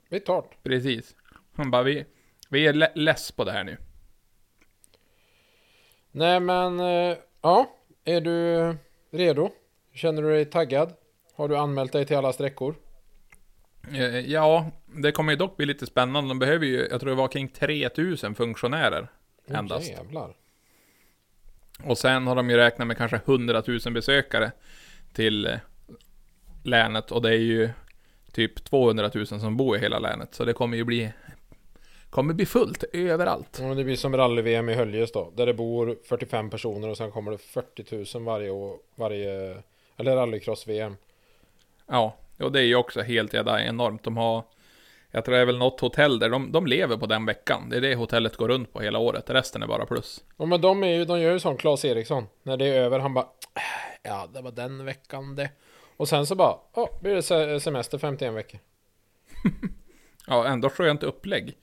Vi 0.08 0.20
tar 0.20 0.42
det. 0.42 0.68
Precis. 0.68 1.14
Han 1.56 1.70
bara, 1.70 1.82
vi, 1.82 2.04
vi 2.48 2.66
är 2.66 2.96
less 2.98 3.32
på 3.32 3.44
det 3.44 3.52
här 3.52 3.64
nu. 3.64 3.76
Nej 6.12 6.40
men, 6.40 6.80
eh, 6.80 7.16
ja. 7.42 7.70
Är 8.08 8.20
du 8.20 8.76
redo? 9.10 9.50
Känner 9.94 10.22
du 10.22 10.28
dig 10.28 10.44
taggad? 10.44 10.92
Har 11.34 11.48
du 11.48 11.56
anmält 11.56 11.92
dig 11.92 12.06
till 12.06 12.16
alla 12.16 12.32
sträckor? 12.32 12.74
Eh, 13.92 14.18
Ja, 14.18 14.70
det 14.86 15.12
kommer 15.12 15.32
ju 15.32 15.36
dock 15.36 15.56
bli 15.56 15.66
lite 15.66 15.86
spännande. 15.86 16.30
De 16.30 16.38
behöver 16.38 16.66
ju, 16.66 16.88
jag 16.90 17.00
tror 17.00 17.10
det 17.10 17.16
var 17.16 17.28
kring 17.28 17.48
3000 17.48 18.34
funktionärer 18.34 19.08
endast. 19.48 19.88
jävlar. 19.90 20.34
Och 21.84 21.98
sen 21.98 22.26
har 22.26 22.36
de 22.36 22.50
ju 22.50 22.56
räknat 22.56 22.86
med 22.88 22.96
kanske 22.96 23.16
100 23.16 23.62
000 23.66 23.92
besökare 23.92 24.52
till 25.12 25.46
eh, 25.46 25.56
länet. 26.64 27.10
Och 27.12 27.22
det 27.22 27.28
är 27.30 27.38
ju 27.38 27.70
typ 28.32 28.64
200 28.64 29.10
000 29.14 29.26
som 29.26 29.56
bor 29.56 29.76
i 29.76 29.80
hela 29.80 29.98
länet. 29.98 30.34
Så 30.34 30.44
det 30.44 30.52
kommer 30.52 30.76
ju 30.76 30.84
bli, 30.84 31.12
kommer 32.10 32.34
bli 32.34 32.46
fullt 32.46 32.84
överallt. 32.92 33.58
Ja, 33.62 33.74
det 33.74 33.84
blir 33.84 33.96
som 33.96 34.16
rally-VM 34.16 34.68
i 34.68 34.74
Höljes 34.74 35.12
då. 35.12 35.32
Där 35.36 35.46
det 35.46 35.54
bor 35.54 35.96
45 36.08 36.50
personer 36.50 36.88
och 36.88 36.96
sen 36.96 37.10
kommer 37.10 37.30
det 37.30 37.38
40 37.38 38.16
000 38.18 38.24
varje 38.24 38.50
år. 38.50 38.76
Varje... 38.94 39.62
Eller 39.96 40.16
rallycross-VM. 40.16 40.96
Ja, 41.86 42.16
och 42.38 42.52
det 42.52 42.60
är 42.60 42.64
ju 42.64 42.76
också 42.76 43.00
helt 43.02 43.34
jävla 43.34 43.62
enormt. 43.62 44.02
De 44.02 44.16
har, 44.16 44.44
jag 45.10 45.24
tror 45.24 45.34
det 45.34 45.40
är 45.40 45.44
väl 45.46 45.58
något 45.58 45.80
hotell 45.80 46.18
där, 46.18 46.28
de, 46.30 46.52
de 46.52 46.66
lever 46.66 46.96
på 46.96 47.06
den 47.06 47.26
veckan. 47.26 47.68
Det 47.70 47.76
är 47.76 47.80
det 47.80 47.94
hotellet 47.94 48.36
går 48.36 48.48
runt 48.48 48.72
på 48.72 48.80
hela 48.80 48.98
året, 48.98 49.30
resten 49.30 49.62
är 49.62 49.66
bara 49.66 49.86
plus. 49.86 50.24
Ja 50.36 50.44
men 50.46 50.60
de, 50.60 50.84
är 50.84 50.88
ju, 50.88 51.04
de 51.04 51.20
gör 51.20 51.32
ju 51.32 51.40
som 51.40 51.56
Claes 51.56 51.84
Eriksson. 51.84 52.26
När 52.42 52.56
det 52.56 52.66
är 52.66 52.80
över, 52.80 52.98
han 52.98 53.14
bara 53.14 53.26
Ja, 54.02 54.28
det 54.34 54.42
var 54.42 54.50
den 54.50 54.84
veckan 54.84 55.36
det. 55.36 55.50
Och 55.96 56.08
sen 56.08 56.26
så 56.26 56.34
bara, 56.34 56.56
ja, 56.74 56.90
blir 57.00 57.14
det 57.14 57.22
se- 57.22 57.60
semester 57.60 57.98
51 57.98 58.34
veckor. 58.34 58.60
Ja, 60.28 60.46
ändå 60.46 60.70
skönt 60.70 61.02
upplägg. 61.02 61.56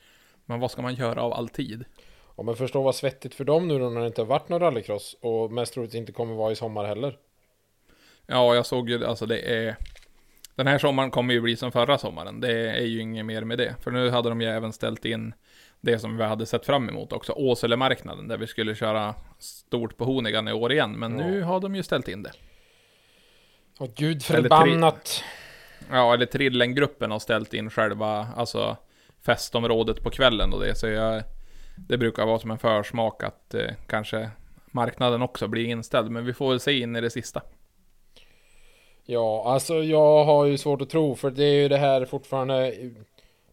Men 0.45 0.59
vad 0.59 0.71
ska 0.71 0.81
man 0.81 0.95
göra 0.95 1.21
av 1.21 1.33
all 1.33 1.49
tid? 1.49 1.85
Ja 2.37 2.43
men 2.43 2.55
förstå 2.55 2.81
vad 2.81 2.95
svettigt 2.95 3.35
för 3.35 3.43
dem 3.43 3.67
nu 3.67 3.79
då 3.79 3.89
när 3.89 4.01
det 4.01 4.07
inte 4.07 4.21
har 4.21 4.25
varit 4.25 4.49
någon 4.49 4.59
rallycross. 4.59 5.15
Och 5.21 5.51
mest 5.51 5.73
troligt 5.73 5.93
inte 5.93 6.11
kommer 6.11 6.35
vara 6.35 6.51
i 6.51 6.55
sommar 6.55 6.85
heller. 6.85 7.17
Ja, 8.27 8.55
jag 8.55 8.65
såg 8.65 8.89
ju, 8.89 9.05
alltså 9.05 9.25
det 9.25 9.39
är... 9.39 9.75
Den 10.55 10.67
här 10.67 10.77
sommaren 10.77 11.11
kommer 11.11 11.33
ju 11.33 11.41
bli 11.41 11.55
som 11.55 11.71
förra 11.71 11.97
sommaren. 11.97 12.39
Det 12.39 12.69
är 12.69 12.81
ju 12.85 13.01
inget 13.01 13.25
mer 13.25 13.43
med 13.43 13.57
det. 13.57 13.75
För 13.81 13.91
nu 13.91 14.09
hade 14.09 14.29
de 14.29 14.41
ju 14.41 14.47
även 14.47 14.73
ställt 14.73 15.05
in 15.05 15.33
det 15.81 15.99
som 15.99 16.17
vi 16.17 16.23
hade 16.23 16.45
sett 16.45 16.65
fram 16.65 16.89
emot 16.89 17.13
också. 17.13 17.33
Åselemarknaden, 17.33 18.27
där 18.27 18.37
vi 18.37 18.47
skulle 18.47 18.75
köra 18.75 19.15
stort 19.39 19.97
på 19.97 20.05
Honigan 20.05 20.47
i 20.47 20.53
år 20.53 20.71
igen. 20.71 20.91
Men 20.91 21.11
nu 21.11 21.41
har 21.41 21.59
de 21.59 21.75
ju 21.75 21.83
ställt 21.83 22.07
in 22.07 22.23
det. 22.23 22.31
Åh 23.79 23.87
gud 23.95 24.09
Eller 24.11 24.21
tre- 24.21 24.41
förbannat. 24.41 25.23
Ja, 25.91 26.13
eller 26.13 26.25
Trillengruppen 26.25 27.11
har 27.11 27.19
ställt 27.19 27.53
in 27.53 27.69
själva, 27.69 28.27
alltså 28.35 28.77
festområdet 29.25 30.03
på 30.03 30.09
kvällen 30.09 30.53
och 30.53 30.59
det. 30.59 30.75
Så 30.75 30.87
jag, 30.87 31.23
det 31.75 31.97
brukar 31.97 32.25
vara 32.25 32.39
som 32.39 32.51
en 32.51 32.59
försmak 32.59 33.23
att 33.23 33.53
eh, 33.53 33.71
kanske 33.87 34.29
marknaden 34.71 35.21
också 35.21 35.47
blir 35.47 35.65
inställd. 35.65 36.11
Men 36.11 36.25
vi 36.25 36.33
får 36.33 36.49
väl 36.49 36.59
se 36.59 36.79
in 36.79 36.95
i 36.95 37.01
det 37.01 37.09
sista. 37.09 37.41
Ja, 39.05 39.43
alltså 39.45 39.83
jag 39.83 40.25
har 40.25 40.45
ju 40.45 40.57
svårt 40.57 40.81
att 40.81 40.89
tro 40.89 41.15
för 41.15 41.31
det 41.31 41.43
är 41.43 41.61
ju 41.61 41.67
det 41.67 41.77
här 41.77 42.05
fortfarande 42.05 42.73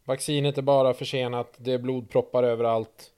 Vaccinet 0.04 0.58
är 0.58 0.62
bara 0.62 0.94
försenat, 0.94 1.54
det 1.56 1.72
är 1.72 1.78
blodproppar 1.78 2.42
överallt 2.42 3.10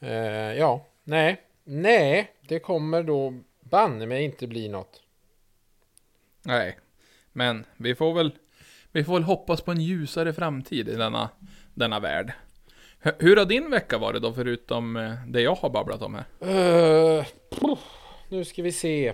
eh, 0.00 0.52
Ja, 0.52 0.86
nej, 1.04 1.40
nej, 1.64 2.32
det 2.40 2.58
kommer 2.58 3.02
då 3.02 3.34
banne 3.60 4.06
mig 4.06 4.24
inte 4.24 4.46
bli 4.46 4.68
något 4.68 5.02
Nej, 6.42 6.78
men 7.32 7.64
vi 7.76 7.94
får 7.94 8.14
väl, 8.14 8.32
vi 8.92 9.04
får 9.04 9.12
väl 9.14 9.22
hoppas 9.22 9.60
på 9.60 9.70
en 9.70 9.80
ljusare 9.80 10.32
framtid 10.32 10.88
i 10.88 10.94
denna, 10.94 11.28
denna 11.74 12.00
värld. 12.00 12.32
Hur 13.18 13.36
har 13.36 13.44
din 13.44 13.70
vecka 13.70 13.98
varit 13.98 14.22
då, 14.22 14.32
förutom 14.32 14.96
eh, 14.96 15.12
det 15.26 15.40
jag 15.40 15.54
har 15.54 15.70
babblat 15.70 16.02
om 16.02 16.14
här? 16.14 16.24
Eh, 16.40 17.26
puh, 17.50 17.78
Nu 18.28 18.44
ska 18.44 18.62
vi 18.62 18.72
se 18.72 19.12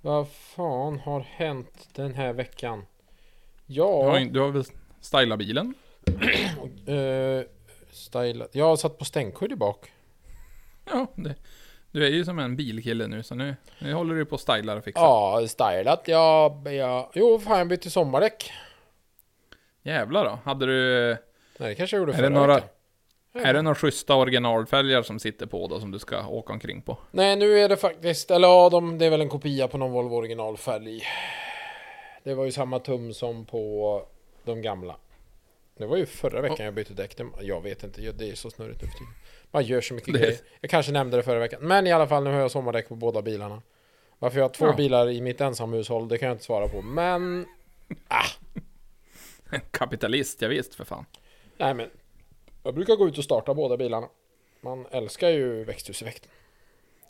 Vad 0.00 0.28
fan 0.30 0.98
har 0.98 1.20
hänt 1.20 1.88
den 1.94 2.14
här 2.14 2.32
veckan? 2.32 2.86
Du 3.66 3.80
har, 3.82 4.18
Ja, 4.18 4.26
du 4.30 4.40
har 4.40 4.48
väl 4.48 4.64
stylat 5.00 5.38
bilen? 5.38 5.74
uh, 6.88 7.42
stylat 7.90 8.48
Jag 8.52 8.64
har 8.64 8.76
satt 8.76 8.98
på 8.98 9.04
stänkskydd 9.04 9.52
i 9.52 9.56
bak 9.56 9.92
Ja, 10.90 11.06
det, 11.14 11.34
du 11.90 12.06
är 12.06 12.10
ju 12.10 12.24
som 12.24 12.38
en 12.38 12.56
bilkille 12.56 13.06
nu, 13.06 13.22
så 13.22 13.34
nu, 13.34 13.56
nu 13.78 13.92
håller 13.92 14.14
du 14.14 14.24
på 14.24 14.34
och 14.34 14.40
stylar 14.40 14.76
och 14.76 14.84
fixar. 14.84 15.02
Ja, 15.02 15.46
stylat, 15.48 16.02
ja, 16.06 16.62
ja 16.64 17.10
Jo, 17.14 17.38
fan 17.38 17.58
jag 17.58 17.68
bytte 17.68 17.90
sommardäck 17.90 18.52
Jävlar 19.82 20.24
då, 20.24 20.38
hade 20.44 20.66
du... 20.66 21.08
Nej, 21.58 21.68
det 21.68 21.74
kanske 21.74 21.96
jag 21.96 22.00
gjorde 22.00 22.12
Är 22.12 22.16
förra 22.16 22.28
det 22.28 22.34
några- 22.34 22.54
veckan. 22.54 22.68
Är 23.34 23.54
det 23.54 23.62
några 23.62 23.74
schyssta 23.74 24.14
originalfälgar 24.14 25.02
som 25.02 25.18
sitter 25.18 25.46
på 25.46 25.66
då, 25.66 25.80
som 25.80 25.90
du 25.90 25.98
ska 25.98 26.26
åka 26.26 26.52
omkring 26.52 26.82
på? 26.82 26.98
Nej, 27.10 27.36
nu 27.36 27.58
är 27.58 27.68
det 27.68 27.76
faktiskt, 27.76 28.30
eller 28.30 28.48
ja, 28.48 28.68
de, 28.70 28.98
det 28.98 29.06
är 29.06 29.10
väl 29.10 29.20
en 29.20 29.28
kopia 29.28 29.68
på 29.68 29.78
någon 29.78 29.92
Volvo 29.92 30.14
originalfälg. 30.16 31.02
Det 32.22 32.34
var 32.34 32.44
ju 32.44 32.52
samma 32.52 32.78
tum 32.78 33.14
som 33.14 33.44
på 33.44 34.02
de 34.44 34.62
gamla. 34.62 34.96
Det 35.76 35.86
var 35.86 35.96
ju 35.96 36.06
förra 36.06 36.40
veckan 36.40 36.64
jag 36.64 36.74
bytte 36.74 36.94
däck. 36.94 37.20
Jag 37.40 37.60
vet 37.60 37.84
inte, 37.84 38.00
det 38.00 38.30
är 38.30 38.34
så 38.34 38.50
snurrigt 38.50 38.82
nu 38.82 38.88
för 38.88 38.94
tiden. 38.98 39.12
Man 39.50 39.64
gör 39.64 39.80
så 39.80 39.94
mycket 39.94 40.12
Det- 40.14 40.18
grejer. 40.20 40.36
Jag 40.60 40.70
kanske 40.70 40.92
nämnde 40.92 41.16
det 41.16 41.22
förra 41.22 41.38
veckan. 41.38 41.60
Men 41.62 41.86
i 41.86 41.92
alla 41.92 42.06
fall, 42.06 42.24
nu 42.24 42.30
har 42.32 42.40
jag 42.40 42.50
sommardäck 42.50 42.88
på 42.88 42.94
båda 42.94 43.22
bilarna. 43.22 43.62
Varför 44.18 44.38
jag 44.38 44.44
har 44.44 44.48
två 44.54 44.66
Ja. 44.66 44.72
bilar 44.72 45.10
i 45.10 45.20
mitt 45.20 45.40
ensamhushåll, 45.40 46.08
det 46.08 46.18
kan 46.18 46.28
jag 46.28 46.34
inte 46.34 46.44
svara 46.44 46.68
på. 46.68 46.82
Men, 46.82 47.46
Kapitalist, 49.70 50.42
jag 50.42 50.48
visst 50.48 50.74
för 50.74 50.84
fan. 50.84 51.04
nej 51.58 51.74
men. 51.74 51.90
Jag 52.62 52.74
brukar 52.74 52.96
gå 52.96 53.08
ut 53.08 53.18
och 53.18 53.24
starta 53.24 53.54
båda 53.54 53.76
bilarna. 53.76 54.06
Man 54.60 54.86
älskar 54.90 55.28
ju 55.28 55.64
växthuseffekten. 55.64 56.30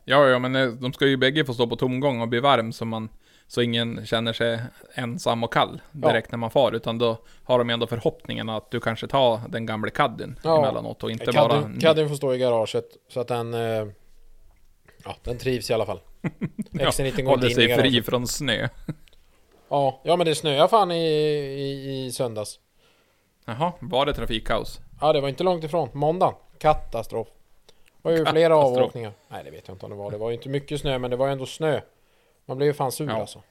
Ja, 0.04 0.28
ja, 0.28 0.38
men 0.38 0.56
eh, 0.56 0.68
de 0.68 0.92
ska 0.92 1.06
ju 1.06 1.16
bägge 1.16 1.44
få 1.44 1.54
stå 1.54 1.66
på 1.66 1.76
tomgång 1.76 2.20
och 2.20 2.28
bli 2.28 2.40
varm 2.40 2.72
så 2.72 2.84
man 2.84 3.08
Så 3.46 3.62
ingen 3.62 4.06
känner 4.06 4.32
sig 4.32 4.60
ensam 4.94 5.44
och 5.44 5.52
kall 5.52 5.80
direkt 5.92 6.30
när 6.30 6.38
man 6.38 6.50
far. 6.50 6.72
Utan 6.72 6.98
då 6.98 7.18
har 7.44 7.58
de 7.58 7.70
ändå 7.70 7.86
förhoppningen 7.86 8.48
att 8.48 8.70
du 8.70 8.80
kanske 8.80 9.06
tar 9.06 9.40
den 9.48 9.66
gamla 9.66 9.90
caddien 9.90 10.38
Ja. 10.42 10.58
emellanåt 10.58 11.02
och 11.02 11.10
inte 11.10 11.32
bara... 11.32 11.48
Caddien, 11.48 11.80
Caddien 11.80 12.08
får 12.08 12.16
stå 12.16 12.34
i 12.34 12.38
garaget 12.38 12.84
så 13.08 13.20
att 13.20 13.28
den... 13.28 13.54
Eh, 13.54 13.86
ja, 15.04 15.16
den 15.22 15.38
trivs 15.38 15.70
i 15.70 15.74
alla 15.74 15.86
fall. 15.86 16.00
XC90 16.22 17.02
går 17.02 17.08
inte 17.08 17.22
håller 17.24 17.48
sig 17.48 17.76
fri 17.76 18.02
från 18.02 18.26
snö. 18.26 18.68
Ja, 19.72 20.00
ja 20.04 20.16
men 20.16 20.26
det 20.26 20.34
snöade 20.34 20.68
fan 20.68 20.90
i, 20.90 21.04
i, 21.04 22.04
i 22.06 22.12
söndags. 22.12 22.58
Jaha, 23.44 23.72
var 23.80 24.06
det 24.06 24.14
trafikkaos? 24.14 24.80
Ja, 25.00 25.12
det 25.12 25.20
var 25.20 25.28
inte 25.28 25.44
långt 25.44 25.64
ifrån. 25.64 25.88
Måndagen. 25.92 26.34
Katastrof. 26.58 27.28
Det 28.02 28.08
var 28.08 28.12
ju 28.12 28.16
flera 28.26 28.54
Katastrof. 28.54 28.78
avåkningar. 28.82 29.12
Nej, 29.28 29.44
det 29.44 29.50
vet 29.50 29.68
jag 29.68 29.74
inte 29.74 29.86
om 29.86 29.90
det 29.90 29.96
var. 29.98 30.10
Det 30.10 30.16
var 30.18 30.30
ju 30.30 30.36
inte 30.36 30.48
mycket 30.48 30.80
snö, 30.80 30.98
men 30.98 31.10
det 31.10 31.16
var 31.16 31.26
ju 31.26 31.32
ändå 31.32 31.46
snö. 31.46 31.80
Man 32.46 32.56
blev 32.56 32.66
ju 32.66 32.72
fan 32.74 32.92
sur 32.92 33.06
Ja. 33.08 33.20
alltså. 33.20 33.42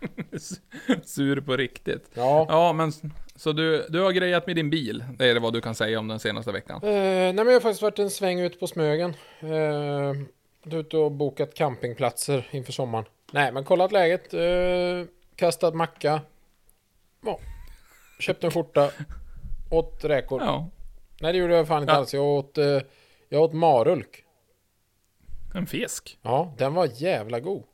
Sur 1.04 1.40
på 1.40 1.56
riktigt. 1.56 2.10
Ja. 2.14 2.46
Ja, 2.48 2.72
men 2.72 2.92
så 3.36 3.52
du, 3.52 3.86
du 3.88 4.00
har 4.00 4.12
grejat 4.12 4.46
med 4.46 4.56
din 4.56 4.70
bil. 4.70 5.04
Det 5.18 5.30
är 5.30 5.40
vad 5.40 5.52
du 5.52 5.60
kan 5.60 5.74
säga 5.74 5.98
om 5.98 6.08
den 6.08 6.18
senaste 6.20 6.52
veckan. 6.52 6.80
Eh, 6.82 6.90
nej, 6.90 7.32
men 7.32 7.46
jag 7.46 7.52
har 7.52 7.60
faktiskt 7.60 7.82
varit 7.82 7.98
en 7.98 8.10
sväng 8.10 8.40
ut 8.40 8.60
på 8.60 8.66
Smögen. 8.66 9.14
Eh, 9.40 10.76
ute 10.78 10.96
och 10.96 11.12
bokat 11.12 11.54
campingplatser 11.54 12.48
inför 12.50 12.72
sommaren. 12.72 13.04
Nej, 13.32 13.52
men 13.52 13.64
kollat 13.64 13.92
läget. 13.92 14.34
Eh, 14.34 14.40
kastat 15.36 15.74
macka. 15.74 16.20
Ja. 17.24 17.38
Köpt 18.20 18.44
en 18.44 18.50
skjorta. 18.50 18.90
Åt 19.70 20.04
räkor. 20.04 20.42
Ja, 20.42 20.68
Nej, 21.20 21.32
det 21.32 21.38
gjorde 21.38 21.56
jag 21.56 21.68
fan 21.68 21.82
inte 21.82 21.92
Ja. 21.92 21.98
alls. 21.98 22.14
Jag 22.14 22.24
åt, 22.24 22.58
eh, 22.58 22.78
jag 23.28 23.42
åt 23.42 23.52
marulk. 23.52 24.24
en 25.54 25.66
fisk. 25.66 26.18
Ja, 26.22 26.54
den 26.58 26.74
var 26.74 26.88
jävla 27.02 27.40
god. 27.40 27.64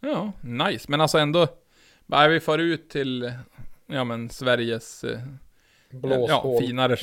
Ja, 0.00 0.32
nice. 0.42 0.86
Men 0.90 1.00
alltså 1.00 1.18
ändå, 1.18 1.46
bara 2.06 2.28
vi 2.28 2.40
far 2.40 2.58
ut 2.58 2.90
till, 2.90 3.32
ja 3.86 4.04
men 4.04 4.30
Sveriges, 4.30 5.04
eh, 5.04 5.20
ja, 5.90 5.98
Blåshål. 5.98 6.60
finare, 6.60 6.96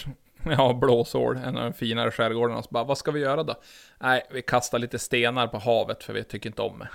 ja 0.44 0.74
blåshål, 0.74 1.38
en 1.38 1.58
av 1.58 1.64
de 1.64 1.74
finare 1.74 2.12
skärgårdarna. 2.12 2.64
Så 2.64 2.70
bara, 2.72 2.84
vad 2.84 2.98
ska 2.98 3.12
vi 3.12 3.20
göra 3.20 3.44
då? 3.44 3.56
Nej, 4.00 4.22
vi 4.32 4.42
kastar 4.42 4.80
lite 4.80 5.00
stenar 5.00 5.48
på 5.48 5.58
havet 5.58 6.04
för 6.04 6.14
vi 6.14 6.24
tycker 6.24 6.50
inte 6.50 6.62
om 6.62 6.80
det. 6.80 6.90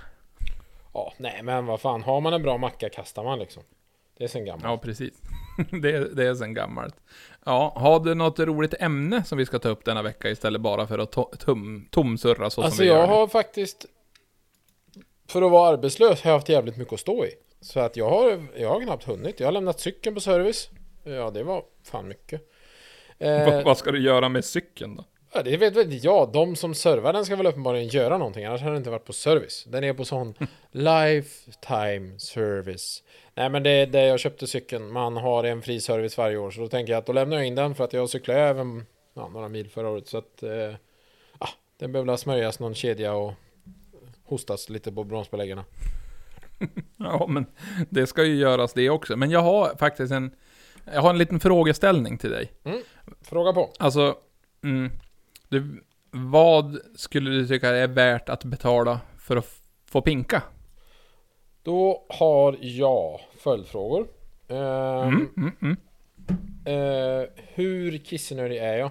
Ja, 0.93 1.13
nej 1.17 1.43
men 1.43 1.67
vad 1.67 1.81
fan. 1.81 2.03
Har 2.03 2.21
man 2.21 2.33
en 2.33 2.43
bra 2.43 2.59
macka 2.59 2.89
kastar 2.89 3.25
man 3.25 3.39
liksom. 3.39 3.63
Det 4.19 4.25
är 4.25 4.29
sen 4.29 4.45
gammalt. 4.45 4.65
Ja, 4.65 4.79
precis. 4.79 5.15
det, 5.83 6.15
det 6.17 6.27
är 6.27 6.35
sen 6.35 6.55
gammalt. 6.55 6.95
Ja, 7.45 7.73
har 7.77 8.01
du 8.01 8.15
något 8.15 8.39
roligt 8.39 8.75
ämne 8.81 9.25
som 9.25 9.39
vi 9.39 9.47
ska 9.47 9.59
ta 9.59 9.69
upp 9.69 9.85
denna 9.85 10.03
vecka 10.03 10.31
istället 10.31 10.61
bara 10.61 10.87
för 10.87 10.99
att 10.99 11.15
to- 11.17 11.37
tum, 11.37 11.89
tomsurra 11.91 12.51
så 12.51 12.63
alltså 12.63 12.77
som 12.77 12.83
vi 12.85 12.89
jag 12.89 12.99
gör 13.01 13.07
nu? 13.07 13.13
har 13.13 13.27
faktiskt... 13.29 13.87
För 15.29 15.43
att 15.43 15.51
vara 15.51 15.69
arbetslös 15.69 16.23
har 16.23 16.31
jag 16.31 16.37
haft 16.39 16.49
jävligt 16.49 16.77
mycket 16.77 16.93
att 16.95 17.01
stå 17.01 17.25
i. 17.25 17.31
Så 17.61 17.81
att 17.81 17.97
jag 17.97 18.11
har, 18.11 18.47
jag 18.57 18.69
har 18.69 18.81
knappt 18.83 19.05
hunnit. 19.05 19.41
Jag 19.41 19.47
har 19.47 19.53
lämnat 19.53 19.81
cykeln 19.81 20.15
på 20.15 20.21
service. 20.21 20.71
Ja, 21.05 21.31
det 21.31 21.43
var 21.43 21.63
fan 21.85 22.09
mycket. 22.09 22.51
Vad, 23.19 23.31
Eh, 23.49 23.65
vad 23.65 23.79
ska 23.79 23.91
du 23.93 24.03
göra 24.03 24.29
med 24.29 24.45
cykeln 24.45 24.97
då? 24.97 25.05
Ja, 25.39 25.43
det 25.43 25.57
vet 25.57 25.77
väl 25.77 26.05
jag. 26.05 26.33
De 26.33 26.57
som 26.57 26.75
servar 26.75 27.13
den 27.13 27.25
ska 27.25 27.37
väl 27.37 27.47
uppenbarligen 27.47 27.89
göra 27.89 28.19
någonting. 28.19 28.45
Annars 28.45 28.61
hade 28.61 28.73
den 28.73 28.81
inte 28.81 28.91
varit 28.91 29.05
på 29.05 29.13
service. 29.13 29.65
Den 29.69 29.85
är 29.85 29.93
på 29.93 30.05
sån 30.05 30.35
lifetime 30.71 32.19
service. 32.19 33.03
Nej 33.35 33.51
men 33.51 33.63
det 33.63 33.71
är 33.71 33.87
det 33.87 34.07
jag 34.07 34.21
köpte 34.21 34.47
cykeln. 34.47 34.93
Man 34.93 35.17
har 35.17 35.45
en 35.45 35.63
fri 35.63 35.81
service 35.81 36.19
varje 36.19 36.37
år. 36.37 36.51
Så 36.51 36.61
då 36.61 36.69
tänker 36.69 36.93
jag 36.93 36.99
att 37.01 37.07
då 37.07 37.13
lämnar 37.13 37.37
jag 37.37 37.47
in 37.47 37.55
den 37.55 37.75
för 37.75 37.85
att 37.85 37.93
jag 37.93 38.09
cyklade 38.11 38.41
även 38.41 38.87
ja, 39.15 39.29
några 39.29 39.49
mil 39.49 39.69
förra 39.69 39.89
året. 39.89 40.09
Så 40.09 40.19
att 40.19 40.43
eh, 40.43 40.75
ah, 41.39 41.49
den 41.79 41.93
behöver 41.93 42.17
smörjas 42.17 42.61
någon 42.61 42.75
kedja 42.75 43.15
och 43.15 43.33
hostas 44.25 44.69
lite 44.69 44.93
på 44.93 45.05
bromsbeläggarna. 45.05 45.65
Ja, 46.97 47.27
men 47.29 47.47
det 47.91 48.07
ska 48.07 48.25
ju 48.25 48.35
göras 48.35 48.73
det 48.73 48.91
också. 48.91 49.17
Men 49.17 49.31
jag 49.31 49.41
har 49.41 49.77
faktiskt 49.79 50.13
en, 50.13 50.31
jag 50.93 51.03
har 51.03 51.11
en 51.11 51.19
liten 51.19 51.41
frågeställning 51.41 52.19
till 52.19 52.31
dig. 52.31 52.53
Fråga 53.23 53.53
på. 53.53 53.73
Alltså, 53.79 54.17
mm, 54.65 54.91
du, 55.49 55.85
vad 56.11 56.79
skulle 56.95 57.31
du 57.31 57.47
tycka 57.47 57.69
är 57.69 57.89
värt 57.89 58.29
att 58.29 58.45
betala 58.45 59.01
för 59.19 59.37
att 59.37 59.61
få 59.87 60.01
pinka? 60.03 60.43
Då 61.63 62.07
har 62.09 62.57
jag 62.61 63.21
följdfrågor. 63.39 64.09
Ehm, 64.49 65.09
Mm, 65.09 65.29
mm, 65.37 65.57
mm. 65.63 65.77
eh, 66.65 67.29
hur 67.55 67.99
kissnödig 67.99 68.57
är 68.57 68.77
jag? 68.79 68.91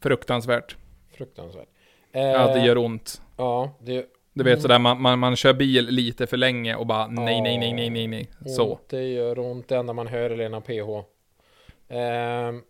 Fruktansvärt. 0.00 0.76
Fruktansvärt. 1.12 1.68
Ja, 2.12 2.46
det 2.46 2.58
Eh, 2.60 2.64
gör 2.66 2.78
ont. 2.78 3.22
Ja, 3.36 3.74
det 3.80 4.06
Du 4.32 4.44
vet 4.44 4.62
sådär, 4.62 4.78
man, 4.78 5.02
man, 5.02 5.18
man 5.18 5.36
kör 5.36 5.52
bil 5.52 5.86
lite 5.86 6.26
för 6.26 6.36
länge 6.36 6.74
och 6.74 6.86
bara 6.86 7.06
nej, 7.06 7.40
nej, 7.40 7.58
nej, 7.58 7.72
nej, 7.72 7.90
nej, 7.90 8.06
nej. 8.06 8.28
Så. 8.46 8.72
Ont, 8.72 8.88
det 8.88 9.02
gör 9.02 9.38
ont. 9.38 9.68
Det 9.68 9.76
enda 9.76 9.92
man 9.92 10.06
hör 10.06 10.30
är 10.30 10.36
Lena 10.36 10.60
PH. 10.60 11.04
Ehm, 11.88 12.62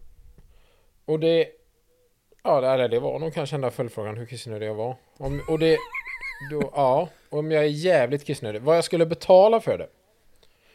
och 1.04 1.20
det... 1.20 1.46
Ja, 2.46 2.76
det, 2.76 2.88
det 2.88 3.00
var 3.00 3.18
nog 3.18 3.34
kanske 3.34 3.56
enda 3.56 3.70
följdfrågan 3.70 4.16
hur 4.16 4.26
kissnödig 4.26 4.66
jag 4.66 4.74
var. 4.74 4.96
Om, 5.16 5.42
och 5.48 5.58
det... 5.58 5.78
Då, 6.50 6.70
ja, 6.74 7.08
om 7.30 7.50
jag 7.50 7.64
är 7.64 7.68
jävligt 7.68 8.24
kissnödig. 8.24 8.62
Vad 8.62 8.76
jag 8.76 8.84
skulle 8.84 9.06
betala 9.06 9.60
för 9.60 9.78
det? 9.78 9.88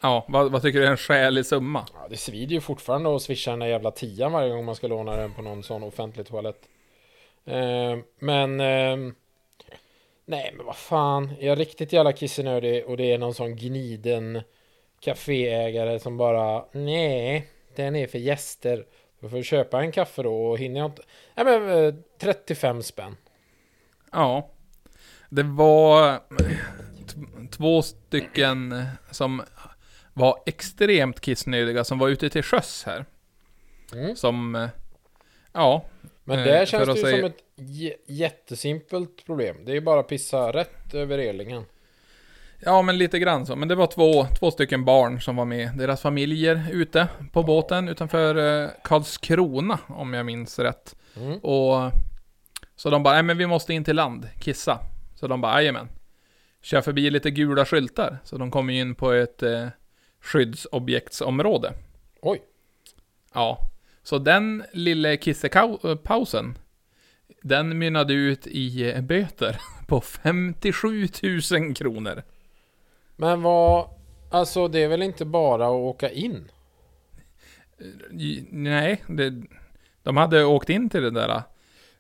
Ja, 0.01 0.25
vad, 0.27 0.51
vad 0.51 0.61
tycker 0.61 0.79
du 0.79 0.85
är 0.85 0.91
en 0.91 0.97
skälig 0.97 1.45
summa? 1.45 1.85
Ja, 1.93 2.07
det 2.09 2.17
svider 2.17 2.53
ju 2.53 2.61
fortfarande 2.61 3.15
att 3.15 3.21
swisha 3.21 3.51
den 3.51 3.59
där 3.59 3.67
jävla 3.67 3.91
tian 3.91 4.31
varje 4.31 4.49
gång 4.49 4.65
man 4.65 4.75
ska 4.75 4.87
låna 4.87 5.15
den 5.15 5.33
på 5.33 5.41
någon 5.41 5.63
sån 5.63 5.83
offentlig 5.83 6.27
toalett. 6.27 6.61
Ehm, 7.45 8.03
men... 8.19 8.59
ehm, 8.59 9.15
nej, 10.25 10.53
men 10.57 10.65
vad 10.65 10.75
fan. 10.75 11.31
Är 11.39 11.47
jag 11.47 11.59
riktigt 11.59 11.93
jävla 11.93 12.13
kissnödig 12.13 12.85
och 12.85 12.97
det 12.97 13.11
är 13.11 13.17
någon 13.17 13.33
sån 13.33 13.55
gniden 13.55 14.41
kaféägare 14.99 15.99
som 15.99 16.17
bara... 16.17 16.65
Nej, 16.71 17.47
den 17.75 17.95
är 17.95 18.07
för 18.07 18.19
gäster. 18.19 18.85
Då 19.19 19.29
får 19.29 19.37
jag 19.39 19.45
köpa 19.45 19.81
en 19.81 19.91
kaffe 19.91 20.23
då 20.23 20.45
och 20.45 20.57
hinner 20.57 20.79
jag 20.79 20.87
inte... 20.89 21.01
Nej 21.35 21.45
men 21.45 21.85
eh, 21.85 21.93
35 22.21 22.83
spänn. 22.83 23.15
Ja. 24.11 24.49
Det 25.29 25.43
var 25.43 26.17
t- 26.17 27.47
två 27.51 27.81
stycken 27.81 28.85
som 29.11 29.41
var 30.13 30.43
extremt 30.45 31.19
kissnödiga 31.21 31.83
som 31.83 31.99
var 31.99 32.09
ute 32.09 32.29
till 32.29 32.43
sjöss 32.43 32.83
här. 32.85 33.05
Mm. 33.93 34.15
Som, 34.15 34.55
eh, 34.55 34.69
ja, 35.53 35.85
Men 36.23 36.39
Eh, 36.39 36.45
där 36.45 36.65
känns 36.65 36.87
det 36.87 36.95
ju 36.95 37.01
säga- 37.01 37.17
som 37.17 37.25
ett 37.25 37.43
jättesimpelt 38.07 39.25
problem. 39.25 39.65
Det 39.65 39.71
är 39.71 39.75
ju 39.75 39.81
bara 39.81 39.99
att 39.99 40.07
pissa 40.07 40.51
rätt 40.53 40.93
över 40.93 41.17
relingen. 41.17 41.65
Ja 42.59 42.81
men 42.81 42.97
lite 42.97 43.19
grann 43.19 43.45
så. 43.45 43.55
Men 43.55 43.67
det 43.67 43.75
var 43.75 43.87
två, 43.87 44.25
två 44.39 44.51
stycken 44.51 44.85
barn 44.85 45.21
som 45.21 45.35
var 45.35 45.45
med, 45.45 45.77
deras 45.77 46.01
familjer 46.01 46.67
ute 46.71 47.07
på 47.31 47.43
båten 47.43 47.89
utanför 47.89 48.63
eh, 48.63 48.69
Karlskrona, 48.83 49.79
om 49.87 50.13
jag 50.13 50.25
minns 50.25 50.59
rätt. 50.59 50.95
Mm. 51.15 51.39
Och 51.39 51.91
så 52.75 52.89
de 52.89 53.03
bara, 53.03 53.13
nej 53.13 53.23
men 53.23 53.37
vi 53.37 53.47
måste 53.47 53.73
in 53.73 53.83
till 53.83 53.95
land, 53.95 54.27
kissa. 54.39 54.79
Så 55.15 55.27
de 55.27 55.41
bara, 55.41 55.61
jajamän. 55.61 55.89
Kör 56.61 56.81
förbi 56.81 57.09
lite 57.09 57.31
gula 57.31 57.65
skyltar. 57.65 58.17
Så 58.23 58.37
de 58.37 58.51
kommer 58.51 58.73
in 58.73 58.95
på 58.95 59.11
ett 59.11 59.43
eh, 59.43 59.67
skyddsobjektsområde. 60.21 61.73
Oj. 62.21 62.41
Ja. 63.33 63.69
Så 64.03 64.17
den 64.17 64.63
lilla 64.73 65.17
kissepausen, 65.17 66.57
den 67.41 67.77
mynnade 67.77 68.13
ut 68.13 68.47
i 68.47 68.91
eh, 68.91 69.01
böter 69.01 69.61
på 69.87 70.01
57 70.01 71.07
000 71.51 71.75
kronor. 71.75 72.23
Men 73.19 73.41
vad... 73.41 73.89
Alltså 74.29 74.67
det 74.67 74.83
är 74.83 74.87
väl 74.87 75.01
inte 75.01 75.25
bara 75.25 75.65
att 75.65 75.71
åka 75.71 76.09
in? 76.09 76.51
Nej, 78.49 79.03
det, 79.07 79.33
de 80.03 80.17
hade 80.17 80.45
åkt 80.45 80.69
in 80.69 80.89
till 80.89 81.01
det 81.01 81.11
där. 81.11 81.41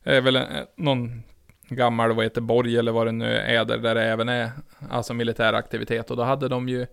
Det 0.03 0.17
är 0.17 0.21
väl 0.21 0.35
en, 0.35 0.65
någon 0.75 1.23
gammal, 1.69 2.13
vad 2.13 2.25
heter 2.25 2.41
borg 2.41 2.77
eller 2.77 2.91
vad 2.91 3.07
det 3.07 3.11
nu 3.11 3.37
är, 3.37 3.65
där, 3.65 3.77
där 3.77 3.95
det 3.95 4.03
även 4.03 4.29
är 4.29 4.51
alltså 4.89 5.13
militär 5.13 5.53
aktivitet. 5.53 6.11
Och 6.11 6.17
då 6.17 6.23
hade 6.23 6.47
de 6.47 6.69
ju 6.69 6.87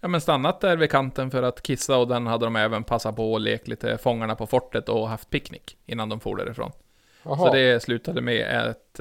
ja, 0.00 0.08
men 0.08 0.20
stannat 0.20 0.60
där 0.60 0.76
vid 0.76 0.90
kanten 0.90 1.30
för 1.30 1.42
att 1.42 1.62
kissa 1.62 1.96
och 1.96 2.08
den 2.08 2.26
hade 2.26 2.46
de 2.46 2.56
även 2.56 2.84
passat 2.84 3.16
på 3.16 3.32
och 3.32 3.40
lekt 3.40 3.68
lite 3.68 3.98
Fångarna 3.98 4.34
på 4.34 4.46
fortet 4.46 4.88
och 4.88 5.08
haft 5.08 5.30
picknick 5.30 5.76
innan 5.86 6.08
de 6.08 6.20
for 6.20 6.36
därifrån. 6.36 6.72
Jaha. 7.22 7.36
Så 7.36 7.52
det 7.52 7.82
slutade 7.82 8.20
med 8.20 8.70
ett... 8.70 9.00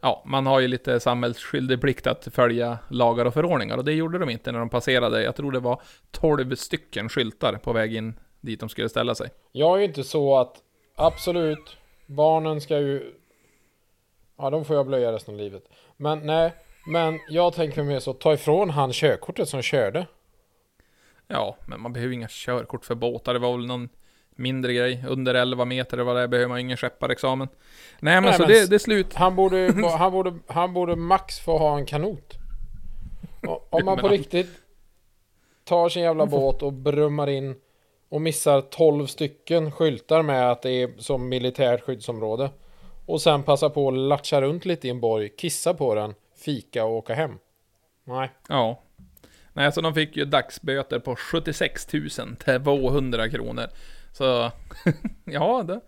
Ja, 0.00 0.22
man 0.26 0.46
har 0.46 0.60
ju 0.60 0.68
lite 0.68 1.00
samhällsskyldig 1.00 1.80
plikt 1.80 2.06
att 2.06 2.28
följa 2.32 2.78
lagar 2.88 3.24
och 3.24 3.34
förordningar 3.34 3.76
och 3.76 3.84
det 3.84 3.92
gjorde 3.92 4.18
de 4.18 4.30
inte 4.30 4.52
när 4.52 4.58
de 4.58 4.68
passerade. 4.68 5.22
Jag 5.22 5.36
tror 5.36 5.52
det 5.52 5.60
var 5.60 5.82
12 6.10 6.54
stycken 6.54 7.08
skyltar 7.08 7.54
på 7.54 7.72
väg 7.72 7.96
in 7.96 8.20
dit 8.40 8.60
de 8.60 8.68
skulle 8.68 8.88
ställa 8.88 9.14
sig. 9.14 9.30
Jag 9.52 9.76
är 9.76 9.78
ju 9.78 9.84
inte 9.84 10.04
så 10.04 10.38
att... 10.38 10.56
Absolut. 10.96 11.76
Barnen 12.06 12.60
ska 12.60 12.78
ju... 12.78 13.14
Ja, 14.38 14.50
de 14.50 14.64
får 14.64 14.76
jag 14.76 14.86
blöja 14.86 15.12
resten 15.12 15.34
av 15.34 15.40
livet. 15.40 15.64
Men 15.96 16.26
nej. 16.26 16.52
Men 16.86 17.18
jag 17.28 17.54
tänker 17.54 17.82
mer 17.82 18.00
så. 18.00 18.12
Ta 18.12 18.32
ifrån 18.32 18.70
han 18.70 18.92
körkortet 18.92 19.48
som 19.48 19.62
körde. 19.62 20.06
Ja, 21.26 21.56
men 21.66 21.80
man 21.80 21.92
behöver 21.92 22.14
inga 22.14 22.28
körkort 22.30 22.84
för 22.84 22.94
båtar. 22.94 23.32
Det 23.34 23.40
var 23.40 23.56
väl 23.56 23.66
någon 23.66 23.88
mindre 24.40 24.72
grej. 24.72 25.04
Under 25.08 25.34
11 25.34 25.64
meter 25.64 25.96
eller 25.96 26.04
vad 26.04 26.16
det 26.16 26.22
är, 26.22 26.28
behöver 26.28 26.48
man 26.48 26.58
ingen 26.58 26.76
skepparexamen. 26.76 27.48
Nej, 28.00 28.14
men 28.14 28.24
Nej, 28.24 28.32
så 28.32 28.42
men 28.42 28.48
det, 28.48 28.70
det 28.70 28.76
är 28.76 28.78
slut. 28.78 29.14
Han 29.14 29.36
borde, 29.36 29.74
han 29.98 30.12
borde, 30.12 30.34
han 30.46 30.74
borde 30.74 30.96
max 30.96 31.40
få 31.40 31.58
ha 31.58 31.78
en 31.78 31.86
kanot. 31.86 32.34
Om 33.70 33.84
man 33.84 33.98
på 33.98 34.08
riktigt 34.08 34.48
tar 35.64 35.88
sin 35.88 36.02
jävla 36.02 36.26
båt 36.26 36.62
och 36.62 36.72
brummar 36.72 37.30
in 37.30 37.54
och 38.08 38.20
missar 38.20 38.60
12 38.60 39.06
stycken 39.06 39.72
skyltar 39.72 40.22
med 40.22 40.50
att 40.50 40.62
det 40.62 40.70
är 40.70 40.90
som 40.98 41.28
militärt 41.28 41.80
skyddsområde. 41.80 42.50
Och 43.06 43.22
sen 43.22 43.42
passar 43.42 43.68
på 43.68 43.88
att 43.88 43.94
latcha 43.94 44.40
runt 44.40 44.64
lite 44.64 44.86
i 44.86 44.90
en 44.90 45.00
borg, 45.00 45.28
kissa 45.28 45.74
på 45.74 45.94
den, 45.94 46.14
fika 46.44 46.84
och 46.84 46.92
åka 46.92 47.14
hem. 47.14 47.38
Nej. 48.04 48.30
Ja. 48.48 48.82
Nej, 49.52 49.72
så 49.72 49.80
de 49.80 49.94
fick 49.94 50.16
ju 50.16 50.24
dagsböter 50.24 50.98
på 50.98 51.16
76 51.16 51.86
200 52.64 53.28
kronor. 53.30 53.66
Så, 54.12 54.50
ja, 55.24 55.62
det, 55.62 55.80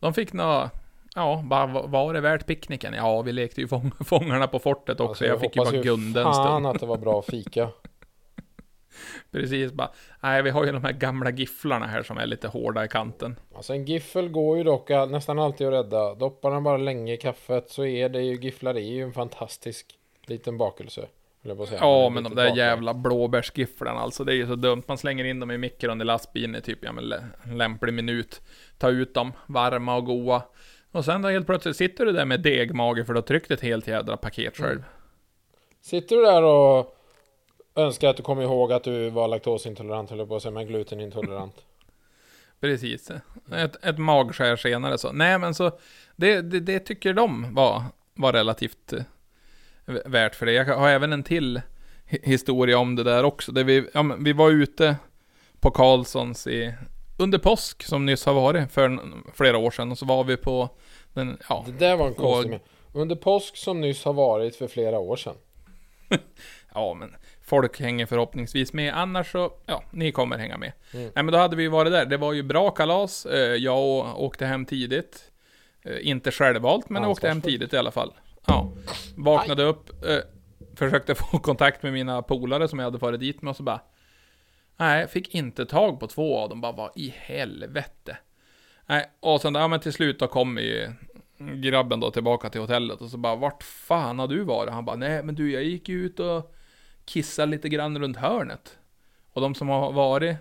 de 0.00 0.14
fick 0.14 0.32
nå 0.32 0.70
Ja, 1.14 1.42
bara, 1.44 1.66
var 1.66 2.14
det 2.14 2.20
värt 2.20 2.46
picknicken? 2.46 2.94
Ja, 2.94 3.22
vi 3.22 3.32
lekte 3.32 3.60
ju 3.60 3.68
fång, 3.68 3.92
Fångarna 4.04 4.46
på 4.46 4.58
fortet 4.58 5.00
också. 5.00 5.08
Alltså, 5.08 5.26
jag 5.26 5.40
fick 5.40 5.56
ju 5.56 5.60
hoppas 5.60 5.72
bara 5.74 5.82
gunda 5.82 6.26
en 6.26 6.34
stund. 6.34 6.66
att 6.66 6.80
det 6.80 6.86
var 6.86 6.96
bra 6.96 7.22
fika. 7.22 7.68
Precis, 9.30 9.72
bara. 9.72 9.90
Nej, 10.20 10.42
vi 10.42 10.50
har 10.50 10.64
ju 10.64 10.72
de 10.72 10.84
här 10.84 10.92
gamla 10.92 11.30
gifflarna 11.30 11.86
här 11.86 12.02
som 12.02 12.18
är 12.18 12.26
lite 12.26 12.48
hårda 12.48 12.84
i 12.84 12.88
kanten. 12.88 13.36
Alltså 13.54 13.72
en 13.72 13.84
giffel 13.84 14.28
går 14.28 14.58
ju 14.58 14.64
dock 14.64 14.90
all- 14.90 15.10
nästan 15.10 15.38
alltid 15.38 15.66
att 15.66 15.72
rädda. 15.72 16.14
Doppar 16.14 16.50
den 16.50 16.62
bara 16.62 16.76
länge 16.76 17.12
i 17.12 17.16
kaffet 17.16 17.70
så 17.70 17.84
är 17.84 18.08
det 18.08 18.22
ju 18.22 18.34
gifflar 18.34 18.74
är 18.74 18.80
ju 18.80 19.02
en 19.02 19.12
fantastisk 19.12 19.86
liten 20.26 20.58
bakelse. 20.58 21.06
Ja, 21.42 22.08
men 22.08 22.22
de 22.22 22.28
där 22.28 22.36
bakverk. 22.36 22.56
jävla 22.56 22.94
blåbärsgifflarna 22.94 24.00
alltså, 24.00 24.24
det 24.24 24.32
är 24.32 24.36
ju 24.36 24.46
så 24.46 24.54
dumt. 24.54 24.82
Man 24.86 24.98
slänger 24.98 25.24
in 25.24 25.40
dem 25.40 25.50
i 25.50 25.58
mikron 25.58 26.00
i 26.00 26.04
lastbilen 26.04 26.56
i 26.56 26.60
typ, 26.60 26.78
ja 26.82 26.92
men 26.92 27.12
en 27.42 27.58
lämplig 27.58 27.94
minut. 27.94 28.40
Ta 28.78 28.88
ut 28.88 29.14
dem, 29.14 29.32
varma 29.46 29.96
och 29.96 30.04
goa. 30.04 30.42
Och 30.92 31.04
sen 31.04 31.22
då 31.22 31.28
helt 31.28 31.46
plötsligt 31.46 31.76
sitter 31.76 32.06
du 32.06 32.12
där 32.12 32.24
med 32.24 32.40
degmage 32.40 33.06
för 33.06 33.12
du 33.12 33.16
har 33.16 33.26
tryckt 33.26 33.50
ett 33.50 33.60
helt 33.60 33.86
jädra 33.86 34.16
paket 34.16 34.56
själv. 34.56 34.78
Mm. 34.78 34.84
Sitter 35.80 36.16
du 36.16 36.22
där 36.22 36.42
och 36.42 36.96
önskar 37.74 38.08
att 38.08 38.16
du 38.16 38.22
kommer 38.22 38.42
ihåg 38.42 38.72
att 38.72 38.84
du 38.84 39.10
var 39.10 39.28
laktosintolerant, 39.28 40.10
jag 40.10 40.28
på 40.28 40.36
att 40.36 40.42
säga, 40.42 40.52
men 40.52 40.66
glutenintolerant. 40.66 41.54
Precis. 42.60 43.10
Ett, 43.52 43.84
ett 43.84 43.98
magskär 43.98 44.56
senare 44.56 44.98
så. 44.98 45.12
Nej 45.12 45.38
men 45.38 45.54
så, 45.54 45.70
det, 46.16 46.40
det, 46.40 46.60
det 46.60 46.78
tycker 46.78 47.12
de 47.12 47.54
var, 47.54 47.82
var 48.14 48.32
relativt 48.32 48.92
eh, 48.92 49.02
värt 50.04 50.34
för 50.34 50.46
det. 50.46 50.52
Jag 50.52 50.64
har 50.76 50.88
även 50.88 51.12
en 51.12 51.22
till 51.22 51.60
hi- 52.10 52.20
historia 52.22 52.78
om 52.78 52.96
det 52.96 53.02
där 53.02 53.24
också. 53.24 53.52
Där 53.52 53.64
vi, 53.64 53.88
ja, 53.94 54.16
vi 54.18 54.32
var 54.32 54.50
ute 54.50 54.96
på 55.60 55.70
Karlssons 55.70 56.46
i, 56.46 56.74
under 57.18 57.38
påsk 57.38 57.82
som 57.82 58.06
nyss 58.06 58.26
har 58.26 58.34
varit 58.34 58.72
för 58.72 58.98
flera 59.34 59.58
år 59.58 59.70
sedan. 59.70 59.90
Och 59.92 59.98
så 59.98 60.06
var 60.06 60.24
vi 60.24 60.36
på 60.36 60.68
den, 61.12 61.38
ja, 61.48 61.64
Det 61.66 61.72
där 61.86 61.96
var 61.96 62.06
en 62.06 62.14
konstig 62.14 62.52
Och-. 62.54 62.60
Under 62.92 63.16
påsk 63.16 63.56
som 63.56 63.80
nyss 63.80 64.04
har 64.04 64.12
varit 64.12 64.56
för 64.56 64.68
flera 64.68 64.98
år 64.98 65.16
sedan. 65.16 65.34
Ja, 66.74 66.94
men 66.94 67.14
folk 67.44 67.80
hänger 67.80 68.06
förhoppningsvis 68.06 68.72
med. 68.72 68.94
Annars 68.94 69.32
så, 69.32 69.52
ja, 69.66 69.82
ni 69.90 70.12
kommer 70.12 70.38
hänga 70.38 70.56
med. 70.58 70.72
Mm. 70.94 71.10
Nej, 71.14 71.24
men 71.24 71.32
då 71.32 71.38
hade 71.38 71.56
vi 71.56 71.68
varit 71.68 71.92
där. 71.92 72.06
Det 72.06 72.16
var 72.16 72.32
ju 72.32 72.42
bra 72.42 72.70
kalas. 72.70 73.26
Eh, 73.26 73.38
Jag 73.54 73.78
åkte 74.22 74.46
hem 74.46 74.64
tidigt. 74.66 75.30
Eh, 75.82 76.08
Inte 76.08 76.30
självvalt, 76.30 76.88
men 76.90 77.02
jag 77.02 77.10
åkte 77.12 77.28
hem 77.28 77.40
tidigt 77.40 77.72
i 77.72 77.76
alla 77.76 77.90
fall. 77.90 78.12
Ja. 78.48 78.72
Vaknade 79.16 79.62
upp, 79.62 80.04
eh, 80.04 80.18
försökte 80.74 81.14
få 81.14 81.38
kontakt 81.42 81.82
med 81.82 81.92
mina 81.92 82.22
polare 82.22 82.68
som 82.68 82.78
jag 82.78 82.86
hade 82.86 82.98
farit 82.98 83.20
dit 83.20 83.42
med 83.42 83.50
och 83.50 83.56
så 83.56 83.62
bara... 83.62 83.80
Nej, 84.76 85.08
fick 85.08 85.34
inte 85.34 85.66
tag 85.66 86.00
på 86.00 86.06
två 86.06 86.38
av 86.38 86.48
dem. 86.48 86.60
Bara, 86.60 86.72
vad 86.72 86.90
i 86.94 87.14
helvete? 87.16 88.16
Nej, 88.86 89.10
och 89.20 89.40
sen, 89.40 89.54
ja 89.54 89.68
men 89.68 89.80
till 89.80 89.92
slut 89.92 90.18
då 90.18 90.26
kom 90.26 90.58
ju 90.58 90.92
grabben 91.38 92.00
då 92.00 92.10
tillbaka 92.10 92.50
till 92.50 92.60
hotellet 92.60 93.00
och 93.00 93.10
så 93.10 93.16
bara, 93.16 93.36
vart 93.36 93.62
fan 93.62 94.18
har 94.18 94.28
du 94.28 94.44
varit? 94.44 94.72
Han 94.72 94.84
bara, 94.84 94.96
nej 94.96 95.22
men 95.22 95.34
du, 95.34 95.52
jag 95.52 95.64
gick 95.64 95.88
ju 95.88 96.04
ut 96.04 96.20
och 96.20 96.54
kissade 97.04 97.50
lite 97.50 97.68
grann 97.68 97.98
runt 97.98 98.16
hörnet. 98.16 98.78
Och 99.32 99.40
de 99.40 99.54
som 99.54 99.68
har 99.68 99.92
varit 99.92 100.36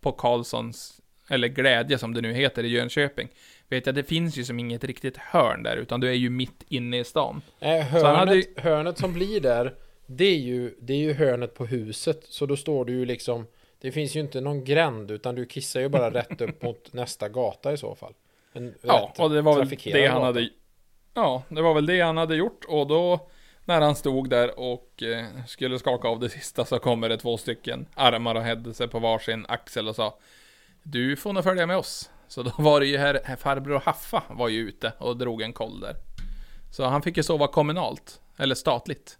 på 0.00 0.12
Karlssons, 0.12 1.00
eller 1.28 1.48
Glädje 1.48 1.98
som 1.98 2.14
det 2.14 2.20
nu 2.20 2.32
heter 2.32 2.64
i 2.64 2.68
Jönköping, 2.68 3.28
vet 3.68 3.86
jag, 3.86 3.94
det 3.94 4.02
finns 4.04 4.36
ju 4.36 4.44
som 4.44 4.58
inget 4.58 4.84
riktigt 4.84 5.16
hörn 5.16 5.62
där, 5.62 5.76
utan 5.76 6.00
du 6.00 6.08
är 6.08 6.12
ju 6.12 6.30
mitt 6.30 6.64
inne 6.68 6.98
i 6.98 7.04
stan. 7.04 7.42
Nej, 7.60 7.80
han 7.80 7.90
hörnet, 8.02 8.18
hade 8.18 8.34
ju- 8.36 8.44
hörnet 8.56 8.98
som 8.98 9.12
blir 9.12 9.40
där, 9.40 9.74
det 10.06 10.24
är, 10.24 10.38
ju, 10.38 10.74
det 10.80 10.92
är 10.92 10.98
ju 10.98 11.12
hörnet 11.12 11.54
på 11.54 11.66
huset. 11.66 12.24
Så 12.28 12.46
då 12.46 12.56
står 12.56 12.84
du 12.84 12.92
ju 12.92 13.04
liksom, 13.04 13.46
det 13.80 13.92
finns 13.92 14.16
ju 14.16 14.20
inte 14.20 14.40
någon 14.40 14.64
gränd, 14.64 15.10
utan 15.10 15.34
du 15.34 15.46
kissar 15.46 15.80
ju 15.80 15.88
bara 15.88 16.10
rätt 16.10 16.40
upp 16.40 16.62
mot 16.62 16.92
nästa 16.92 17.28
gata 17.28 17.72
i 17.72 17.76
så 17.76 17.94
fall. 17.94 18.14
En 18.52 18.74
Ja, 18.82 19.12
och 19.18 19.30
det 19.30 19.42
var 19.42 19.56
väl 19.56 19.68
det 19.68 20.06
han 20.06 20.14
gata. 20.14 20.26
hade 20.26 20.48
Ja, 21.14 21.42
det 21.48 21.62
var 21.62 21.74
väl 21.74 21.86
det 21.86 22.00
han 22.00 22.16
hade 22.16 22.36
gjort 22.36 22.64
och 22.68 22.86
då 22.86 23.28
när 23.64 23.80
han 23.80 23.96
stod 23.96 24.30
där 24.30 24.58
och 24.58 25.02
eh, 25.02 25.24
skulle 25.46 25.78
skaka 25.78 26.08
av 26.08 26.20
det 26.20 26.28
sista 26.28 26.64
så 26.64 26.78
kommer 26.78 27.08
det 27.08 27.16
två 27.18 27.36
stycken 27.36 27.86
armar 27.94 28.34
och 28.34 28.42
hädde 28.42 28.74
sig 28.74 28.88
på 28.88 28.98
varsin 28.98 29.46
axel 29.48 29.88
och 29.88 29.96
sa 29.96 30.18
Du 30.82 31.16
får 31.16 31.32
nog 31.32 31.44
följa 31.44 31.66
med 31.66 31.76
oss. 31.76 32.10
Så 32.28 32.42
då 32.42 32.52
var 32.58 32.80
det 32.80 32.86
ju 32.86 32.98
här, 32.98 33.36
farbror 33.36 33.80
Haffa 33.84 34.22
var 34.30 34.48
ju 34.48 34.60
ute 34.60 34.92
och 34.98 35.16
drog 35.16 35.42
en 35.42 35.52
koll 35.52 35.80
där. 35.80 35.96
Så 36.70 36.84
han 36.84 37.02
fick 37.02 37.16
ju 37.16 37.22
sova 37.22 37.48
kommunalt, 37.48 38.20
eller 38.36 38.54
statligt. 38.54 39.18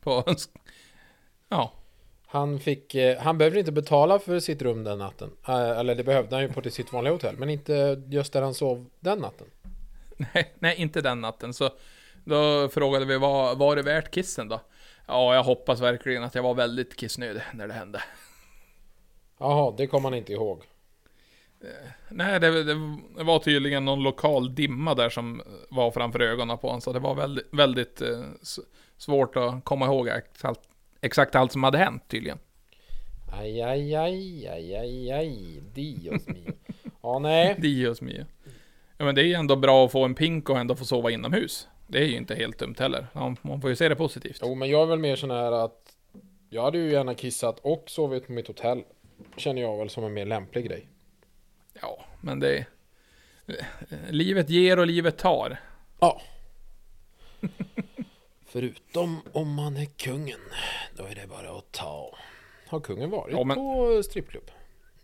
På, 0.00 0.24
ja, 1.48 1.72
Han 2.26 2.60
fick, 2.60 2.94
eh, 2.94 3.18
han 3.18 3.38
behövde 3.38 3.58
inte 3.58 3.72
betala 3.72 4.18
för 4.18 4.40
sitt 4.40 4.62
rum 4.62 4.84
den 4.84 4.98
natten. 4.98 5.30
Eh, 5.48 5.70
Eller 5.78 5.94
det 5.94 6.04
behövde 6.04 6.36
han 6.36 6.42
ju 6.42 6.52
på 6.52 6.62
till 6.62 6.72
sitt 6.72 6.92
vanliga 6.92 7.12
hotell, 7.12 7.36
men 7.36 7.50
inte 7.50 8.02
just 8.08 8.32
där 8.32 8.42
han 8.42 8.54
sov 8.54 8.86
den 9.00 9.18
natten. 9.18 9.46
Nej, 10.16 10.54
nej, 10.58 10.74
inte 10.78 11.00
den 11.00 11.20
natten. 11.20 11.54
Så 11.54 11.70
då 12.24 12.68
frågade 12.68 13.04
vi, 13.04 13.18
var, 13.18 13.54
var 13.54 13.76
det 13.76 13.82
värt 13.82 14.14
kissen 14.14 14.48
då? 14.48 14.60
Ja, 15.06 15.34
jag 15.34 15.42
hoppas 15.42 15.80
verkligen 15.80 16.24
att 16.24 16.34
jag 16.34 16.42
var 16.42 16.54
väldigt 16.54 16.96
kissnödig 16.96 17.42
när 17.54 17.68
det 17.68 17.74
hände. 17.74 18.02
Jaha, 19.38 19.74
det 19.76 19.86
kommer 19.86 20.10
han 20.10 20.18
inte 20.18 20.32
ihåg. 20.32 20.62
Nej, 22.08 22.40
det, 22.40 22.64
det, 22.64 22.74
var 23.24 23.38
tydligen 23.38 23.84
någon 23.84 24.02
lokal 24.02 24.54
dimma 24.54 24.94
där 24.94 25.08
som 25.08 25.42
var 25.68 25.90
framför 25.90 26.20
ögonen 26.20 26.58
på 26.58 26.66
honom. 26.66 26.80
Så 26.80 26.92
det 26.92 26.98
var 26.98 27.14
väldigt, 27.14 27.48
väldigt 27.50 28.00
eh, 28.00 28.24
svårt 28.96 29.36
att 29.36 29.64
komma 29.64 29.86
ihåg 29.86 30.08
exakt, 30.08 30.60
exakt 31.00 31.34
allt 31.34 31.52
som 31.52 31.62
hade 31.62 31.78
hänt 31.78 32.02
tydligen. 32.08 32.38
Aj, 33.32 33.62
aj, 33.62 33.94
aj, 33.94 34.48
aj, 34.48 34.74
aj, 34.76 35.12
aj, 35.12 35.60
Dios 35.74 36.26
mio. 36.26 36.52
Ja, 37.02 37.18
nej. 37.18 37.54
Dios 37.58 38.00
mio. 38.00 38.26
Ja, 38.98 39.04
men 39.04 39.14
det 39.14 39.20
är 39.20 39.26
ju 39.26 39.34
ändå 39.34 39.56
bra 39.56 39.84
att 39.84 39.92
få 39.92 40.04
en 40.04 40.14
pink 40.14 40.50
och 40.50 40.58
ändå 40.58 40.74
få 40.74 40.84
sova 40.84 41.10
inomhus. 41.10 41.68
Det 41.86 41.98
är 41.98 42.04
ju 42.04 42.16
inte 42.16 42.34
helt 42.34 42.58
dumt 42.58 42.74
heller. 42.78 43.06
Man 43.42 43.60
får 43.60 43.70
ju 43.70 43.76
se 43.76 43.88
det 43.88 43.96
positivt. 43.96 44.38
Jo, 44.42 44.54
men 44.54 44.70
jag 44.70 44.82
är 44.82 44.86
väl 44.86 44.98
mer 44.98 45.16
sån 45.16 45.30
här 45.30 45.52
att 45.52 45.96
jag 46.50 46.62
hade 46.62 46.78
ju 46.78 46.90
gärna 46.90 47.14
kissat 47.14 47.58
och 47.62 47.84
sovit 47.86 48.26
på 48.26 48.32
mitt 48.32 48.46
hotell. 48.46 48.82
Känner 49.36 49.62
jag 49.62 49.78
väl 49.78 49.90
som 49.90 50.04
en 50.04 50.14
mer 50.14 50.26
lämplig 50.26 50.66
grej. 50.66 50.88
Ja, 51.82 52.04
men 52.20 52.40
det... 52.40 52.66
Livet 54.10 54.50
ger 54.50 54.78
och 54.78 54.86
livet 54.86 55.18
tar. 55.18 55.60
Ja. 56.00 56.20
Förutom 58.46 59.20
om 59.32 59.54
man 59.54 59.76
är 59.76 59.84
kungen. 59.84 60.38
Då 60.96 61.04
är 61.04 61.14
det 61.14 61.26
bara 61.26 61.58
att 61.58 61.72
ta. 61.72 62.16
Har 62.68 62.80
kungen 62.80 63.10
varit 63.10 63.34
Ja, 63.36 63.44
men- 63.44 63.56
på 63.56 64.02
strippklubb? 64.02 64.50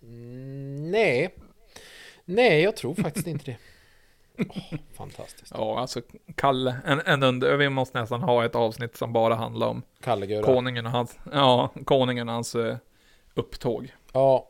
Mm, 0.02 0.90
nej. 0.90 1.34
Nej, 2.24 2.62
jag 2.62 2.76
tror 2.76 2.94
faktiskt 2.94 3.26
inte 3.26 3.44
det. 3.50 3.56
Åh, 4.48 4.78
fantastiskt. 4.94 5.52
Ja, 5.54 5.78
alltså 5.80 6.00
Kalle, 6.34 6.76
en, 6.86 7.00
en 7.06 7.22
under, 7.22 7.56
vi 7.56 7.68
måste 7.68 8.00
nästan 8.00 8.22
ha 8.22 8.44
ett 8.44 8.54
avsnitt 8.54 8.96
som 8.96 9.12
bara 9.12 9.34
handlar 9.34 9.66
om 9.66 9.82
Kalle 10.00 10.26
Gura. 10.26 10.42
konungen 10.42 10.86
och 10.86 10.92
hans, 10.92 11.18
ja, 11.32 11.70
konungen 11.84 12.28
och 12.28 12.34
hans 12.34 12.54
eh, 12.54 12.76
upptåg. 13.34 13.92
Ja. 14.12 14.48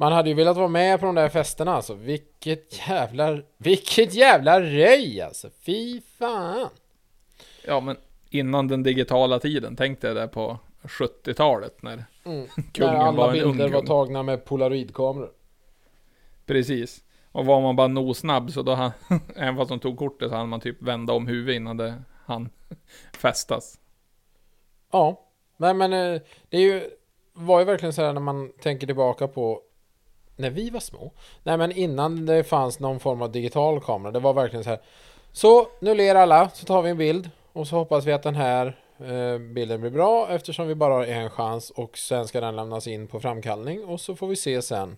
Man 0.00 0.12
hade 0.12 0.28
ju 0.28 0.34
velat 0.34 0.56
vara 0.56 0.68
med 0.68 1.00
på 1.00 1.06
de 1.06 1.14
där 1.14 1.28
festerna 1.28 1.74
alltså. 1.74 1.94
Vilket 1.94 2.88
jävla... 2.88 3.38
Vilket 3.56 4.14
jävla 4.14 4.60
röj 4.60 5.20
alltså. 5.20 5.48
Fy 5.60 6.00
fan. 6.18 6.68
Ja, 7.64 7.80
men 7.80 7.96
innan 8.30 8.68
den 8.68 8.82
digitala 8.82 9.38
tiden, 9.38 9.76
tänkte 9.76 10.06
jag 10.06 10.16
där 10.16 10.26
på 10.26 10.58
70-talet 10.82 11.82
när 11.82 12.04
Mm. 12.24 12.46
Kungen 12.72 12.94
När 12.94 13.00
alla 13.00 13.16
var 13.16 13.34
en 13.34 13.40
ung 13.44 13.50
bilder 13.52 13.68
var 13.68 13.80
kung. 13.80 13.86
tagna 13.86 14.22
med 14.22 14.44
polaroidkameror. 14.44 15.30
Precis. 16.46 17.04
Och 17.32 17.46
var 17.46 17.60
man 17.60 17.76
bara 17.76 17.88
nosnabb 17.88 18.50
så 18.52 18.62
då 18.62 18.74
han, 18.74 18.90
även 19.36 19.56
fast 19.56 19.68
de 19.68 19.78
tog 19.80 19.98
kortet 19.98 20.30
så 20.30 20.36
hann 20.36 20.48
man 20.48 20.60
typ 20.60 20.82
vända 20.82 21.12
om 21.12 21.26
huvudet 21.26 21.56
innan 21.56 21.76
det 21.76 21.94
han 22.26 22.48
festas. 23.12 23.78
Ja. 24.92 25.20
Nej 25.56 25.74
men 25.74 25.92
eh, 25.92 26.20
det 26.48 26.56
är 26.56 26.60
ju, 26.62 26.90
var 27.32 27.58
ju 27.58 27.64
verkligen 27.64 27.92
så 27.92 28.02
här 28.02 28.12
när 28.12 28.20
man 28.20 28.52
tänker 28.62 28.86
tillbaka 28.86 29.28
på 29.28 29.62
när 30.40 30.50
vi 30.50 30.70
var 30.70 30.80
små. 30.80 31.12
Nej 31.42 31.56
men 31.56 31.72
innan 31.72 32.26
det 32.26 32.44
fanns 32.44 32.80
någon 32.80 33.00
form 33.00 33.22
av 33.22 33.32
digital 33.32 33.80
kamera. 33.80 34.12
Det 34.12 34.18
var 34.20 34.32
verkligen 34.32 34.64
så 34.64 34.70
här. 34.70 34.78
Så 35.32 35.68
nu 35.80 35.94
ler 35.94 36.14
alla 36.14 36.48
så 36.48 36.66
tar 36.66 36.82
vi 36.82 36.90
en 36.90 36.96
bild. 36.98 37.30
Och 37.52 37.66
så 37.68 37.76
hoppas 37.76 38.06
vi 38.06 38.12
att 38.12 38.22
den 38.22 38.34
här 38.34 38.66
eh, 38.98 39.38
bilden 39.38 39.80
blir 39.80 39.90
bra 39.90 40.28
eftersom 40.30 40.68
vi 40.68 40.74
bara 40.74 40.94
har 40.94 41.04
en 41.04 41.30
chans. 41.30 41.70
Och 41.70 41.98
sen 41.98 42.28
ska 42.28 42.40
den 42.40 42.56
lämnas 42.56 42.86
in 42.86 43.06
på 43.06 43.20
framkallning. 43.20 43.84
Och 43.84 44.00
så 44.00 44.14
får 44.16 44.26
vi 44.26 44.36
se 44.36 44.62
sen. 44.62 44.96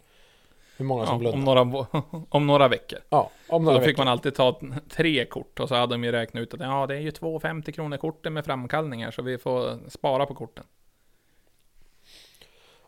hur 0.76 0.84
många 0.84 1.06
som 1.06 1.14
Ja, 1.14 1.18
blundar. 1.30 1.56
om, 1.56 1.70
några, 1.70 1.86
om 2.28 2.46
några 2.46 2.68
veckor. 2.68 2.98
Ja, 3.10 3.30
om 3.48 3.60
Så 3.60 3.64
några 3.64 3.78
då 3.78 3.84
fick 3.84 3.88
veckor. 3.88 4.04
man 4.04 4.12
alltid 4.12 4.34
ta 4.34 4.60
tre 4.90 5.24
kort 5.24 5.60
och 5.60 5.68
så 5.68 5.74
hade 5.74 5.94
de 5.94 6.04
ju 6.04 6.12
räknat 6.12 6.40
ut 6.42 6.54
att 6.54 6.60
ja, 6.60 6.86
det 6.86 6.94
är 6.96 7.00
ju 7.00 7.10
2,50 7.10 7.70
kronor 7.72 7.96
korten 7.96 8.32
med 8.32 8.44
framkallningar 8.44 9.10
så 9.10 9.22
vi 9.22 9.38
får 9.38 9.90
spara 9.90 10.26
på 10.26 10.34
korten. 10.34 10.64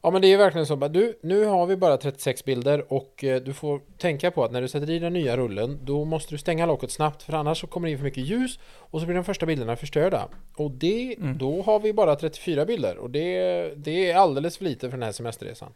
Ja 0.05 0.11
men 0.11 0.23
det 0.23 0.29
är 0.29 0.31
ju 0.31 0.37
verkligen 0.37 0.67
så. 0.67 0.77
Du, 0.77 1.19
nu 1.23 1.45
har 1.45 1.67
vi 1.67 1.77
bara 1.77 1.97
36 1.97 2.45
bilder 2.45 2.93
och 2.93 3.25
eh, 3.25 3.43
du 3.43 3.53
får 3.53 3.81
tänka 3.99 4.31
på 4.31 4.45
att 4.45 4.53
när 4.53 4.63
du 4.63 4.69
sätter 4.69 4.91
i 4.91 4.99
den 4.99 5.13
nya 5.13 5.37
rullen 5.37 5.79
då 5.83 6.05
måste 6.05 6.35
du 6.35 6.39
stänga 6.39 6.67
locket 6.67 6.91
snabbt 6.91 7.23
för 7.23 7.33
annars 7.33 7.61
så 7.61 7.67
kommer 7.67 7.89
det 7.89 7.93
in 7.93 7.99
för 7.99 8.05
mycket 8.05 8.25
ljus 8.25 8.59
och 8.67 9.01
så 9.01 9.07
blir 9.07 9.15
de 9.15 9.25
första 9.25 9.47
bilderna 9.47 9.77
förstörda. 9.77 10.29
Och 10.57 10.71
det, 10.71 11.15
Mm. 11.19 11.39
då 11.39 11.63
har 11.63 11.81
vi 11.81 11.93
bara 11.93 12.17
34 12.17 12.65
bilder 12.65 12.97
och 12.97 13.11
det, 13.11 13.73
det 13.77 14.11
är 14.11 14.17
alldeles 14.17 14.57
för 14.59 14.65
lite 14.65 14.91
för 14.91 14.97
den 14.97 15.03
här 15.03 15.13
semesterresan. 15.13 15.73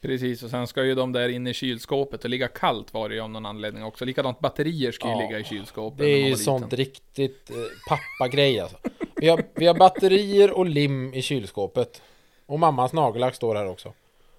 Precis, 0.00 0.42
och 0.42 0.50
sen 0.50 0.66
ska 0.66 0.84
ju 0.84 0.94
de 0.94 1.12
där 1.12 1.28
inne 1.28 1.50
i 1.50 1.54
kylskåpet 1.54 2.24
och 2.24 2.30
ligga 2.30 2.48
kallt 2.48 2.94
var 2.94 3.08
det 3.08 3.14
ju 3.14 3.20
av 3.20 3.30
någon 3.30 3.46
anledning 3.46 3.84
också. 3.84 4.04
Likadant 4.04 4.40
batterier 4.40 4.92
ska 4.92 5.08
ju 5.08 5.12
Ja, 5.14 5.20
ligga 5.20 5.38
i 5.38 5.44
kylskåpet. 5.44 5.98
Det 5.98 6.10
är 6.10 6.28
ju 6.28 6.36
sånt 6.36 6.72
riktigt 6.72 7.50
eh, 7.50 7.56
pappagrej 7.88 8.60
alltså. 8.60 8.76
Vi 9.16 9.28
har, 9.28 9.42
vi 9.54 9.66
har 9.66 9.74
batterier 9.74 10.50
och 10.50 10.66
lim 10.66 11.14
i 11.14 11.22
kylskåpet. 11.22 12.02
Och 12.50 12.58
mammas 12.58 12.92
nagellack 12.92 13.34
står 13.34 13.54
här 13.54 13.66
också. 13.68 13.92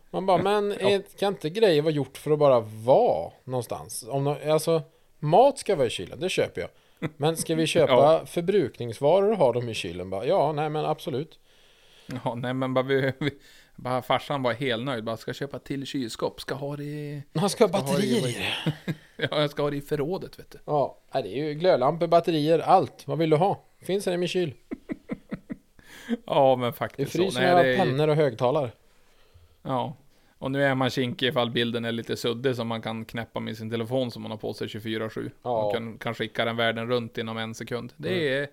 Man 0.09 0.25
bara, 0.25 0.37
men 0.37 0.71
är, 0.79 1.17
kan 1.19 1.33
inte 1.33 1.49
grejer 1.49 1.81
vara 1.81 1.93
gjort 1.93 2.17
för 2.17 2.31
att 2.31 2.39
bara 2.39 2.59
vara 2.59 3.31
någonstans? 3.43 4.05
Om, 4.09 4.23
nå- 4.23 4.37
alltså, 4.51 4.81
mat 5.19 5.57
ska 5.59 5.75
vara 5.75 5.87
i 5.87 5.89
kylen, 5.89 6.19
det 6.19 6.29
köper 6.29 6.61
jag. 6.61 6.69
Men 7.17 7.37
ska 7.37 7.55
vi 7.55 7.67
köpa 7.67 7.93
Ja. 7.93 8.21
förbrukningsvaror 8.25 9.31
och 9.31 9.37
ha 9.37 9.53
dem 9.53 9.69
i 9.69 9.73
kylen? 9.73 10.09
Bara, 10.09 10.25
ja, 10.25 10.51
nej 10.51 10.69
men 10.69 10.85
absolut. 10.85 11.39
Ja, 12.23 12.35
nej 12.35 12.53
men 12.53 12.73
bara, 12.73 12.85
vi, 12.85 13.13
vi, 13.19 13.31
bara 13.75 14.01
farsan 14.01 14.43
var 14.43 14.53
helt 14.53 14.83
nöjd. 14.85 15.03
Bara 15.03 15.17
ska 15.17 15.33
köpa 15.33 15.59
till 15.59 15.85
kylskåp. 15.85 16.41
Ska 16.41 16.55
ha 16.55 16.75
det 16.77 16.83
i... 16.83 17.23
Man 17.33 17.49
ska 17.49 17.63
ha 17.63 17.69
Ska 17.69 17.77
ha 17.77 17.85
det 17.85 17.93
batterier 17.93 18.27
i-. 18.27 18.93
Ja, 19.31 19.41
jag 19.41 19.49
ska 19.49 19.61
ha 19.63 19.69
det 19.69 19.77
i 19.77 19.81
förrådet 19.81 20.39
vet 20.39 20.51
du. 20.51 20.57
Ja, 20.65 20.97
det 21.13 21.19
är 21.19 21.45
ju 21.45 21.53
glödlampor, 21.53 22.07
batterier, 22.07 22.59
allt. 22.59 23.07
Vad 23.07 23.17
vill 23.17 23.29
du 23.29 23.35
ha? 23.37 23.63
Finns 23.81 24.05
det 24.05 24.13
i 24.13 24.17
min 24.17 24.27
kyl? 24.29 24.53
Ja, 26.25 26.55
men 26.55 26.65
Det 26.65 26.73
faktiskt 26.77 27.11
så. 27.11 27.17
fryser 27.17 27.41
några 27.41 27.63
det 27.63 27.73
är- 27.73 27.77
pennor 27.77 28.07
och 28.07 28.15
högtalare. 28.15 28.71
Ja. 29.63 29.93
Och 30.37 30.51
nu 30.51 30.63
är 30.63 30.75
man 30.75 30.89
kinkig 30.89 31.27
ifall 31.27 31.51
bilden 31.51 31.85
är 31.85 31.91
lite 31.91 32.17
suddig 32.17 32.55
som 32.55 32.67
man 32.67 32.81
kan 32.81 33.05
knäppa 33.05 33.39
med 33.39 33.57
sin 33.57 33.69
telefon 33.71 34.11
som 34.11 34.21
man 34.21 34.31
har 34.31 34.37
på 34.37 34.53
sig 34.53 34.67
24-7. 34.67 35.31
Ja. 35.43 35.61
Man 35.63 35.71
kan, 35.73 35.97
kan 35.97 36.13
skicka 36.13 36.45
den 36.45 36.57
världen 36.57 36.87
runt 36.87 37.17
inom 37.17 37.37
en 37.37 37.55
sekund. 37.55 37.93
Det 37.97 38.29
är... 38.37 38.47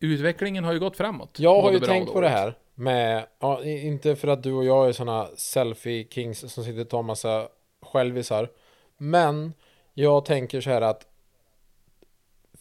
Utvecklingen 0.00 0.64
har 0.64 0.72
ju 0.72 0.78
gått 0.78 0.96
framåt. 0.96 1.38
Jag 1.38 1.62
har 1.62 1.72
ju 1.72 1.78
tänkt 1.80 2.12
på 2.12 2.20
det 2.20 2.28
här 2.28 2.54
med, 2.74 3.26
ja, 3.38 3.64
inte 3.64 4.16
för 4.16 4.28
att 4.28 4.42
du 4.42 4.52
och 4.52 4.64
jag 4.64 4.88
är 4.88 4.92
såna 4.92 5.26
selfie-kings 5.36 6.48
som 6.48 6.64
sitter 6.64 6.80
och 6.80 6.88
tar 6.88 7.02
massa 7.02 7.48
självisar. 7.82 8.50
Men 8.96 9.52
jag 9.94 10.24
tänker 10.24 10.60
så 10.60 10.70
här 10.70 10.80
att 10.80 11.06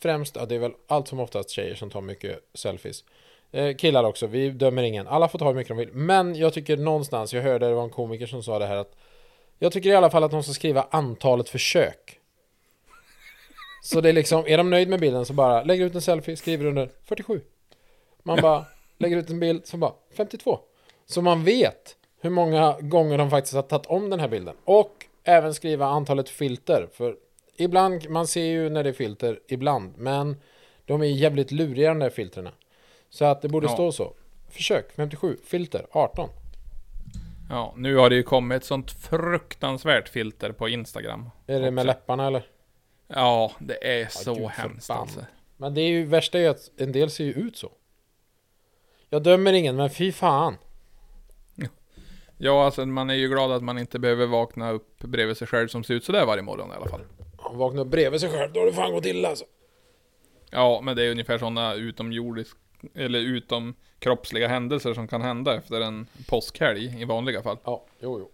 främst, 0.01 0.35
ja, 0.35 0.45
det 0.45 0.55
är 0.55 0.59
väl 0.59 0.73
allt 0.87 1.07
som 1.07 1.19
oftast 1.19 1.49
tjejer 1.49 1.75
som 1.75 1.89
tar 1.89 2.01
mycket 2.01 2.39
selfies. 2.53 3.03
Eh, 3.51 3.75
killar 3.75 4.03
också, 4.03 4.27
vi 4.27 4.49
dömer 4.49 4.83
ingen. 4.83 5.07
Alla 5.07 5.27
får 5.27 5.39
ta 5.39 5.47
hur 5.47 5.53
mycket 5.53 5.69
de 5.69 5.77
vill. 5.77 5.93
Men 5.93 6.35
jag 6.35 6.53
tycker 6.53 6.77
någonstans, 6.77 7.33
jag 7.33 7.41
hörde 7.41 7.67
det 7.67 7.73
var 7.73 7.83
en 7.83 7.89
komiker 7.89 8.25
som 8.25 8.43
sa 8.43 8.59
det 8.59 8.65
här 8.65 8.75
att 8.75 8.95
jag 9.59 9.71
tycker 9.71 9.89
i 9.89 9.95
alla 9.95 10.09
fall 10.09 10.23
att 10.23 10.31
de 10.31 10.43
ska 10.43 10.53
skriva 10.53 10.87
antalet 10.91 11.49
försök. 11.49 12.19
Så 13.83 14.01
det 14.01 14.09
är 14.09 14.13
liksom, 14.13 14.43
är 14.47 14.57
de 14.57 14.69
nöjd 14.69 14.89
med 14.89 14.99
bilden 14.99 15.25
så 15.25 15.33
bara 15.33 15.63
lägger 15.63 15.85
ut 15.85 15.95
en 15.95 16.01
selfie, 16.01 16.37
skriver 16.37 16.65
under 16.65 16.89
47. 17.03 17.41
Man 18.23 18.41
bara 18.41 18.65
lägger 18.97 19.17
ut 19.17 19.29
en 19.29 19.39
bild 19.39 19.65
som 19.65 19.79
bara 19.79 19.93
52. 20.17 20.59
Så 21.05 21.21
man 21.21 21.43
vet 21.43 21.95
hur 22.21 22.29
många 22.29 22.75
gånger 22.79 23.17
de 23.17 23.29
faktiskt 23.29 23.55
har 23.55 23.61
tagit 23.61 23.85
om 23.85 24.09
den 24.09 24.19
här 24.19 24.27
bilden. 24.27 24.55
Och 24.63 25.05
även 25.23 25.53
skriva 25.53 25.85
antalet 25.85 26.29
filter. 26.29 26.87
För 26.93 27.15
ibland, 27.57 28.09
man 28.09 28.27
ser 28.27 28.45
ju 28.45 28.69
när 28.69 28.83
det 28.83 28.89
är 28.89 28.93
filter 28.93 29.39
ibland. 29.47 29.97
Men 29.97 30.35
de 30.85 31.01
är 31.01 31.05
jävligt 31.05 31.51
luriga 31.51 31.89
de 31.89 31.99
där 31.99 32.09
filtrerna. 32.09 32.51
Så 33.15 33.25
att 33.25 33.41
det 33.41 33.47
borde 33.49 33.67
Ja. 33.67 33.73
stå 33.73 33.91
så. 33.91 34.13
Försök 34.49 34.91
57, 34.95 35.37
filter 35.43 35.87
18. 35.91 36.29
Ja, 37.49 37.73
nu 37.77 37.95
har 37.95 38.09
det 38.09 38.15
ju 38.15 38.23
kommit 38.23 38.55
ett 38.55 38.63
sånt 38.65 38.91
fruktansvärt 38.91 40.09
filter 40.09 40.51
på 40.51 40.69
Instagram. 40.69 41.29
Är 41.47 41.59
det 41.59 41.71
med 41.71 41.81
Också. 41.81 41.87
läpparna 41.87 42.27
eller? 42.27 42.47
Ja, 43.07 43.51
det 43.59 44.01
är 44.01 44.07
så 44.07 44.33
gud 44.35 44.47
hemskt 44.47 44.89
alltså. 44.89 45.25
Men 45.57 45.73
det 45.73 45.81
är 45.81 45.87
ju 45.89 46.05
värsta 46.05 46.37
är 46.37 46.41
ju 46.41 46.47
att 46.47 46.69
en 46.77 46.91
del 46.91 47.09
ser 47.09 47.23
ju 47.23 47.31
ut 47.33 47.57
så. 47.57 47.71
Jag 49.09 49.23
dömer 49.23 49.53
ingen, 49.53 49.75
men 49.75 49.89
fy 49.89 50.11
fan. 50.11 50.57
Ja, 52.37 52.65
alltså 52.65 52.85
man 52.85 53.09
är 53.09 53.13
ju 53.13 53.27
glad 53.29 53.51
att 53.51 53.63
man 53.63 53.77
inte 53.77 53.99
behöver 53.99 54.25
vakna 54.25 54.71
upp 54.71 54.99
bredvid 54.99 55.37
sig 55.37 55.47
själv 55.47 55.67
som 55.67 55.83
ser 55.83 55.93
ut 55.93 56.03
sådär 56.03 56.25
varje 56.25 56.43
morgon 56.43 56.71
i 56.71 56.73
alla 56.73 56.87
fall. 56.87 57.01
Han 57.37 57.57
vaknar 57.57 57.81
upp 57.81 57.87
bredvid 57.87 58.19
sig 58.21 58.29
själv, 58.29 58.53
då 58.53 58.59
har 58.59 58.67
det 58.67 58.73
fan 58.73 58.91
gått 58.93 59.05
illa 59.05 59.29
alltså. 59.29 59.45
Ja, 60.51 60.81
men 60.83 60.95
det 60.95 61.03
är 61.03 61.11
ungefär 61.11 61.37
sådana 61.37 61.73
utomjordisk 61.73 62.57
eller 62.95 63.19
utom 63.19 63.73
kroppsliga 63.99 64.47
händelser 64.47 64.93
som 64.93 65.07
kan 65.07 65.21
hända 65.21 65.55
efter 65.55 65.81
en 65.81 66.07
påskhelg 66.29 67.01
i 67.01 67.05
vanliga 67.05 67.41
fall. 67.41 67.57
Ja, 67.63 67.85
jo, 67.99 68.19
jo. 68.19 68.31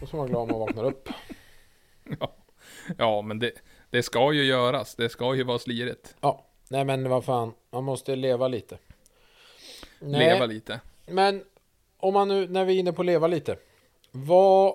Då 0.00 0.06
ska 0.06 0.16
man 0.16 0.18
vara 0.18 0.28
glad 0.28 0.42
om 0.42 0.48
man 0.50 0.60
vaknar 0.60 0.84
upp. 0.84 1.08
Ja, 2.98 3.22
men 3.22 3.38
det, 3.38 3.52
det 3.90 4.02
ska 4.02 4.32
ju 4.32 4.44
göras. 4.44 4.94
Det 4.94 5.08
ska 5.08 5.34
ju 5.34 5.42
vara 5.44 5.58
slirigt. 5.58 6.16
Ja, 6.20 6.46
nej 6.68 6.84
men 6.84 7.08
vad 7.08 7.24
fan, 7.24 7.52
man 7.70 7.84
måste 7.84 8.16
leva 8.16 8.48
lite. 8.48 8.78
Nej, 10.00 10.32
Leva 10.32 10.46
lite. 10.46 10.80
men 11.06 11.44
om 11.96 12.14
man 12.14 12.28
nu, 12.28 12.48
när 12.48 12.64
vi 12.64 12.74
är 12.74 12.78
inne 12.78 12.92
på 12.92 13.02
leva 13.02 13.26
lite. 13.26 13.56
Vad... 14.10 14.74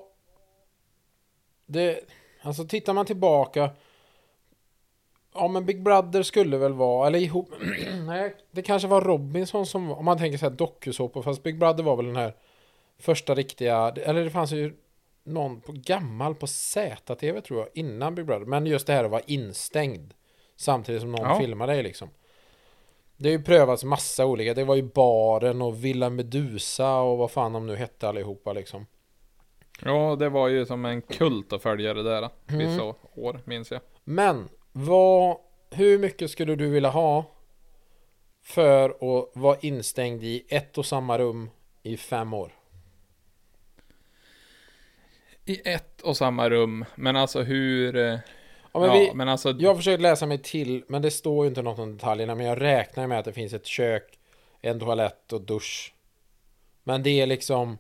Det, 1.66 2.00
alltså 2.42 2.66
tittar 2.68 2.94
man 2.94 3.06
tillbaka. 3.06 3.70
Ja 5.36 5.48
men 5.48 5.66
Big 5.66 5.84
Brother 5.84 6.24
skulle 6.24 6.58
väl 6.58 6.74
vara, 6.74 7.08
eller 7.08 7.20
ihop, 7.20 7.50
nej 8.08 8.36
det 8.52 8.62
kanske 8.62 8.88
var 8.88 9.02
Robinson 9.02 9.66
som, 9.66 9.92
om 9.92 10.06
man 10.06 10.18
tänker 10.18 10.38
så 10.38 10.46
här 10.46 10.56
dokusåpor, 10.56 11.22
fast 11.22 11.44
Big 11.44 11.60
Brother 11.60 11.84
var 11.84 11.96
väl 11.96 12.06
den 12.06 12.16
här 12.16 12.34
första 13.00 13.36
riktiga, 13.36 13.94
eller 14.06 14.24
det 14.24 14.30
fanns 14.30 14.52
ju 14.52 14.74
någon 15.26 15.62
på 15.62 15.72
gammal 15.76 16.36
på 16.36 16.48
ZTV 16.48 17.42
tror 17.42 17.60
jag, 17.60 17.70
innan 17.74 18.16
Big 18.16 18.26
Brother, 18.26 18.46
men 18.46 18.66
just 18.66 18.88
det 18.88 18.94
här 18.94 19.04
att 19.04 19.12
vara 19.12 19.22
instängd 19.28 20.14
samtidigt 20.56 21.02
som 21.02 21.12
någon 21.12 21.30
Ja. 21.30 21.40
filmar 21.40 21.68
dig 21.68 21.84
liksom. 21.84 22.10
Det 23.18 23.30
har 23.30 23.38
ju 23.38 23.44
prövats 23.44 23.84
massa 23.84 24.26
olika, 24.26 24.54
det 24.54 24.64
var 24.64 24.76
ju 24.76 24.84
Baren 24.84 25.62
och 25.62 25.86
Villa 25.86 26.10
Medusa 26.10 26.96
och 27.00 27.18
vad 27.18 27.32
fan 27.32 27.54
de 27.54 27.68
nu 27.68 27.76
hette 27.76 28.10
allihopa 28.10 28.54
liksom. 28.54 28.86
Ja, 29.82 30.16
det 30.20 30.30
var 30.30 30.48
ju 30.48 30.66
som 30.66 30.86
en 30.86 31.02
kult 31.02 31.54
att 31.54 31.62
följa 31.62 31.94
det 31.94 32.04
där. 32.04 32.30
Mm. 32.48 32.60
Vissa 32.68 32.84
år, 33.16 33.40
minns 33.46 33.72
jag. 33.72 33.82
Men 34.04 34.50
vad, 34.74 35.38
hur 35.72 36.00
mycket 36.00 36.32
skulle 36.32 36.56
du 36.56 36.70
vilja 36.70 36.90
ha 36.90 37.26
för 38.44 38.90
att 38.90 39.30
vara 39.34 39.58
instängd 39.62 40.24
i 40.24 40.46
ett 40.50 40.78
och 40.78 40.86
samma 40.86 41.18
rum 41.18 41.50
i 41.84 41.98
fem 41.98 42.34
år? 42.34 42.56
I 45.46 45.70
ett 45.70 46.02
och 46.02 46.18
samma 46.18 46.50
rum. 46.50 46.86
Men 46.96 47.16
alltså 47.16 47.42
hur... 47.42 47.96
eh, 47.96 48.20
Ja, 48.74 48.80
men 48.80 48.90
ja, 48.90 48.94
vi, 48.94 49.12
men 49.14 49.30
alltså... 49.30 49.52
jag 49.60 49.70
har 49.70 49.76
försökt 49.76 50.02
läsa 50.02 50.26
mig 50.26 50.38
till, 50.38 50.84
men 50.88 51.02
det 51.02 51.12
står 51.12 51.46
ju 51.46 51.50
inte 51.50 51.62
något 51.62 51.80
om 51.80 51.94
detaljerna, 51.98 52.36
men 52.36 52.46
jag 52.46 52.62
räknar 52.62 53.08
med 53.08 53.20
att 53.20 53.26
det 53.26 53.34
finns 53.34 53.54
ett 53.54 53.66
kök, 53.66 54.20
en 54.62 54.80
toalett 54.80 55.34
och 55.34 55.42
dusch. 55.42 55.94
Men 56.84 57.04
det 57.04 57.22
är 57.22 57.28
liksom 57.28 57.78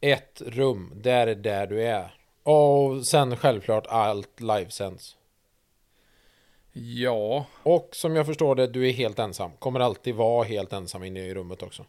ett 0.00 0.42
rum, 0.46 0.92
där 0.94 1.26
är 1.26 1.34
där 1.34 1.66
du 1.66 1.82
är. 1.82 2.14
Och 2.42 3.06
sen 3.06 3.36
självklart 3.36 3.86
allt 3.86 4.40
livesänds. 4.40 5.16
Ja, 6.76 7.46
Och 7.62 7.88
som 7.92 8.16
jag 8.16 8.26
förstår 8.26 8.54
det, 8.54 8.66
du 8.66 8.88
är 8.88 8.92
helt 8.92 9.18
ensam. 9.18 9.50
Kommer 9.58 9.80
alltid 9.80 10.14
vara 10.14 10.44
helt 10.44 10.72
ensam 10.72 11.04
inne 11.04 11.20
i 11.20 11.34
rummet 11.34 11.62
också. 11.62 11.84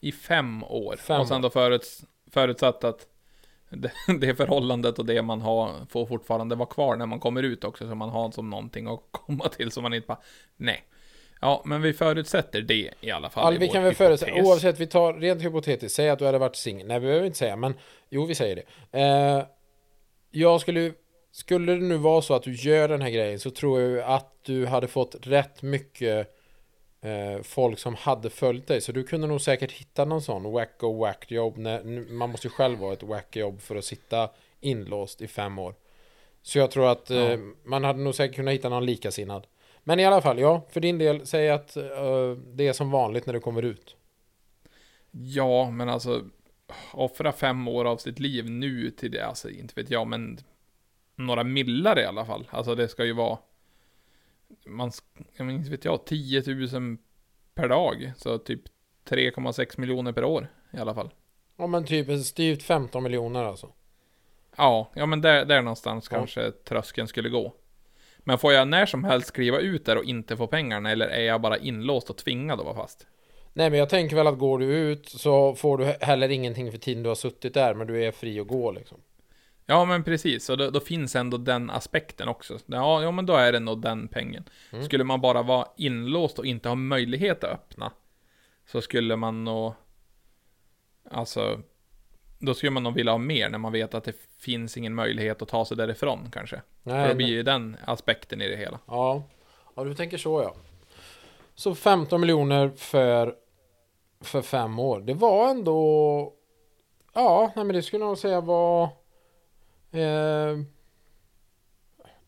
i 0.00 0.12
fem 0.12 0.64
år. 0.64 0.96
Fem 0.96 1.20
och 1.20 1.28
sen 1.28 1.42
då 1.42 1.50
föruts, 1.50 2.04
förutsatt 2.30 2.84
att 2.84 3.06
det, 3.70 3.92
det 4.20 4.34
förhållandet 4.34 4.98
och 4.98 5.06
det 5.06 5.22
man 5.22 5.40
har 5.40 5.86
får 5.90 6.06
fortfarande 6.06 6.54
vara 6.54 6.68
kvar 6.68 6.96
när 6.96 7.06
man 7.06 7.20
kommer 7.20 7.42
ut 7.42 7.64
också. 7.64 7.88
Så 7.88 7.94
man 7.94 8.08
har 8.08 8.30
som 8.30 8.50
någonting 8.50 8.86
att 8.86 9.00
komma 9.10 9.48
till. 9.48 9.70
Så 9.70 9.80
man 9.80 9.94
inte 9.94 10.06
bara, 10.06 10.20
nej. 10.56 10.84
Ja, 11.40 11.62
men 11.64 11.82
vi 11.82 11.92
förutsätter 11.92 12.60
det 12.62 12.90
i 13.00 13.10
alla 13.10 13.30
fall. 13.30 13.44
All, 13.44 13.54
i 13.54 13.58
vi 13.58 13.68
kan 13.68 13.82
väl 13.82 13.94
förutsätta, 13.94 14.42
oavsett, 14.42 14.80
vi 14.80 14.86
tar 14.86 15.14
rent 15.14 15.42
hypotetiskt, 15.42 15.96
säg 15.96 16.10
att 16.10 16.18
du 16.18 16.26
hade 16.26 16.38
varit 16.38 16.56
singel. 16.56 16.86
Nej, 16.86 17.00
vi 17.00 17.06
behöver 17.06 17.26
inte 17.26 17.38
säga, 17.38 17.56
men 17.56 17.74
jo, 18.08 18.24
vi 18.24 18.34
säger 18.34 18.56
det. 18.56 18.98
Eh, 19.00 19.44
jag 20.30 20.60
skulle, 20.60 20.92
skulle 21.32 21.72
det 21.72 21.80
nu 21.80 21.96
vara 21.96 22.22
så 22.22 22.34
att 22.34 22.42
du 22.42 22.52
gör 22.54 22.88
den 22.88 23.02
här 23.02 23.10
grejen 23.10 23.40
så 23.40 23.50
tror 23.50 23.80
jag 23.80 24.04
att 24.12 24.34
du 24.42 24.66
hade 24.66 24.88
fått 24.88 25.16
rätt 25.22 25.62
mycket 25.62 26.34
eh, 27.00 27.42
folk 27.42 27.78
som 27.78 27.94
hade 27.94 28.30
följt 28.30 28.66
dig. 28.66 28.80
Så 28.80 28.92
du 28.92 29.04
kunde 29.04 29.26
nog 29.26 29.40
säkert 29.40 29.72
hitta 29.72 30.04
någon 30.04 30.22
sån 30.22 30.52
wacko 30.52 30.98
whack 31.00 31.30
jobb. 31.30 31.56
När, 31.56 32.10
man 32.12 32.30
måste 32.30 32.46
ju 32.46 32.50
själv 32.50 32.78
vara 32.78 32.92
ett 32.92 33.02
whack 33.02 33.36
jobb 33.36 33.60
för 33.60 33.76
att 33.76 33.84
sitta 33.84 34.30
inlåst 34.60 35.22
i 35.22 35.28
fem 35.28 35.58
år. 35.58 35.74
Så 36.42 36.58
jag 36.58 36.70
tror 36.70 36.90
att 36.90 37.10
eh, 37.10 37.18
Ja. 37.18 37.38
man 37.64 37.84
hade 37.84 37.98
nog 37.98 38.14
säkert 38.14 38.36
kunnat 38.36 38.54
hitta 38.54 38.68
någon 38.68 38.86
likasinnad. 38.86 39.46
Men 39.84 40.00
i 40.00 40.04
alla 40.04 40.20
fall, 40.20 40.38
ja, 40.38 40.66
för 40.70 40.80
din 40.80 40.98
del, 40.98 41.26
säg 41.26 41.50
att 41.50 41.76
eh, 41.76 42.30
det 42.54 42.68
är 42.68 42.72
som 42.72 42.90
vanligt 42.90 43.26
när 43.26 43.34
du 43.34 43.40
kommer 43.40 43.62
ut. 43.62 43.96
Ja, 45.10 45.70
men 45.70 45.88
alltså 45.88 46.24
offra 46.92 47.32
fem 47.32 47.68
år 47.68 47.84
av 47.84 47.96
sitt 47.96 48.18
liv 48.18 48.50
nu 48.50 48.90
till 48.90 49.10
det, 49.10 49.26
alltså 49.26 49.50
inte 49.50 49.72
vet 49.76 49.90
jag, 49.90 50.06
men 50.06 50.38
några 51.18 51.44
millar 51.44 51.98
i 51.98 52.04
alla 52.04 52.24
fall. 52.24 52.48
Alltså 52.50 52.74
det 52.74 52.88
ska 52.88 53.04
ju 53.04 53.12
vara, 53.12 53.38
man, 54.66 54.92
jag 55.36 55.50
inte 55.50 55.70
vet 55.70 55.84
jag, 55.84 56.04
10 56.04 56.42
000 56.72 56.96
per 57.54 57.68
dag. 57.68 58.12
Så 58.16 58.38
typ 58.38 58.60
3,6 59.08 59.80
miljoner 59.80 60.12
per 60.12 60.24
år 60.24 60.48
i 60.72 60.78
alla 60.78 60.94
fall. 60.94 61.10
Ja 61.56 61.66
men 61.66 61.84
typ 61.84 62.24
styvt 62.26 62.62
15 62.62 63.02
miljoner 63.02 63.44
alltså. 63.44 63.72
Ja, 64.56 64.90
ja 64.94 65.06
men 65.06 65.20
där, 65.20 65.44
där 65.44 65.62
någonstans 65.62 66.08
Ja. 66.10 66.16
kanske 66.18 66.50
tröskeln 66.50 67.08
skulle 67.08 67.28
gå. 67.28 67.54
Men 68.18 68.38
får 68.38 68.52
jag 68.52 68.68
när 68.68 68.86
som 68.86 69.04
helst 69.04 69.28
skriva 69.28 69.58
ut 69.58 69.84
där 69.84 69.96
och 69.98 70.04
inte 70.04 70.36
få 70.36 70.46
pengarna, 70.46 70.90
eller 70.90 71.06
är 71.08 71.22
jag 71.24 71.40
bara 71.40 71.58
inlåst 71.58 72.10
och 72.10 72.16
tvingad 72.16 72.58
att 72.60 72.66
vara 72.66 72.76
fast? 72.76 73.06
Nej 73.52 73.70
men 73.70 73.78
jag 73.78 73.88
tänker 73.88 74.16
väl 74.16 74.26
att 74.26 74.38
går 74.38 74.58
du 74.58 74.66
ut 74.66 75.08
så 75.08 75.54
får 75.54 75.78
du 75.78 75.84
he- 75.84 76.04
heller 76.04 76.28
ingenting 76.28 76.70
för 76.70 76.78
tiden 76.78 77.02
du 77.02 77.08
har 77.08 77.14
suttit 77.16 77.54
där 77.54 77.74
men 77.74 77.86
du 77.86 78.04
är 78.04 78.12
fri 78.12 78.40
att 78.40 78.46
gå 78.48 78.72
liksom. 78.72 78.98
Ja, 79.70 79.84
men 79.84 80.04
precis. 80.04 80.50
Och 80.50 80.56
då, 80.56 80.70
då 80.70 80.80
finns 80.80 81.16
ändå 81.16 81.36
den 81.36 81.70
aspekten 81.70 82.28
också. 82.28 82.58
Ja, 82.66 83.02
ja, 83.02 83.10
men 83.10 83.26
då 83.26 83.34
är 83.34 83.52
det 83.52 83.60
nog 83.60 83.80
den 83.82 84.08
pengen. 84.08 84.44
Mm. 84.72 84.84
Skulle 84.84 85.04
man 85.04 85.20
bara 85.20 85.42
vara 85.42 85.66
inlåst 85.76 86.38
och 86.38 86.46
inte 86.46 86.68
ha 86.68 86.76
möjlighet 86.76 87.44
att 87.44 87.50
öppna, 87.50 87.92
så 88.66 88.80
skulle 88.80 89.16
man 89.16 89.44
nog... 89.44 89.72
Alltså, 91.10 91.60
då 92.38 92.54
skulle 92.54 92.70
man 92.70 92.82
nog 92.82 92.94
vilja 92.94 93.12
ha 93.12 93.18
mer 93.18 93.48
när 93.48 93.58
man 93.58 93.72
vet 93.72 93.94
att 93.94 94.04
det 94.04 94.14
finns 94.38 94.76
ingen 94.76 94.94
möjlighet 94.94 95.42
att 95.42 95.48
ta 95.48 95.64
sig 95.64 95.76
därifrån 95.76 96.30
kanske. 96.32 96.62
För 96.84 96.90
Nej, 96.90 97.08
då 97.08 97.14
blir 97.14 97.26
ju 97.26 97.42
den 97.42 97.76
aspekten 97.84 98.40
i 98.40 98.48
det 98.48 98.56
hela. 98.56 98.78
Ja, 98.86 99.22
ja 99.76 99.84
du 99.84 99.94
tänker 99.94 100.18
så 100.18 100.42
ja. 100.42 100.54
Så 101.54 101.74
15 101.74 102.20
miljoner 102.20 102.70
för, 102.76 103.34
för 104.20 104.42
fem 104.42 104.78
år. 104.78 105.00
Det 105.00 105.14
var 105.14 105.50
ändå... 105.50 106.32
Ja, 107.14 107.52
nej 107.56 107.64
men 107.64 107.76
det 107.76 107.82
skulle 107.82 108.02
jag 108.02 108.08
nog 108.08 108.18
säga 108.18 108.40
var... 108.40 108.88
Eh, 109.90 110.58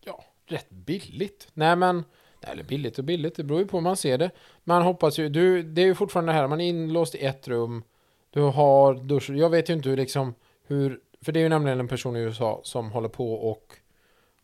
ja, 0.05 0.25
rätt 0.47 0.71
billigt. 0.71 1.49
Nej 1.55 1.77
men... 1.77 2.05
Eller 2.43 2.63
billigt 2.63 2.99
och 2.99 3.05
billigt, 3.05 3.37
det 3.37 3.45
beror 3.45 3.61
ju 3.61 3.67
på 3.67 3.77
hur 3.77 3.83
man 3.83 3.97
ser 3.97 4.19
det. 4.19 4.31
Man 4.65 4.83
hoppas 4.83 5.19
ju... 5.19 5.29
Du, 5.29 5.63
det 5.63 5.83
är 5.83 5.87
ju 5.87 5.95
fortfarande 5.95 6.33
det 6.33 6.37
här, 6.37 6.49
man 6.49 6.61
är 6.61 6.69
inlåst 6.69 7.15
i 7.15 7.25
ett 7.25 7.49
rum. 7.49 7.83
Du 8.31 8.41
har 8.41 8.95
dusch. 8.95 9.31
Jag 9.31 9.51
vet 9.51 9.71
ju 9.71 9.75
inte 9.75 9.89
hur 9.89 9.97
liksom... 9.97 10.35
Hur, 10.67 11.01
för 11.23 11.33
det 11.33 11.41
är 11.41 11.43
ju 11.43 11.49
nämligen 11.49 11.81
en 11.81 11.89
person 11.89 12.17
i 12.17 12.21
USA 12.21 12.61
som 12.63 12.91
håller 12.91 13.09
på 13.09 13.35
och... 13.35 13.77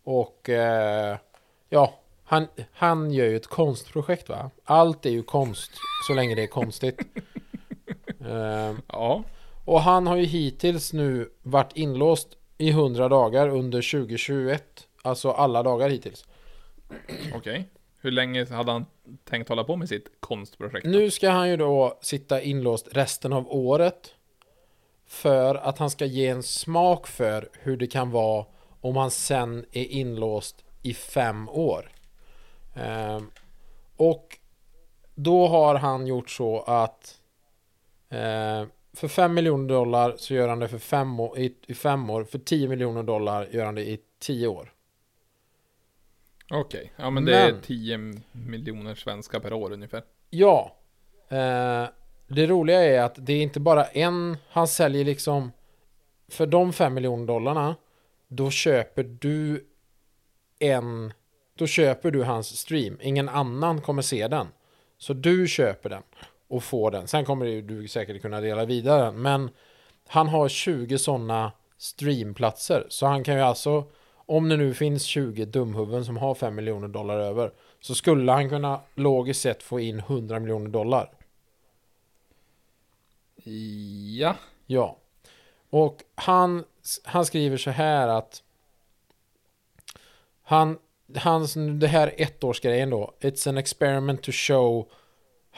Och... 0.05 0.49
Eh, 0.49 1.17
ja, 1.69 1.95
han, 2.25 2.47
han 2.73 3.11
gör 3.11 3.27
ju 3.27 3.37
ett 3.37 3.47
konstprojekt 3.47 4.29
va? 4.29 4.51
Allt 4.65 5.07
är 5.07 5.11
ju 5.11 5.23
konst 5.23 5.71
så 6.09 6.15
länge 6.15 6.35
det 6.35 6.43
är 6.43 6.47
konstigt. 6.47 7.01
Eh, 8.21 8.75
Ja, 8.89 9.25
och 9.65 9.81
han 9.81 10.07
har 10.07 10.17
ju 10.17 10.25
hittills 10.25 10.93
nu 10.93 11.31
varit 11.43 11.77
inlåst 11.77 12.29
i 12.59 12.71
100 12.71 13.09
dagar 13.09 13.49
under 13.49 13.91
2021. 13.91 14.89
Alltså 15.03 15.31
alla 15.31 15.63
dagar 15.63 15.89
hittills. 15.89 16.25
okej. 17.35 17.69
Hur 18.01 18.11
länge 18.11 18.55
hade 18.55 18.73
han 18.73 18.87
tänkt 19.25 19.49
hålla 19.49 19.65
på 19.65 19.77
med 19.77 19.89
sitt 19.89 20.09
konstprojekt? 20.21 20.85
då? 20.85 20.91
Nu 20.91 21.11
ska 21.11 21.31
han 21.31 21.49
ju 21.49 21.57
då 21.57 21.99
sitta 22.01 22.43
inlåst 22.43 22.89
resten 22.93 23.33
av 23.33 23.53
året. 23.53 24.15
För 25.07 25.55
att 25.55 25.79
han 25.79 25.91
ska 25.91 26.05
ge 26.05 26.29
en 26.29 26.43
smak 26.43 27.07
för 27.07 27.49
hur 27.53 27.77
det 27.77 27.87
kan 27.87 28.11
vara 28.11 28.47
om 28.81 28.97
han 28.97 29.11
sen 29.11 29.65
är 29.73 29.85
inlåst 29.85 30.65
i 30.83 30.95
fem 30.95 31.49
år. 31.49 31.91
Ehm, 32.75 33.31
och 33.97 34.39
då 35.15 35.47
har 35.47 35.75
han 35.75 36.07
gjort 36.07 36.31
så 36.31 36.63
att 36.63 37.21
eh, 38.09 38.65
för 38.97 39.09
5 39.09 39.35
miljoner 39.35 39.69
dollar 39.69 40.15
så 40.17 40.35
gör 40.35 40.49
han 40.49 40.59
det 40.59 40.69
för 40.69 40.79
fem 40.79 41.21
år, 41.21 41.39
i, 41.39 41.55
i 41.67 41.75
fem 41.75 42.11
år. 42.11 42.25
För 42.25 42.39
10 42.39 42.69
miljoner 42.69 43.03
dollar 43.03 43.47
gör 43.51 43.65
han 43.65 43.75
det 43.75 43.83
i 43.89 43.99
10 44.19 44.47
år. 44.47 44.73
Okej, 46.51 46.93
ja 46.97 47.11
men 47.11 47.25
det 47.25 47.37
är 47.37 47.53
Men- 47.53 47.61
10 47.63 47.99
miljoner 48.33 48.95
svenska 48.95 49.41
per 49.41 49.53
år 49.53 49.73
ungefär. 49.73 50.03
Ja. 50.31 50.77
Eh, 51.29 51.85
det 52.29 52.47
roliga 52.47 52.83
är 52.83 53.01
att 53.03 53.15
det 53.27 53.33
är 53.33 53.43
inte 53.43 53.61
bara 53.61 53.85
en, 53.85 54.37
han 54.49 54.69
säljer 54.69 55.05
liksom 55.05 55.53
för 56.29 56.47
de 56.47 56.73
5 56.73 56.95
miljoner 56.95 57.27
dollarna 57.27 57.77
då 58.29 58.51
köper 58.51 59.03
du 59.03 59.67
en, 60.59 61.13
då 61.55 61.67
köper 61.67 62.11
du 62.11 62.23
hans 62.23 62.59
stream. 62.59 62.99
Ingen 63.03 63.29
annan 63.29 63.81
kommer 63.81 64.03
se 64.03 64.29
den. 64.29 64.47
Så 64.99 65.13
du 65.13 65.49
köper 65.49 65.89
den 65.91 66.03
och 66.49 66.65
får 66.65 66.91
den. 66.91 67.09
Sen 67.09 67.25
kommer 67.25 67.63
du 67.63 67.89
säkert 67.89 68.23
kunna 68.23 68.41
dela 68.41 68.65
vidare 68.65 69.05
den. 69.05 69.23
Men 69.23 69.51
han 70.07 70.29
har 70.29 70.49
20 70.49 70.99
sådana 70.99 71.53
streamplatser. 71.79 72.87
Så 72.89 73.07
han 73.07 73.25
kan 73.25 73.35
ju 73.35 73.41
alltså, 73.41 73.85
om 74.15 74.49
det 74.49 74.57
nu 74.57 74.75
finns 74.75 75.03
20 75.05 75.45
dumhuvuden 75.45 76.05
som 76.05 76.17
har 76.17 76.35
5 76.35 76.55
miljoner 76.55 76.89
dollar 76.89 77.19
över, 77.19 77.53
så 77.81 77.95
skulle 77.95 78.33
han 78.33 78.49
kunna 78.49 78.81
logiskt 78.95 79.41
sett 79.41 79.63
få 79.63 79.81
in 79.81 79.99
100 79.99 80.39
miljoner 80.41 80.71
dollar. 80.71 81.11
Ja, 84.19 84.37
Ja. 84.67 84.97
Och 85.71 86.03
han, 86.15 86.65
han 87.05 87.27
skriver 87.27 87.57
så 87.57 87.71
här 87.71 88.09
att 88.09 88.43
han, 90.43 90.79
hans, 91.17 91.55
det 91.55 91.87
här 91.87 92.15
ettårsgrejen 92.17 92.91
då. 92.91 93.15
It's 93.21 93.49
an 93.49 93.59
experiment 93.59 94.23
to 94.23 94.33
show 94.33 94.91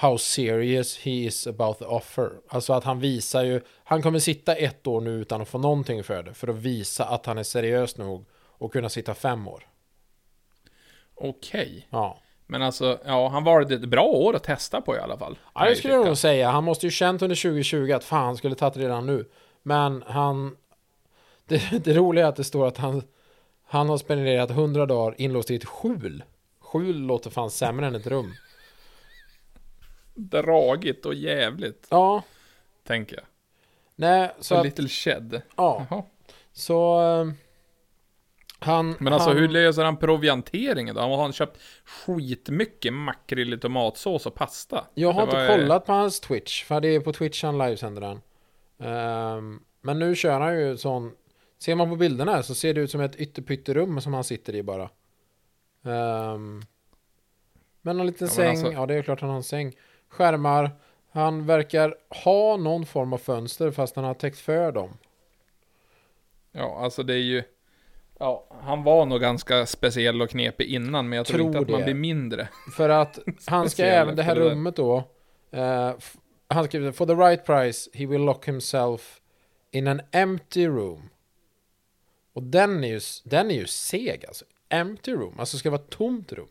how 0.01 0.19
serious 0.19 0.99
he 0.99 1.11
is 1.11 1.47
about 1.47 1.79
the 1.79 1.85
offer. 1.85 2.33
Alltså 2.49 2.73
att 2.73 2.85
han 2.85 3.01
visar 3.01 3.45
ju, 3.45 3.61
han 3.85 4.03
kommer 4.03 4.19
sitta 4.19 4.55
ett 4.55 4.87
år 4.87 5.01
nu 5.01 5.11
utan 5.11 5.41
att 5.41 5.49
få 5.49 5.59
någonting 5.59 6.05
för 6.05 6.23
det. 6.23 6.35
För 6.35 6.49
att 6.49 6.57
visa 6.57 7.05
att 7.05 7.27
han 7.27 7.39
är 7.39 7.43
seriös 7.43 7.97
nog 7.97 8.25
och 8.35 8.73
kunna 8.73 8.89
sitta 8.89 9.15
fem 9.15 9.49
år. 9.49 9.67
okej. 11.15 11.87
Ja. 11.91 12.19
Men 12.47 12.63
alltså, 12.63 12.99
ja, 13.05 13.29
han 13.29 13.45
valde 13.45 13.75
ett 13.75 13.89
bra 13.89 14.05
år 14.05 14.37
att 14.37 14.43
testa 14.43 14.81
på 14.81 14.97
i 14.97 14.99
alla 14.99 15.19
fall. 15.19 15.39
Ja, 15.55 15.69
det 15.69 15.77
skulle 15.77 15.95
jag 15.95 16.07
nog 16.07 16.19
säga. 16.19 16.51
Han 16.51 16.65
måste 16.65 16.87
ju 16.87 16.91
känt 16.91 17.23
under 17.23 17.37
2020 17.37 17.93
att 17.93 18.05
fan, 18.05 18.25
han 18.25 18.37
skulle 18.37 18.55
tagit 18.55 18.75
det 18.75 18.81
redan 18.81 19.07
nu. 19.07 19.29
Men 19.63 20.05
han... 20.07 20.57
Det, 21.47 21.85
det 21.85 21.95
roliga 21.95 22.25
är 22.25 22.29
att 22.29 22.37
det 22.37 22.45
står 22.45 22.67
att 22.67 22.79
han... 22.79 23.03
Han 23.65 23.89
har 23.89 23.99
spenderat 23.99 24.51
100 24.51 24.87
dagar 24.87 25.15
inlåst 25.19 25.51
i 25.51 25.55
ett 25.55 25.65
skjul. 25.65 26.25
Skjul 26.61 26.97
låter 26.97 27.31
fan 27.31 27.51
sämre 27.51 27.87
än 27.87 27.95
ett 27.95 28.07
rum. 28.07 28.35
Dragigt 30.21 31.07
och 31.07 31.15
jävligt, 31.15 31.87
Ja, 31.91 32.23
tänker 32.87 33.17
jag. 33.17 33.25
nej, 33.97 34.31
så 34.39 34.45
Så 34.45 34.55
att, 34.55 34.65
little 34.65 34.89
shed. 34.89 35.43
ja, 35.57 35.87
Jaha. 35.91 36.03
så... 36.53 37.01
eh, 37.01 37.33
Han... 38.61 38.97
Men 39.01 39.13
alltså 39.13 39.29
han, 39.29 39.39
hur 39.39 39.49
löser 39.49 39.85
han 39.85 39.97
provianteringen 39.97 40.95
då? 40.95 41.01
Har 41.01 41.17
han 41.23 41.33
köpt 41.33 41.61
skitmycket 41.85 42.93
makrill 42.93 43.55
i 43.55 43.59
tomatsås 43.59 44.27
och 44.27 44.35
pasta? 44.35 44.85
Jag 44.95 45.13
har 45.13 45.21
Det 45.21 45.25
inte 45.25 45.37
var- 45.37 45.57
kollat 45.59 45.87
på 45.87 45.93
hans 45.93 46.21
Twitch, 46.21 46.65
för 46.65 46.81
det 46.81 46.89
är 46.89 47.01
på 47.01 47.13
Twitch 47.13 47.43
han 47.43 47.59
livesänder 47.59 48.01
den. 48.01 48.21
Ehm, 48.89 49.61
men 49.81 49.99
nu 49.99 50.15
kör 50.17 50.41
han 50.41 50.59
ju 50.61 50.77
sån... 50.77 51.13
Ser 51.59 51.75
man 51.75 51.91
på 51.91 51.97
bilderna 51.97 52.33
här 52.35 52.43
så 52.43 52.55
ser 52.55 52.75
det 52.75 52.81
ut 52.81 52.91
som 52.91 53.01
ett 53.01 53.17
ytterpytterum 53.17 54.01
som 54.01 54.15
han 54.15 54.25
sitter 54.25 54.55
i 54.55 54.63
bara. 54.63 54.91
Um, 55.83 56.63
men 57.83 58.01
en 58.01 58.07
liten 58.07 58.29
Ja, 58.29 58.35
men 58.43 58.57
säng, 58.57 58.67
alltså- 58.67 58.73
ja 58.73 58.87
det 58.87 58.95
är 58.95 59.03
klart 59.03 59.21
han 59.21 59.31
har 59.31 59.37
en 59.37 59.43
säng. 59.43 59.73
Skärmar. 60.09 60.71
Han 61.11 61.47
verkar 61.47 61.95
ha 62.25 62.57
någon 62.57 62.87
form 62.87 63.13
av 63.13 63.19
fönster 63.19 63.71
fast 63.71 63.97
han 63.97 64.05
har 64.05 64.15
täckt 64.15 64.39
för 64.39 64.73
dem. 64.73 64.99
Ja, 66.53 66.79
alltså 66.83 67.03
det 67.03 67.15
är 67.15 67.19
ju... 67.19 67.43
Ja, 68.19 68.45
han 68.63 68.83
var 68.83 69.07
nog 69.07 69.21
ganska 69.21 69.67
speciell 69.67 70.23
och 70.23 70.31
knepig 70.31 70.67
innan, 70.69 71.09
men 71.09 71.17
jag 71.17 71.27
tror, 71.27 71.37
Tror 71.39 71.47
inte 71.47 71.59
att 71.59 71.69
man 71.69 71.79
det. 71.81 71.85
blir 71.85 71.95
mindre. 71.95 72.49
För 72.77 72.89
att 72.89 73.19
han 73.47 73.71
ska 73.71 73.85
även, 73.85 74.17
det 74.17 74.23
här 74.23 74.35
det 74.35 74.41
rummet 74.41 74.77
då. 74.77 75.05
f- 75.99 76.17
han 76.49 76.65
skriver 76.65 76.93
For 76.93 77.07
the 77.07 77.15
right 77.15 77.45
price 77.47 77.91
he 77.95 78.07
will 78.07 78.21
lock 78.25 78.49
himself 78.49 79.21
in 79.71 79.89
an 79.89 80.01
empty 80.11 80.67
room. 80.67 81.09
Och 82.33 82.43
den 82.43 82.85
är 82.85 82.89
ju, 82.89 83.01
den 83.25 83.51
är 83.51 83.55
ju 83.55 83.67
seg 83.67 84.25
alltså. 84.29 84.45
Empty 84.69 85.13
room, 85.13 85.35
alltså 85.41 85.57
ska 85.59 85.71
vara 85.71 85.81
ett 85.81 85.91
tomt 85.91 86.33
rum. 86.33 86.49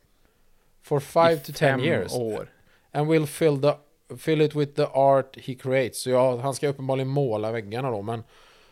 For 0.81 0.99
five 0.99 1.33
I 1.33 1.39
to 1.39 1.51
ten 1.55 1.79
years. 1.79 2.13
år. 2.13 2.49
And 2.91 3.09
will 3.11 3.25
fill, 3.27 3.61
the, 3.61 3.73
fill 4.17 4.41
it 4.41 4.55
with 4.55 4.73
the 4.73 4.85
art 4.93 5.37
he 5.37 5.53
creates. 5.55 6.01
Så 6.01 6.09
ja, 6.09 6.37
han 6.41 6.53
ska 6.53 6.67
uppenbarligen 6.67 7.07
måla 7.07 7.51
väggarna 7.51 7.91
då, 7.91 8.01
men 8.01 8.23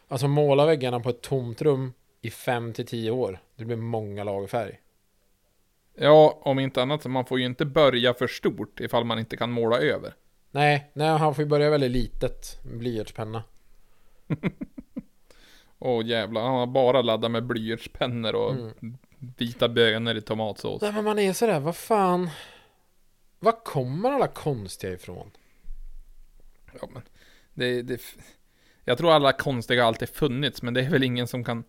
alltså 0.07 0.27
måla 0.27 0.65
väggarna 0.65 0.99
på 0.99 1.09
ett 1.09 1.21
tomt 1.21 1.61
rum 1.61 1.93
i 2.21 2.29
fem 2.29 2.73
till 2.73 2.85
tio 2.85 3.11
år. 3.11 3.39
Det 3.55 3.65
blir 3.65 3.75
många 3.77 4.23
lager 4.23 4.47
färg. 4.47 4.79
Ja, 5.97 6.39
om 6.41 6.59
inte 6.59 6.81
annat 6.81 7.01
så 7.03 7.09
man 7.09 7.25
får 7.25 7.39
ju 7.39 7.45
inte 7.45 7.65
börja 7.65 8.13
för 8.13 8.27
stort 8.27 8.79
ifall 8.79 9.03
man 9.03 9.19
inte 9.19 9.37
kan 9.37 9.51
måla 9.51 9.77
över. 9.79 10.13
Nej, 10.51 10.91
nej, 10.93 11.07
han 11.07 11.35
får 11.35 11.43
ju 11.43 11.49
börja 11.49 11.69
väldigt 11.69 11.91
litet. 11.91 12.59
med 12.63 12.77
Blyertspenna. 12.77 13.43
Åh 15.79 16.05
jävlar, 16.05 16.41
han 16.41 16.55
har 16.55 16.67
bara 16.67 17.01
laddat 17.01 17.31
med 17.31 17.43
blyertspennor 17.45 18.35
och 18.35 18.51
Mm. 18.51 18.97
vita 19.37 19.69
bönor 19.69 20.15
i 20.17 20.21
tomatsås. 20.21 20.81
Nej 20.81 20.91
men 20.91 21.03
man 21.03 21.19
är 21.19 21.33
sådär, 21.33 21.59
vad 21.59 21.75
fan 21.75 22.29
Var 23.45 23.63
kommer 23.63 24.11
alla 24.11 24.27
konstiga 24.27 24.93
ifrån? 24.93 25.31
Ja, 26.81 26.89
men 26.93 27.01
det, 27.53 27.81
det, 27.81 28.01
Jag 28.83 28.97
tror 28.97 29.11
alla 29.11 29.31
konstiga 29.33 29.85
alltid 29.85 30.09
funnits, 30.09 30.61
men 30.61 30.73
det 30.73 30.81
är 30.81 30.89
väl 30.89 31.03
ingen 31.03 31.27
som 31.27 31.43
kan 31.43 31.63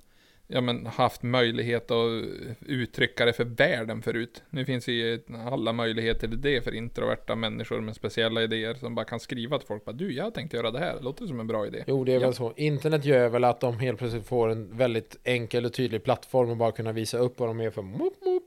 ja, 0.46 0.60
men, 0.60 0.86
haft 0.86 1.22
möjlighet 1.22 1.90
att 1.90 2.24
uttrycka 2.60 3.24
det 3.24 3.32
för 3.32 3.44
världen 3.44 4.02
förut. 4.02 4.42
Nu 4.50 4.64
finns 4.64 4.88
ju 4.88 5.22
alla 5.48 5.72
möjligheter 5.72 6.28
till 6.28 6.40
det 6.40 6.64
för 6.64 6.74
introverta 6.74 7.34
människor 7.34 7.80
med 7.80 7.96
speciella 7.96 8.42
idéer 8.42 8.74
som 8.74 8.94
bara 8.94 9.04
kan 9.04 9.20
skriva 9.20 9.58
till 9.58 9.68
folk. 9.68 9.84
Bara, 9.84 9.92
du, 9.92 10.12
jag 10.12 10.34
tänkte 10.34 10.56
göra 10.56 10.70
det 10.70 10.78
här. 10.78 10.96
Det 10.96 11.02
låter 11.02 11.26
som 11.26 11.40
en 11.40 11.46
bra 11.46 11.66
idé. 11.66 11.84
Jo, 11.86 12.04
det 12.04 12.12
är 12.12 12.20
Ja. 12.20 12.26
väl 12.26 12.34
så. 12.34 12.52
Internet 12.56 13.04
gör 13.04 13.28
väl 13.28 13.44
att 13.44 13.60
de 13.60 13.78
helt 13.78 13.98
plötsligt 13.98 14.26
får 14.26 14.48
en 14.48 14.76
väldigt 14.76 15.16
enkel 15.24 15.64
och 15.64 15.72
tydlig 15.72 16.04
plattform 16.04 16.50
och 16.50 16.56
bara 16.56 16.72
kunna 16.72 16.92
visa 16.92 17.18
upp 17.18 17.38
vad 17.40 17.48
de 17.48 17.60
är 17.60 17.70
för 17.70 17.82
mop, 17.82 18.24
mop. 18.24 18.42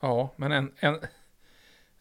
Ja, 0.00 0.28
men 0.36 0.52
en, 0.52 0.72
en... 0.76 0.98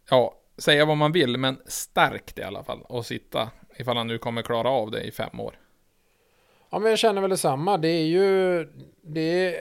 Ja, 0.10 0.36
säga 0.58 0.86
vad 0.86 0.98
man 0.98 1.12
vill, 1.12 1.38
men 1.38 1.62
starkt 1.66 2.40
i 2.40 2.44
alla 2.44 2.64
fall. 2.64 2.82
Och 2.82 3.06
sitta, 3.06 3.50
ifall 3.78 3.98
han 3.98 4.08
nu 4.08 4.18
kommer 4.18 4.42
klara 4.42 4.70
av 4.70 4.92
det 4.92 5.02
i 5.02 5.12
fem 5.12 5.40
år. 5.40 5.60
Ja, 6.70 6.80
men 6.80 6.90
jag 6.90 7.00
känner 7.00 7.22
väl 7.22 7.30
detsamma. 7.30 7.78
Det 7.78 7.88
är 7.88 8.06
ju... 8.06 8.64
Det 9.02 9.22
är 9.22 9.56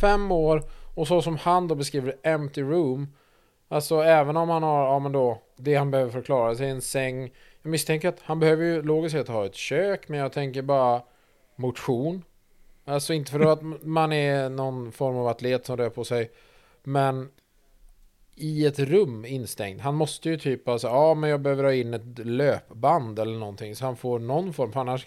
fem 0.00 0.32
år 0.32 0.62
och 0.94 1.08
så 1.08 1.22
som 1.22 1.36
han 1.36 1.68
då 1.68 1.74
beskriver 1.74 2.16
empty 2.22 2.62
room. 2.62 3.14
Alltså 3.68 4.00
även 4.00 4.36
om 4.36 4.48
han 4.48 4.62
har, 4.62 4.84
ja 4.86 4.98
men 4.98 5.12
då, 5.12 5.42
det 5.56 5.74
han 5.74 5.90
behöver 5.90 6.12
förklara 6.12 6.54
sig, 6.54 6.68
en 6.68 6.82
säng. 6.82 7.32
Jag 7.62 7.70
misstänker 7.70 8.08
att 8.08 8.20
han 8.22 8.40
behöver 8.40 8.64
ju 8.64 8.82
logiskt 8.82 9.12
sett 9.12 9.28
ha 9.28 9.46
ett 9.46 9.54
kök, 9.54 10.08
men 10.08 10.18
jag 10.18 10.32
tänker 10.32 10.62
bara 10.62 11.02
motion. 11.56 12.24
Alltså 12.84 13.12
inte 13.12 13.32
för 13.32 13.40
att 13.40 13.62
man 13.82 14.12
är 14.12 14.48
någon 14.48 14.92
form 14.92 15.16
av 15.16 15.26
atlet 15.26 15.66
som 15.66 15.76
rör 15.76 15.90
på 15.90 16.04
sig, 16.04 16.30
men 16.82 17.28
i 18.34 18.66
ett 18.66 18.78
rum 18.78 19.24
instängd. 19.24 19.80
Han 19.80 19.94
måste 19.94 20.28
ju 20.28 20.36
typ 20.36 20.68
alltså, 20.68 20.88
ja 20.88 21.14
men 21.14 21.30
jag 21.30 21.40
behöver 21.40 21.64
ha 21.64 21.72
in 21.72 21.94
ett 21.94 22.18
löpband 22.18 23.18
eller 23.18 23.38
någonting 23.38 23.76
så 23.76 23.84
han 23.84 23.96
får 23.96 24.18
någon 24.18 24.52
form, 24.52 24.72
för 24.72 24.80
annars 24.80 25.06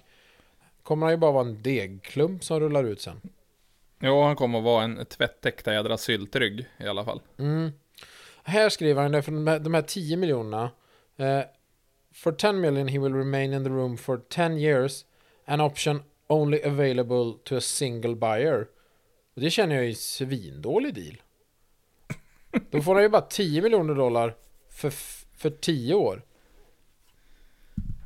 kommer 0.83 1.05
han 1.05 1.13
ju 1.13 1.17
bara 1.17 1.31
vara 1.31 1.47
en 1.47 1.61
degklump 1.61 2.43
som 2.43 2.59
rullar 2.59 2.83
ut 2.83 3.01
sen. 3.01 3.21
Jo, 3.99 4.21
han 4.21 4.35
kommer 4.35 4.57
att 4.57 4.63
vara 4.63 4.83
en 4.83 5.05
tvättäkta 5.05 5.73
jädra 5.73 5.97
syltrygg 5.97 6.65
i 6.77 6.87
alla 6.87 7.05
fall. 7.05 7.21
Mm. 7.37 7.71
Här 8.43 8.69
skriver 8.69 9.01
han 9.01 9.11
det 9.11 9.21
för 9.21 9.31
de 9.31 9.47
här, 9.47 9.59
de 9.59 9.73
här 9.73 9.81
10 9.81 10.17
miljonerna. 10.17 10.71
Eh, 11.17 11.41
for 12.13 12.31
10 12.31 12.53
million 12.53 12.87
he 12.87 12.99
will 12.99 13.13
remain 13.13 13.53
in 13.53 13.63
the 13.63 13.69
room 13.69 13.97
for 13.97 14.17
10 14.17 14.57
years. 14.57 15.05
An 15.45 15.61
option 15.61 16.03
only 16.27 16.61
available 16.63 17.33
to 17.43 17.55
a 17.55 17.61
single 17.61 18.15
buyer. 18.15 18.67
Och 19.35 19.41
det 19.41 19.49
känner 19.49 19.75
jag 19.75 19.85
är 19.85 19.93
svindålig 19.93 20.93
deal. 20.93 21.21
Då 22.71 22.81
får 22.81 22.93
han 22.93 23.03
ju 23.03 23.09
bara 23.09 23.21
10 23.21 23.61
miljoner 23.61 23.95
dollar 23.95 24.35
för, 24.69 24.89
för 25.37 25.49
10 25.49 25.93
år. 25.93 26.21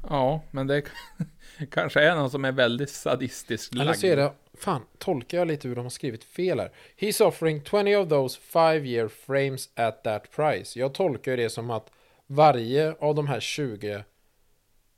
Ja, 0.10 0.42
men 0.52 0.68
det 0.68 0.84
kanske 1.72 2.02
är 2.02 2.16
någon 2.16 2.32
som 2.32 2.46
är 2.46 2.52
väldigt 2.52 2.90
sadistisk 2.90 3.74
Eller 3.74 3.86
lagd. 3.86 3.98
så 4.00 4.08
är 4.08 4.16
det, 4.16 4.34
fan, 4.54 4.82
tolkar 4.98 5.38
jag 5.38 5.48
lite 5.48 5.68
hur 5.68 5.76
de 5.76 5.86
har 5.86 5.90
skrivit 5.90 6.24
fel 6.24 6.60
här. 6.60 6.72
He's 6.98 7.24
offering 7.24 7.62
20 7.64 7.96
of 7.96 8.10
those 8.10 8.40
5 8.40 8.86
year 8.86 9.08
frames 9.08 9.70
at 9.76 10.04
that 10.04 10.32
price. 10.32 10.80
Jag 10.80 10.94
tolkar 10.94 11.32
ju 11.32 11.38
det 11.38 11.50
som 11.50 11.70
att 11.70 11.92
varje 12.28 12.96
av 13.00 13.16
de 13.16 13.28
här 13.28 13.40
20 13.40 14.04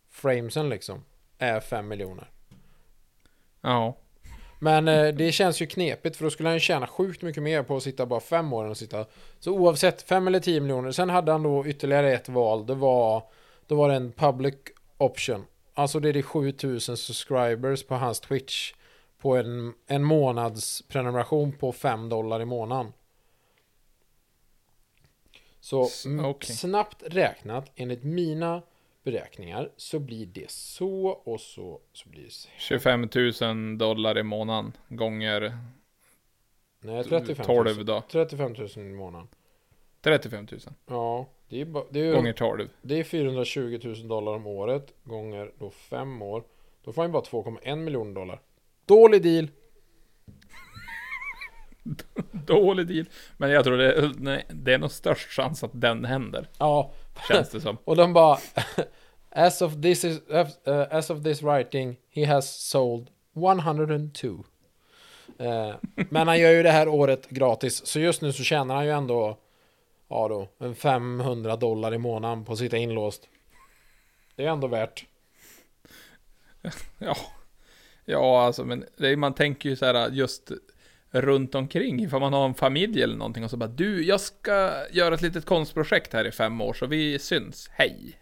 framesen 0.10 0.70
liksom 0.70 1.04
är 1.38 1.60
5 1.60 1.88
miljoner. 1.88 2.30
Ja, 3.62 3.98
Men 4.60 4.88
eh, 4.88 5.08
det 5.08 5.32
känns 5.32 5.62
ju 5.62 5.66
knepigt 5.66 6.18
för 6.18 6.24
då 6.24 6.30
skulle 6.30 6.50
han 6.50 6.56
ju 6.56 6.60
tjäna 6.60 6.88
sjukt 6.88 7.22
mycket 7.22 7.44
mer 7.44 7.64
på 7.64 7.78
att 7.78 7.84
sitta 7.84 8.06
bara 8.06 8.20
5 8.20 8.54
år 8.54 8.66
än 8.66 8.72
att 8.72 8.78
sitta. 8.78 9.06
Så 9.40 9.52
oavsett 9.52 10.02
5 10.02 10.28
eller 10.28 10.40
10 10.40 10.62
miljoner. 10.62 10.92
Sen 10.92 11.10
hade 11.10 11.32
han 11.32 11.44
då 11.44 11.66
ytterligare 11.66 12.14
ett 12.14 12.30
val. 12.30 12.66
Det 12.66 12.76
var, 12.76 13.24
då 13.68 13.76
var 13.76 13.90
det 13.90 13.96
en 13.96 14.12
public 14.12 14.56
option. 14.98 15.46
Alltså 15.74 16.00
det 16.00 16.10
är 16.10 16.14
det 16.14 16.24
7000 16.24 16.98
subscribers 16.98 17.84
på 17.84 17.96
hans 17.96 18.20
Twitch. 18.20 18.74
På 19.22 19.36
en, 19.36 19.74
en 19.88 20.04
månads 20.04 20.82
prenumeration 20.88 21.52
på 21.52 21.72
5 21.72 22.10
dollar 22.10 22.42
i 22.42 22.46
månaden. 22.46 22.94
Så 25.62 25.90
okej. 26.20 26.56
snabbt 26.56 27.04
räknat 27.08 27.72
enligt 27.76 28.04
mina 28.04 28.62
beräkningar 29.12 29.72
så 29.78 30.00
blir 30.00 30.26
det 30.26 30.52
så 30.52 31.08
och 31.08 31.42
så 31.42 31.82
så 31.94 32.10
blir 32.10 32.24
det 32.24 32.32
så. 32.32 32.50
25 32.58 33.10
000 33.42 33.78
dollar 33.78 34.18
i 34.18 34.24
månaden 34.24 34.74
gånger 34.90 35.58
Nej, 36.82 37.04
35 37.04 37.36
000. 37.48 37.66
12 37.66 37.86
då. 37.86 38.04
35 38.12 38.54
000 38.54 38.68
i 38.78 38.94
månaden. 38.94 39.28
35 40.02 40.48
000 40.52 40.60
Ja, 40.88 41.30
det 41.50 41.62
är, 41.62 41.66
ba- 41.66 41.86
det 41.90 42.00
är, 42.00 42.14
gånger 42.14 42.34
12. 42.34 42.70
det 42.82 43.00
är 43.00 43.04
420 43.04 43.80
000 43.84 44.08
dollar 44.08 44.34
om 44.36 44.48
året 44.48 44.94
gånger 45.04 45.52
då 45.60 45.70
5 45.70 46.22
år. 46.22 46.44
Då 46.84 46.94
får 46.94 47.02
han 47.02 47.10
ju 47.10 47.14
bara 47.14 47.24
2,1 47.24 47.76
miljoner 47.76 48.14
dollar. 48.16 48.42
Dålig 48.86 49.24
deal! 49.24 49.48
Dålig 52.32 52.88
deal. 52.88 53.06
Men 53.38 53.50
jag 53.52 53.64
tror 53.64 53.78
det, 53.78 54.12
nej, 54.18 54.46
det 54.50 54.74
är 54.74 54.78
nog 54.78 54.92
störst 54.92 55.30
chans 55.30 55.64
att 55.64 55.72
den 55.74 56.06
händer. 56.06 56.50
Ja, 56.60 56.92
Känns 57.28 57.50
det 57.50 57.62
som. 57.62 57.78
och 57.84 57.96
de 57.96 58.14
bara 58.14 58.38
as 59.32 59.62
of 59.62 59.82
this 59.82 60.04
is 60.04 60.20
uh, 60.30 60.46
as 60.92 61.10
of 61.10 61.24
this 61.24 61.42
writing 61.42 61.98
he 62.10 62.26
has 62.26 62.70
sold 62.70 63.10
102. 63.36 64.46
Uh, 65.40 65.48
eh, 65.48 65.76
men 66.10 66.28
han 66.28 66.40
gör 66.40 66.52
ju 66.52 66.64
det 66.64 66.72
här 66.72 66.88
året 66.88 67.30
gratis, 67.30 67.86
så 67.86 68.00
just 68.00 68.22
nu 68.22 68.34
så 68.34 68.44
tjänar 68.44 68.76
han 68.76 68.86
ju 68.86 68.92
ändå 68.92 69.38
ja 70.10 70.28
då, 70.28 70.66
en 70.66 70.76
500 70.76 71.56
dollar 71.56 71.94
i 71.94 71.98
månaden 71.98 72.46
på 72.46 72.54
att 72.54 72.60
sitta 72.60 72.78
inlåst. 72.78 73.28
Det 74.36 74.46
är 74.46 74.50
ändå 74.50 74.68
värt. 74.68 75.06
Ja. 76.98 77.16
Ja, 78.06 78.42
alltså 78.42 78.66
men 78.66 78.86
det 78.98 79.08
är, 79.08 79.16
man 79.16 79.34
tänker 79.34 79.70
ju 79.70 79.76
så 79.76 79.86
här 79.86 80.08
äh, 80.08 80.16
just 80.16 80.52
runt 81.12 81.56
omkring 81.56 82.04
ifall 82.04 82.20
man 82.20 82.34
har 82.34 82.46
en 82.46 82.54
familj 82.54 83.04
eller 83.04 83.16
någonting 83.16 83.44
och 83.44 83.50
så 83.50 83.58
bara 83.58 83.70
du, 83.70 84.06
jag 84.06 84.22
ska 84.22 84.74
göra 84.92 85.16
ett 85.16 85.22
litet 85.22 85.46
konstprojekt 85.46 86.14
här 86.14 86.28
i 86.28 86.32
fem 86.32 86.62
år 86.62 86.74
så 86.74 86.86
vi 86.86 87.20
syns, 87.20 87.70
hej. 87.72 88.20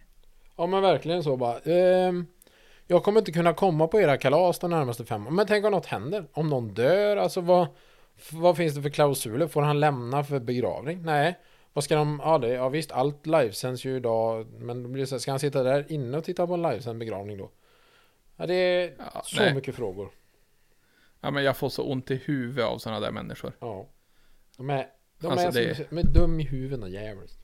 Ja 0.58 0.68
men 0.68 0.82
verkligen 0.82 1.24
så 1.24 1.38
bara. 1.38 1.60
Ehm, 1.60 2.26
jag 2.88 3.03
kommer 3.03 3.20
inte 3.20 3.32
kunna 3.32 3.53
komma 3.53 3.88
på 3.88 3.99
era 3.99 4.18
kalas 4.18 4.60
de 4.60 4.70
närmaste 4.72 5.05
fem. 5.05 5.24
Men 5.36 5.47
tänk 5.47 5.66
om 5.66 5.72
något 5.72 5.86
händer? 5.86 6.26
Om 6.34 6.49
någon 6.49 6.74
dör? 6.74 7.18
Alltså 7.18 7.41
vad, 7.41 7.68
vad 8.32 8.58
finns 8.58 8.76
det 8.76 8.82
för 8.82 8.89
klausuler? 8.89 9.47
Får 9.47 9.62
han 9.62 9.80
lämna 9.80 10.24
för 10.24 10.39
begravning? 10.39 11.01
Nej. 11.03 11.39
Vad 11.74 11.84
ska 11.84 11.95
de? 11.95 12.22
Ja, 12.24 12.38
det, 12.38 12.49
ja 12.49 12.70
visst, 12.70 12.91
allt 12.91 13.26
livesänds 13.26 13.86
ju 13.86 13.95
idag. 13.95 14.47
Men 14.60 14.84
då 14.84 14.89
blir 14.89 15.01
det 15.03 15.08
så 15.08 15.16
här, 15.16 15.20
ska 15.20 15.32
han 15.32 15.39
sitta 15.39 15.64
där 15.64 15.91
inne 15.91 16.18
och 16.18 16.24
titta 16.24 16.47
på 16.47 16.53
en 16.53 16.62
livesänd 16.62 16.99
begravning 16.99 17.38
då? 17.38 17.51
Ja, 18.36 18.45
det 18.45 18.53
är 18.53 18.93
Ja, 19.14 19.22
så 19.24 19.41
nej. 19.41 19.53
mycket 19.55 19.76
frågor. 19.76 20.10
Ja 21.22 21.32
men 21.32 21.43
jag 21.43 21.58
får 21.58 21.70
så 21.70 21.84
ont 21.84 22.12
i 22.12 22.16
huvudet 22.16 22.66
av 22.66 22.78
sådana 22.78 22.99
där 22.99 23.12
människor. 23.12 23.53
Ja. 23.60 23.88
De 24.58 24.70
är, 24.70 24.88
de 25.20 25.28
Alltså, 25.28 25.47
är, 25.47 25.51
det- 25.53 25.89
de 25.89 25.97
är 25.97 26.03
dum 26.03 26.39
i 26.39 26.43
huvudet 26.43 26.89
jävligt. 26.91 27.38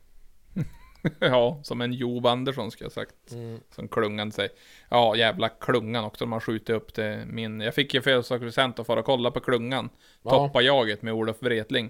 ja, 1.20 1.60
som 1.64 1.82
en 1.82 1.94
Job 1.94 2.26
Andersson 2.26 2.72
ska 2.72 2.86
jag 2.86 2.92
sagt. 2.92 3.32
Mm. 3.32 3.60
Som 3.70 3.88
klungan 3.88 4.32
säger. 4.32 4.52
Ja, 4.90 5.16
jävla 5.16 5.50
klungan 5.50 6.06
också. 6.06 6.26
De 6.26 6.32
har 6.32 6.40
skjutit 6.40 6.70
upp 6.70 6.94
det. 6.94 7.26
Min, 7.28 7.62
jag 7.62 7.76
fick 7.76 7.94
ju 7.94 8.02
födelsedagspresent 8.02 8.80
att 8.80 8.88
fara 8.88 9.00
och 9.00 9.06
kolla 9.06 9.32
på 9.32 9.40
klungan. 9.40 9.90
Ja. 10.24 10.30
Toppa 10.30 10.62
jaget 10.62 11.02
med 11.02 11.14
Olof 11.14 11.38
Wretling. 11.40 11.90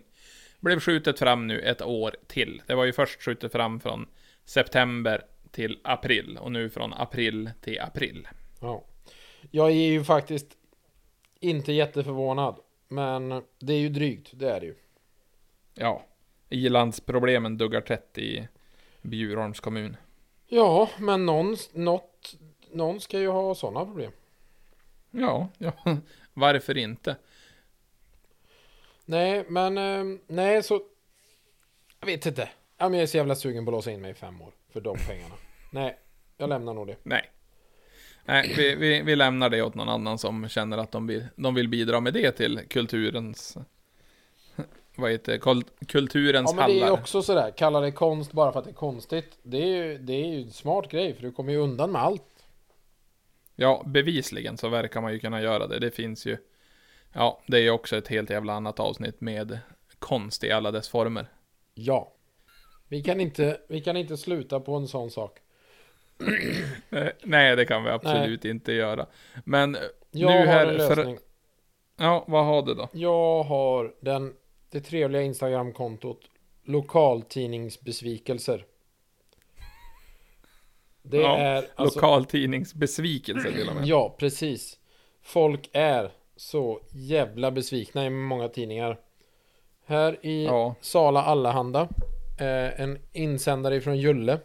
Blev 0.59 0.79
skjutet 0.79 1.19
fram 1.19 1.47
nu 1.47 1.59
ett 1.59 1.81
år 1.81 2.15
till. 2.27 2.61
Det 2.67 2.75
var 2.75 2.85
ju 2.85 2.93
först 2.93 3.21
skjutet 3.21 3.51
fram 3.51 3.79
från 3.79 4.07
september 4.45 5.25
till 5.51 5.79
april. 5.83 6.37
Och 6.41 6.51
nu 6.51 6.69
från 6.69 6.93
april 6.93 7.49
till 7.61 7.79
april. 7.81 8.27
Ja. 8.61 8.83
Jag 9.51 9.67
är 9.67 9.91
ju 9.91 10.03
faktiskt 10.03 10.57
inte 11.39 11.73
jätteförvånad. 11.73 12.55
Men 12.87 13.29
det 13.59 13.73
är 13.73 13.79
ju 13.79 13.89
drygt, 13.89 14.29
det 14.33 14.49
är 14.49 14.59
det 14.59 14.65
ju. 14.65 14.75
Ja. 15.73 16.05
Ilandsproblemen 16.49 17.57
duggar 17.57 17.81
tätt 17.81 18.17
i 18.17 18.47
Bjurholms 19.03 19.59
kommun. 19.59 19.97
Ja, 20.47 20.89
men 20.99 21.25
någon, 21.25 21.57
något, 21.73 22.35
någon 22.71 22.99
ska 22.99 23.19
ju 23.19 23.27
ha 23.27 23.55
sådana 23.55 23.85
problem. 23.85 24.11
Ja, 25.11 25.49
ja. 25.57 25.73
Varför 26.33 26.77
inte? 26.77 27.15
Nej, 29.05 29.45
men 29.49 29.77
eh, 29.77 30.19
nej 30.27 30.63
så... 30.63 30.81
Jag 31.99 32.07
vet 32.07 32.25
inte. 32.25 32.49
Jag 32.77 32.95
är 32.95 33.05
så 33.05 33.17
jävla 33.17 33.35
sugen 33.35 33.65
på 33.65 33.71
att 33.71 33.73
låsa 33.73 33.91
in 33.91 34.01
mig 34.01 34.11
i 34.11 34.13
fem 34.13 34.41
år 34.41 34.53
för 34.69 34.81
de 34.81 34.97
pengarna. 35.07 35.35
Nej, 35.71 35.97
jag 36.37 36.49
lämnar 36.49 36.73
nog 36.73 36.87
det. 36.87 36.97
Nej. 37.03 37.29
Nej, 38.25 38.53
vi, 38.57 38.75
vi, 38.75 39.01
vi 39.01 39.15
lämnar 39.15 39.49
det 39.49 39.61
åt 39.61 39.75
någon 39.75 39.89
annan 39.89 40.17
som 40.17 40.49
känner 40.49 40.77
att 40.77 40.91
de 40.91 41.07
vill, 41.07 41.27
de 41.35 41.55
vill 41.55 41.69
bidra 41.69 41.99
med 41.99 42.13
det 42.13 42.31
till 42.31 42.59
kulturens... 42.69 43.57
Vad 44.95 45.11
heter 45.11 45.31
det? 45.31 45.39
Kul- 45.39 45.63
Kulturens 45.87 46.51
Ja, 46.51 46.55
men 46.55 46.69
det 46.69 46.79
är 46.79 46.83
hallar. 46.83 46.99
också 47.01 47.21
sådär. 47.21 47.51
Kalla 47.57 47.79
det 47.79 47.91
konst 47.91 48.31
bara 48.31 48.51
för 48.51 48.59
att 48.59 48.65
det 48.65 48.71
är 48.71 48.75
konstigt. 48.75 49.37
Det 49.43 49.57
är 49.57 49.65
ju, 49.67 49.97
det 49.97 50.13
är 50.13 50.25
ju 50.27 50.41
en 50.41 50.51
smart 50.51 50.89
grej 50.89 51.13
för 51.13 51.21
du 51.21 51.31
kommer 51.31 51.51
ju 51.53 51.57
undan 51.59 51.91
med 51.91 52.01
allt. 52.01 52.23
Ja, 53.55 53.83
bevisligen 53.85 54.57
så 54.57 54.69
verkar 54.69 55.01
man 55.01 55.13
ju 55.13 55.19
kunna 55.19 55.41
göra 55.41 55.67
det. 55.67 55.79
Det 55.79 55.91
finns 55.91 56.25
ju... 56.25 56.37
Ja, 57.13 57.41
det 57.47 57.57
är 57.57 57.61
ju 57.61 57.69
också 57.71 57.97
ett 57.97 58.07
helt 58.07 58.29
jävla 58.29 58.53
annat 58.53 58.79
avsnitt 58.79 59.21
med 59.21 59.59
konst 59.99 60.43
i 60.43 60.51
alla 60.51 60.71
dess 60.71 60.89
former. 60.89 61.25
Ja. 61.73 62.13
Vi 62.87 63.03
kan 63.03 63.21
inte, 63.21 63.57
vi 63.69 63.81
kan 63.81 63.97
inte 63.97 64.17
sluta 64.17 64.59
på 64.59 64.75
en 64.75 64.87
sån 64.87 65.11
sak. 65.11 65.39
Nej, 67.23 67.55
det 67.55 67.65
kan 67.65 67.83
vi 67.83 67.89
absolut 67.89 68.45
inte 68.45 68.71
göra. 68.71 69.05
Men 69.45 69.77
Jag 70.11 70.31
nu 70.31 70.37
har 70.37 70.45
här, 70.45 70.67
en 70.67 70.87
för- 70.87 70.95
lösning. 70.95 71.17
ja, 71.97 72.23
vad 72.27 72.45
har 72.45 72.61
du 72.61 72.73
då? 72.73 72.89
Jag 72.93 73.43
har 73.43 73.93
den, 73.99 74.33
det 74.73 74.81
trevliga 74.81 75.21
Instagramkontot 75.21 76.19
Lokaltidningsbesvikelser. 76.65 78.65
Det 81.01 81.17
Ja, 81.17 81.37
är 81.37 81.67
alltså, 81.75 81.99
Lokaltidningsbesvikelse 81.99 83.51
till 83.51 83.69
och 83.69 83.75
med. 83.75 83.85
Ja, 83.85 84.15
precis. 84.19 84.79
Folk 85.21 85.69
är 85.73 86.11
så 86.35 86.79
jävla 86.91 87.51
besvikna 87.51 88.05
i 88.05 88.09
många 88.09 88.47
tidningar. 88.47 88.99
Här 89.85 90.25
i 90.25 90.45
Ja. 90.45 90.75
Sala 90.81 91.23
Allehanda. 91.23 91.81
Eh, 92.39 92.81
en 92.81 92.99
insändare 93.11 93.81
från 93.81 93.97
Julle. 93.97 94.39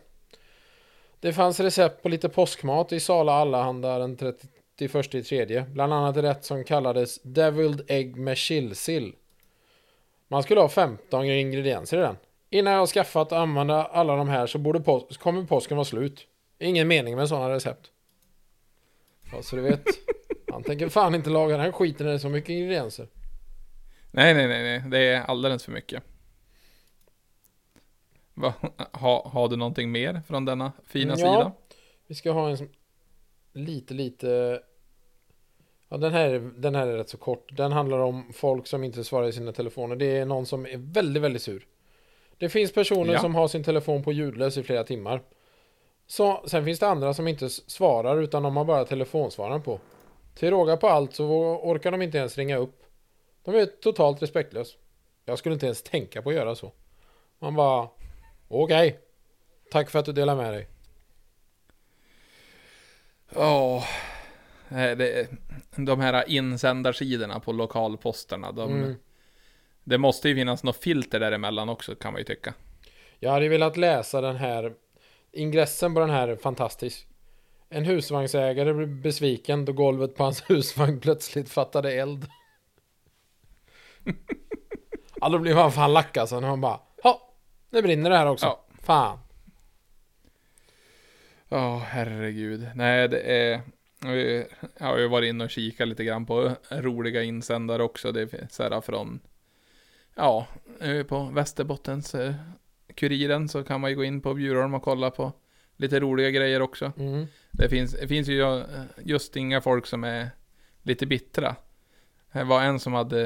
Det 1.21 1.33
fanns 1.33 1.61
recept 1.61 2.03
på 2.03 2.09
lite 2.09 2.29
påskmat 2.29 2.93
i 2.93 3.01
Sala 3.01 3.33
Allehanda 3.33 3.99
den 3.99 4.17
31 4.17 5.15
i 5.15 5.23
tredje. 5.23 5.63
Bland 5.63 5.93
annat 5.93 6.17
rätt 6.17 6.45
som 6.45 6.65
kallades 6.65 7.23
Deviled 7.23 7.83
Egg 7.89 8.17
med 8.17 8.37
chillsill. 8.37 9.15
Man 10.29 10.43
skulle 10.43 10.61
ha 10.61 10.69
15 10.69 11.25
ingredienser 11.25 11.99
i 11.99 12.01
den. 12.01 12.17
Innan 12.51 12.73
jag 12.73 12.81
har 12.81 12.87
skaffat 12.87 13.33
och 13.33 13.39
använda 13.39 13.85
alla 13.85 14.17
de 14.17 14.29
här 14.29 14.47
så 14.47 14.59
borde 14.59 14.81
pås- 14.81 15.17
kommer 15.17 15.45
påsken 15.45 15.77
vara 15.77 15.85
slut. 15.85 16.27
Ingen 16.59 16.89
mening 16.89 17.17
med 17.17 17.29
sådana 17.29 17.51
recept. 17.55 17.91
Ja, 19.33 19.43
så 19.43 19.57
du 19.57 19.63
vet. 19.63 19.85
Han 20.53 20.63
tänker 20.63 20.89
fan 20.89 21.15
inte 21.15 21.31
laga 21.31 21.53
den 21.57 21.65
här 21.65 21.73
skiten 21.73 22.07
när 22.07 22.13
det 22.13 22.17
är 22.17 22.19
så 22.21 22.29
mycket 22.29 22.51
ingredienser. 22.51 23.09
Nej, 24.11 24.35
nej, 24.35 24.49
nej, 24.49 24.63
nej, 24.63 24.91
det 24.91 24.99
är 24.99 25.21
alldeles 25.23 25.65
för 25.65 25.73
mycket. 25.73 26.03
Va? 28.35 28.55
Ha, 28.93 29.29
har 29.29 29.49
du 29.49 29.57
någonting 29.57 29.91
mer 29.93 30.23
från 30.27 30.45
denna 30.45 30.73
fina 30.87 31.11
Ja. 31.11 31.17
sida? 31.17 31.53
Vi 32.07 32.15
ska 32.15 32.31
ha 32.33 32.51
en 32.51 32.57
som 32.59 32.69
lite, 33.53 33.95
lite... 33.95 34.61
Ja, 35.89 35.97
den 35.97 36.13
här, 36.13 36.51
den 36.57 36.75
här 36.75 36.87
är 36.87 36.97
rätt 36.97 37.09
så 37.09 37.17
kort. 37.19 37.57
Den 37.57 37.73
handlar 37.73 37.99
om 37.99 38.33
folk 38.33 38.67
som 38.67 38.85
inte 38.85 39.05
svarar 39.05 39.29
i 39.29 39.33
sina 39.33 39.53
telefoner. 39.53 39.97
Det 39.97 40.17
är 40.19 40.25
någon 40.25 40.47
som 40.47 40.67
är 40.67 40.77
väldigt, 40.77 41.23
väldigt 41.23 41.43
sur. 41.43 41.67
Det 42.39 42.49
finns 42.49 42.73
personer 42.73 43.13
Ja. 43.13 43.21
som 43.21 43.35
har 43.35 43.49
sin 43.49 43.65
telefon 43.65 44.03
på 44.03 44.13
ljudlös 44.13 44.57
i 44.57 44.63
flera 44.63 44.85
timmar. 44.85 45.23
Så, 46.07 46.43
sen 46.47 46.65
finns 46.65 46.79
det 46.79 46.89
andra 46.89 47.15
som 47.15 47.29
inte 47.29 47.49
svarar 47.51 48.23
utan 48.23 48.43
de 48.43 48.57
har 48.57 48.65
bara 48.65 48.85
telefonsvararen 48.85 49.63
på. 49.63 49.81
Till 50.35 50.51
råga 50.51 50.77
på 50.77 50.89
allt 50.89 51.15
så 51.15 51.27
orkar 51.63 51.91
de 51.91 52.03
inte 52.03 52.19
ens 52.19 52.39
ringa 52.39 52.57
upp. 52.57 52.83
De 53.45 53.55
är 53.55 53.67
totalt 53.67 54.23
respektlös. 54.23 54.77
Jag 55.25 55.39
skulle 55.39 55.53
inte 55.53 55.67
ens 55.67 55.83
tänka 55.83 56.23
på 56.23 56.29
att 56.29 56.35
göra 56.37 56.55
så. 56.55 56.73
Man 57.39 57.55
bara... 57.55 57.89
Okej. 58.49 58.99
Tack 59.71 59.91
för 59.91 59.99
att 59.99 60.05
du 60.05 60.13
delar 60.13 60.37
med 60.37 60.53
dig. 60.53 60.69
Ja, 63.35 63.85
nej, 64.69 64.97
det, 64.97 65.29
de 65.85 66.01
här 66.01 66.25
insändarsidorna 66.29 67.41
på 67.41 67.53
lokalposterna, 67.53 68.53
de, 68.53 68.73
Mm. 68.73 68.95
det 69.85 69.99
måste 69.99 70.29
ju 70.29 70.35
finnas 70.35 70.63
något 70.63 70.77
filter 70.77 71.21
däremellan 71.21 71.69
också 71.69 71.95
kan 71.95 72.13
man 72.13 72.21
ju 72.21 72.25
tycka. 72.25 72.55
Jag 73.19 73.31
hade 73.31 73.49
velat 73.49 73.77
läsa 73.77 74.21
den 74.21 74.37
här 74.37 74.73
Ingressen 75.33 75.95
på 75.95 76.01
den 76.01 76.11
här 76.11 76.29
är 76.29 76.37
fantastisk 76.37 77.07
En 77.69 77.85
husvagnsägare 77.85 78.73
blev 78.73 78.89
besviken 79.03 79.65
då 79.65 79.73
golvet 79.73 80.17
på 80.17 80.25
hans 80.25 80.43
husvagn 80.51 81.01
plötsligt 81.01 81.49
fattade 81.51 81.93
eld 81.93 82.27
Ja 85.21 85.29
då 85.29 85.39
blir 85.39 85.55
man 85.55 85.73
fan 85.73 85.93
lack 85.93 86.17
alltså 86.17 86.41
när 86.41 86.49
man 86.49 86.61
bara 86.61 86.81
Ja, 87.03 87.33
nu 87.71 87.83
brinner 87.83 88.11
det 88.11 88.17
här 88.17 88.27
också 88.27 88.47
Ja. 88.47 88.65
Fan 88.83 89.19
Ja, 91.49 91.79
herregud. 91.87 92.69
Nej, 92.75 93.09
det 93.09 93.21
är... 93.21 93.61
vi- 94.05 94.47
har 94.81 94.99
ju 94.99 95.09
varit 95.09 95.29
inne 95.29 95.45
och 95.45 95.51
kikat 95.51 95.89
lite 95.89 96.05
grann 96.05 96.27
på 96.27 96.57
roliga 96.71 97.23
insändare 97.23 97.83
också. 97.83 98.13
Det 98.13 98.21
är 98.35 98.47
så 98.51 98.63
här 98.63 98.81
från... 98.81 99.21
Ja, 100.15 100.47
på 101.09 101.25
Västerbottens 101.35 102.15
eh, 102.15 102.35
Kuriren 102.95 103.49
så 103.49 103.65
kan 103.65 103.81
man 103.81 103.91
ju 103.91 103.97
gå 103.97 104.05
in 104.05 104.21
på 104.21 104.35
Bjurholm 104.35 104.75
och 104.75 104.83
kolla 104.83 105.11
på 105.11 105.33
lite 105.77 106.01
roliga 106.01 106.31
grejer 106.31 106.63
också. 106.63 106.93
mm. 106.99 107.27
Det 107.51 107.69
finns, 107.69 107.93
det 107.93 108.09
finns 108.09 108.29
ju 108.29 108.43
eh, 108.43 108.63
just 109.05 109.37
inga 109.37 109.61
folk 109.61 109.87
som 109.87 110.05
är 110.05 110.31
lite 110.83 111.07
bittra. 111.07 111.57
Det 112.33 112.45
var 112.45 112.63
en 112.63 112.81
som 112.81 112.93
hade 112.93 113.23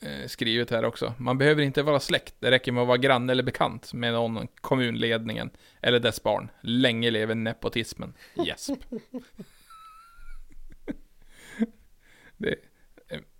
eh, 0.00 0.26
skrivit 0.26 0.70
här 0.70 0.84
också. 0.84 1.14
Man 1.18 1.38
behöver 1.38 1.62
inte 1.62 1.82
vara 1.82 2.00
släkt. 2.00 2.34
Det 2.38 2.50
räcker 2.50 2.72
med 2.72 2.80
att 2.82 2.88
vara 2.88 2.96
granne 2.98 3.32
eller 3.32 3.42
bekant 3.42 3.92
med 3.92 4.12
någon 4.12 4.46
kommunledningen 4.54 5.50
eller 5.82 6.00
dess 6.00 6.22
barn. 6.22 6.48
Länge 6.60 7.10
lever 7.10 7.34
nepotismen. 7.34 8.14
Gäsp. 8.46 8.72
det, 12.36 12.54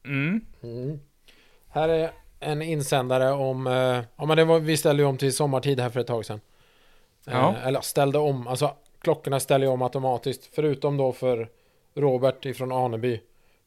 mm, 0.05 0.41
Mm. 0.63 1.01
Här 1.69 1.89
är 1.89 2.11
en 2.41 2.63
insändare 2.63 3.33
om 3.33 3.67
eh, 3.67 3.73
Ja 4.17 4.27
men 4.27 4.37
det 4.37 4.45
var, 4.45 4.59
vi 4.61 4.77
ställde 4.77 5.03
ju 5.03 5.09
om 5.09 5.17
till 5.19 5.33
sommartid 5.33 5.81
här 5.81 5.91
för 5.91 6.01
ett 6.01 6.07
tag 6.07 6.25
sedan 6.25 6.41
Ja. 7.25 7.55
Eh, 7.57 7.67
Eller 7.67 7.81
ställde 7.81 8.19
om, 8.19 8.47
alltså 8.47 8.75
klockorna 9.01 9.41
ställer 9.41 9.67
ju 9.67 9.73
om 9.73 9.83
automatiskt 9.83 10.51
Förutom 10.55 10.97
då 10.97 11.13
för 11.13 11.49
Robert 11.95 12.45
ifrån 12.47 12.73
Aneby 12.73 13.21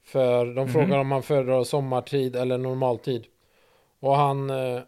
För 0.04 0.46
de 0.46 0.54
Mhm. 0.54 0.70
frågar 0.74 0.98
om 0.98 1.08
man 1.08 1.24
föredrar 1.24 1.64
sommartid 1.64 2.36
eller 2.36 2.58
normaltid 2.58 3.26
Och 4.00 4.16
han 4.16 4.50
eh, 4.50 4.80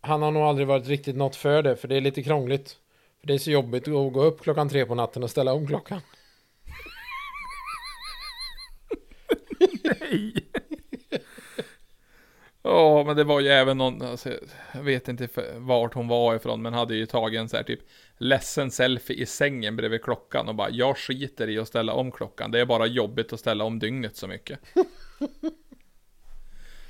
Han 0.00 0.22
har 0.22 0.30
nog 0.30 0.42
aldrig 0.42 0.66
varit 0.66 0.86
riktigt 0.88 1.16
något 1.16 1.36
för 1.36 1.62
det 1.62 1.76
För 1.76 1.88
det 1.88 1.96
är 1.96 2.00
lite 2.00 2.22
krångligt 2.22 2.76
För 3.20 3.26
det 3.26 3.34
är 3.34 3.38
så 3.38 3.50
jobbigt 3.50 3.88
att 3.88 4.12
gå 4.12 4.22
upp 4.22 4.40
klockan 4.42 4.68
tre 4.68 4.86
på 4.86 4.94
natten 4.94 5.22
och 5.22 5.30
ställa 5.30 5.52
om 5.52 5.66
klockan 5.66 6.00
Ja, 12.62 13.04
men 13.06 13.16
det 13.16 13.24
var 13.24 13.40
ju 13.40 13.48
även 13.48 13.78
någon, 13.78 14.02
alltså, 14.02 14.30
jag 14.74 14.82
vet 14.82 15.08
inte 15.08 15.28
vart 15.56 15.94
hon 15.94 16.08
var 16.08 16.34
ifrån, 16.34 16.62
men 16.62 16.74
hade 16.74 16.94
ju 16.94 17.06
tagit 17.06 17.40
en 17.40 17.48
så 17.48 17.56
här 17.56 17.64
typ 17.64 17.80
ledsen 18.16 18.70
selfie 18.70 19.16
i 19.16 19.26
sängen 19.26 19.76
bredvid 19.76 20.02
klockan 20.02 20.48
och 20.48 20.54
bara 20.54 20.70
jag 20.70 20.98
skiter 20.98 21.48
i 21.50 21.58
att 21.58 21.68
ställa 21.68 21.92
om 21.92 22.12
klockan. 22.12 22.50
Det 22.50 22.60
är 22.60 22.66
bara 22.66 22.86
jobbigt 22.86 23.32
att 23.32 23.40
ställa 23.40 23.64
om 23.64 23.78
dygnet 23.78 24.16
så 24.16 24.28
mycket. 24.28 24.58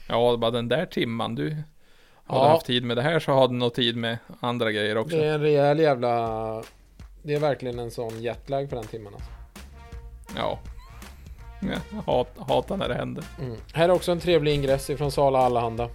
ja, 0.08 0.36
bara 0.36 0.50
den 0.50 0.68
där 0.68 0.86
timman 0.86 1.34
du 1.34 1.50
hade 1.50 1.64
Ja. 2.44 2.48
haft 2.48 2.66
tid 2.66 2.84
med 2.84 2.96
det 2.96 3.02
här 3.02 3.20
så 3.20 3.32
hade 3.32 3.52
du 3.54 3.58
nog 3.58 3.74
tid 3.74 3.96
med 3.96 4.18
andra 4.40 4.72
grejer 4.72 4.96
också. 4.96 5.16
Det 5.16 5.24
är 5.26 5.34
en 5.34 5.40
rejäl 5.40 5.78
jävla 5.78 6.64
Det 7.22 7.34
är 7.34 7.40
verkligen 7.40 7.78
en 7.78 7.90
sån 7.90 8.22
jetlag 8.22 8.70
på 8.70 8.74
den 8.76 8.84
timmen 8.86 9.14
alltså. 9.14 9.30
Ja. 10.36 10.58
hat, 12.06 12.28
hatar 12.48 12.76
när 12.76 12.88
det 12.88 12.94
händer. 12.94 13.24
Mm. 13.40 13.56
Här 13.72 13.88
är 13.88 13.92
också 13.92 14.12
en 14.12 14.20
trevlig 14.20 14.54
ingress 14.54 14.90
ifrån 14.90 15.12
Sala 15.12 15.38
Allehanda. 15.38 15.88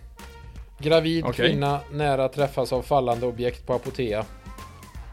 Gravid 0.80 1.26
Okej. 1.26 1.50
kvinna 1.50 1.80
nära 1.92 2.30
träffas 2.30 2.74
av 2.74 2.82
fallande 2.82 3.26
objekt 3.26 3.68
på 3.68 3.74
Apotea. 3.74 4.26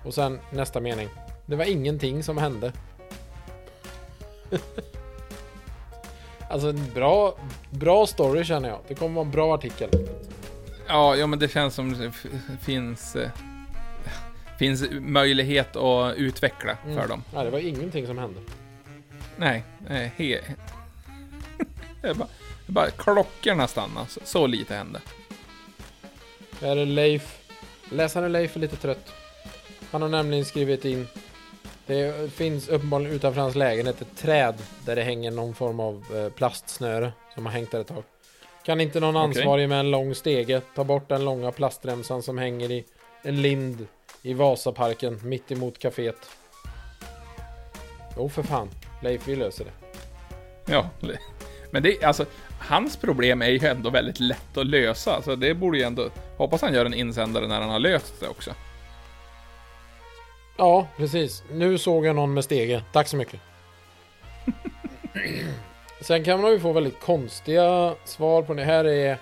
Och 0.05 0.15
sen 0.15 0.41
nästa 0.51 0.81
mening. 0.81 1.09
Det 1.47 1.57
var 1.57 1.65
ingenting 1.65 2.23
som 2.23 2.39
hände. 2.39 2.73
alltså 6.51 6.69
en 6.69 6.91
bra, 6.95 7.35
bra 7.71 8.07
story 8.07 8.45
känner 8.45 8.69
jag. 8.69 8.79
Det 8.89 8.95
kommer 8.95 9.15
vara 9.15 9.25
en 9.25 9.31
bra 9.31 9.55
artikel. 9.55 9.91
Ja, 10.89 11.17
ja 11.17 11.27
men 11.27 11.39
det 11.39 11.49
känns 11.49 11.75
som 11.75 11.99
det 11.99 12.13
finns, 12.63 13.17
eh, 13.17 13.31
finns 14.59 14.85
möjlighet 15.01 15.77
att 15.77 16.15
utveckla 16.17 16.77
för 16.85 16.91
Mm. 16.91 17.09
dem. 17.09 17.23
Ja, 17.35 17.45
det 17.45 17.51
var 17.51 17.59
ingenting 17.59 18.07
som 18.07 18.19
hände. 18.19 18.41
Nej, 19.37 19.65
eh, 19.89 19.97
he... 19.97 20.41
det 22.01 22.09
är 22.09 22.15
bara, 22.15 22.29
det 22.67 22.71
är 22.71 22.73
bara 22.73 22.91
klockorna 22.91 23.69
stannar, 23.69 24.07
så, 24.07 24.21
så 24.25 24.47
lite 24.47 24.75
hände. 24.75 25.01
Här 26.61 26.77
är 26.77 26.87
Leif. 26.87 27.39
Läsaren 27.91 28.33
Leif 28.33 28.57
är 28.57 28.61
lite 28.61 28.77
trött. 28.77 29.13
Han 29.91 30.03
har 30.03 30.09
nämligen 30.09 30.45
skrivit 30.45 30.85
in. 30.85 31.07
Det 31.87 32.33
finns 32.33 32.69
uppenbarligen 32.69 33.17
utanför 33.17 33.41
hans 33.41 33.55
lägenhet 33.55 34.01
ett 34.01 34.17
träd 34.17 34.55
där 34.85 34.97
det 34.97 35.03
hänger 35.03 35.31
någon 35.31 35.55
form 35.55 35.81
av 35.81 36.05
eh, 36.15 36.29
plastsnöre 36.29 37.13
som 37.35 37.47
har 37.47 37.53
hängt 37.53 37.71
där 37.71 37.81
ett 37.81 37.87
tag. 37.87 38.03
Kan 38.65 38.81
inte 38.81 39.01
någon 39.01 39.17
ansvarig 39.17 39.69
med 39.69 39.81
en 39.81 39.91
lång 39.91 40.15
stege 40.15 40.61
ta 40.75 40.85
bort 40.85 41.09
den 41.09 41.25
långa 41.25 41.53
plastremsan 41.53 42.23
som 42.23 42.39
hänger 42.39 42.71
i 42.71 42.85
en 43.23 43.43
lind 43.43 43.87
i 44.23 44.35
Vasaparken 44.35 45.21
mitt 45.23 45.53
emot 45.53 45.79
kaféet? 45.79 46.31
Jo 48.17 48.29
för 48.29 48.43
fan, 48.43 48.71
Leif 49.05 49.29
vi 49.29 49.37
löser 49.37 49.65
det. 49.65 49.71
Ja, 50.73 50.89
men 51.71 51.83
det, 51.83 52.05
alltså, 52.05 52.25
hans 52.59 52.97
problem 52.97 53.43
är 53.43 53.49
ju 53.49 53.67
ändå 53.69 53.91
väldigt 53.91 54.21
lätt 54.21 54.57
att 54.57 54.67
lösa, 54.67 55.23
så 55.23 55.35
det 55.35 55.55
borde 55.55 55.79
ju 55.79 55.85
ändå... 55.85 56.09
Hoppas 56.37 56.63
han 56.63 56.75
gör 56.75 56.87
en 56.87 56.95
insändare 56.95 57.47
när 57.49 57.61
han 57.61 57.71
har 57.71 57.79
löst 57.79 58.15
det 58.21 58.29
också. 58.29 58.51
Ja, 60.57 60.87
precis. 60.97 61.43
Nu 61.53 61.79
såg 61.79 62.07
jag 62.07 62.17
någon 62.17 62.35
med 62.35 62.45
stege. 62.45 62.83
Tack 62.93 63.09
så 63.09 63.17
mycket. 63.17 63.41
Sen 66.01 66.25
kan 66.25 66.41
man 66.43 66.51
ju 66.51 66.61
få 66.61 66.73
väldigt 66.73 67.01
konstiga 67.01 67.95
svar 68.05 68.43
på 68.43 68.55
det. 68.55 68.65
Här 68.65 68.85
är 68.85 69.19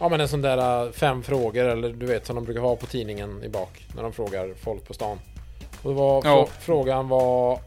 ja, 0.00 0.08
men 0.08 0.20
en 0.20 0.28
sån 0.28 0.42
där 0.42 0.86
äh, 0.86 0.92
fem 0.92 1.22
frågor 1.22 1.64
eller 1.64 1.88
du 1.88 2.06
vet 2.06 2.26
som 2.26 2.36
de 2.36 2.44
brukar 2.44 2.60
ha 2.60 2.76
på 2.76 2.86
tidningen 2.86 3.44
i 3.44 3.48
bak 3.48 3.86
när 3.96 4.02
de 4.02 4.12
frågar 4.12 4.54
folk 4.64 4.86
på 4.88 4.94
stan. 4.94 5.18
Och 5.82 5.90
det 5.90 5.96
var, 5.96 6.22
Ja. 6.24 6.44
frå- 6.44 6.60
frågan 6.60 7.08
var... 7.08 7.58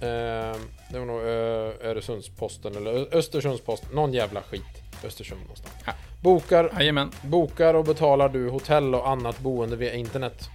Eh, 0.00 0.56
det 0.90 0.98
var 0.98 1.06
nog 1.06 1.20
eh, 1.20 1.90
Öresundsposten 1.90 2.76
eller 2.76 3.16
Östersundsposten. 3.16 3.88
Någon 3.92 4.12
jävla 4.12 4.42
skit. 4.42 4.62
Östersund 5.04 5.40
någonstans. 5.40 5.74
Ja. 5.86 5.92
Bokar, 6.22 6.72
Jajamän. 6.78 7.10
bokar 7.22 7.74
och 7.74 7.84
betalar 7.84 8.28
du 8.28 8.48
hotell 8.50 8.94
och 8.94 9.08
annat 9.08 9.38
boende 9.38 9.76
via 9.76 9.94
internet? 9.94 10.48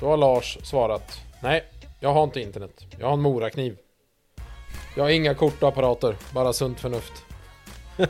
Då 0.00 0.06
har 0.08 0.16
Lars 0.16 0.58
svarat. 0.62 1.20
Nej, 1.42 1.64
jag 2.00 2.12
har 2.12 2.24
inte 2.24 2.40
internet. 2.40 2.84
Jag 2.98 3.06
har 3.06 3.12
en 3.12 3.20
morakniv. 3.20 3.76
Jag 4.96 5.04
har 5.04 5.10
inga 5.10 5.34
kort 5.34 5.62
och 5.62 5.68
apparater. 5.68 6.16
Bara 6.32 6.52
sunt 6.52 6.80
förnuft. 6.80 7.12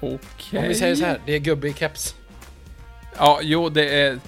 Okej. 0.00 0.58
Om 0.58 0.68
vi 0.68 0.74
säger 0.74 0.94
så 0.94 1.04
här. 1.04 1.20
Det 1.26 1.32
är 1.34 1.38
gubbe 1.38 1.68
i 1.68 1.72
keps. 1.72 2.14
Ja, 3.18 3.38
jo, 3.42 3.68
det 3.68 4.00
är 4.00 4.20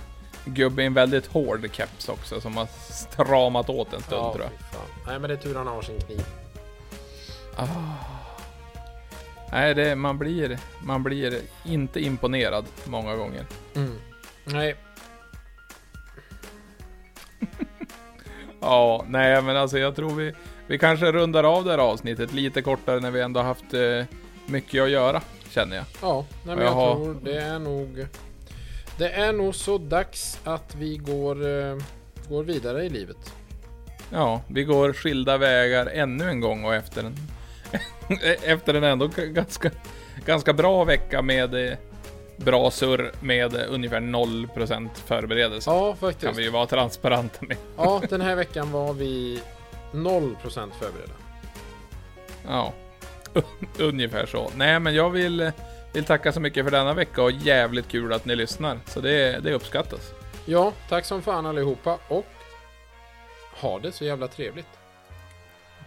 gubbe 0.44 0.82
i 0.82 0.86
en 0.86 0.94
väldigt 0.94 1.26
hård 1.26 1.68
keps 1.72 2.08
också 2.08 2.40
som 2.40 2.56
har 2.56 2.66
stramat 2.90 3.70
åt 3.70 3.92
en 3.92 4.02
stund 4.02 4.32
tror 4.32 4.44
jag. 4.44 4.50
Nej 5.06 5.18
men 5.18 5.22
det 5.22 5.32
är 5.34 5.38
tur 5.38 5.54
han 5.54 5.66
har 5.66 5.82
sin 5.82 6.00
kniv. 6.00 6.24
Nej, 9.52 9.74
det, 9.74 9.96
man, 9.96 10.18
blir, 10.18 10.58
man 10.82 11.02
blir 11.02 11.40
inte 11.64 12.00
imponerad 12.00 12.64
många 12.84 13.16
gånger. 13.16 13.46
Mm. 13.74 13.98
Nej, 14.44 14.76
Ja, 18.60 19.04
nej 19.08 19.42
men 19.42 19.56
alltså 19.56 19.78
jag 19.78 19.96
tror 19.96 20.10
vi, 20.14 20.32
vi 20.66 20.78
kanske 20.78 21.12
rundar 21.12 21.44
av 21.44 21.64
det 21.64 21.70
här 21.70 21.78
avsnittet 21.78 22.32
lite 22.32 22.62
kortare 22.62 23.00
när 23.00 23.10
vi 23.10 23.20
ändå 23.20 23.40
haft 23.40 23.74
eh, 23.74 24.04
mycket 24.46 24.82
att 24.82 24.90
göra, 24.90 25.22
känner 25.50 25.76
jag. 25.76 25.84
Ja, 26.02 26.24
nej, 26.46 26.56
men 26.56 26.64
jag 26.64 26.66
jag 26.66 26.74
har- 26.74 26.94
tror 26.94 27.16
det 27.24 27.36
är 27.40 27.58
nog... 27.58 28.06
Det 28.98 29.08
är 29.10 29.32
nog 29.32 29.54
så 29.54 29.78
dags 29.78 30.38
att 30.44 30.74
vi 30.74 30.96
går, 30.96 31.46
eh, 31.48 31.76
går 32.28 32.44
vidare 32.44 32.84
i 32.84 32.88
livet. 32.88 33.34
Ja, 34.12 34.42
vi 34.48 34.64
går 34.64 34.92
skilda 34.92 35.38
vägar 35.38 35.86
ännu 35.86 36.28
en 36.28 36.40
gång 36.40 36.64
och 36.64 36.74
efter 36.74 37.04
en, 37.04 37.16
efter 38.42 38.74
en 38.74 38.84
ändå 38.84 39.06
ganska, 39.16 39.70
ganska 40.26 40.52
bra 40.52 40.84
vecka 40.84 41.22
med 41.22 41.68
eh, 41.68 41.78
bra 42.36 42.70
surr 42.70 43.12
med 43.20 43.54
eh, 43.54 43.60
ungefär 43.68 44.00
0% 44.00 44.88
förberedelse. 45.06 45.70
Ja, 45.70 45.86
Kan 45.88 45.96
faktiskt. 45.96 46.38
vi 46.38 46.42
ju 46.42 46.50
vara 46.50 46.66
transparenta 46.66 47.38
med. 47.46 47.56
Ja, 47.76 48.02
den 48.08 48.20
här 48.20 48.36
veckan 48.36 48.72
var 48.72 48.92
vi 48.92 49.40
0% 49.92 50.36
förberedda. 50.80 51.14
Ja, 52.48 52.72
ungefär 53.78 54.26
så. 54.26 54.50
Nej, 54.56 54.80
men 54.80 54.94
jag 54.94 55.10
vill, 55.10 55.40
eh, 55.40 55.50
vill 55.92 56.04
tacka 56.04 56.32
så 56.32 56.40
mycket 56.40 56.64
för 56.64 56.70
denna 56.70 56.94
vecka 56.94 57.22
och 57.22 57.30
jävligt 57.30 57.88
kul 57.88 58.12
att 58.12 58.24
ni 58.24 58.36
lyssnar. 58.36 58.78
Så 58.86 59.00
det, 59.00 59.38
det 59.44 59.54
uppskattas. 59.54 60.10
Ja, 60.44 60.72
tack 60.88 61.04
som 61.04 61.22
fan 61.22 61.46
allihopa 61.46 61.98
och 62.08 62.26
ha 63.62 63.78
det 63.78 63.92
så 63.92 64.04
jävla 64.04 64.28
trevligt. 64.28 64.78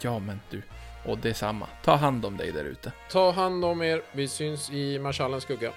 Ja, 0.01 0.19
men 0.19 0.39
du. 0.49 0.61
Och 1.05 1.17
detsamma. 1.17 1.67
Ta 1.83 1.95
hand 1.95 2.25
om 2.25 2.37
dig 2.37 2.51
där 2.51 2.63
ute. 2.63 2.91
Ta 3.11 3.31
hand 3.31 3.65
om 3.65 3.81
er. 3.81 4.01
Vi 4.11 4.27
syns 4.27 4.69
i 4.71 4.99
Marschallens 4.99 5.43
skugga. 5.43 5.71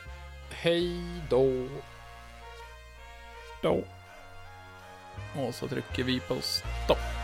Hej 0.50 1.00
då! 1.30 1.68
Då. 3.62 3.84
Och 5.36 5.54
så 5.54 5.68
trycker 5.68 6.02
vi 6.02 6.20
på 6.20 6.34
stopp. 6.40 7.17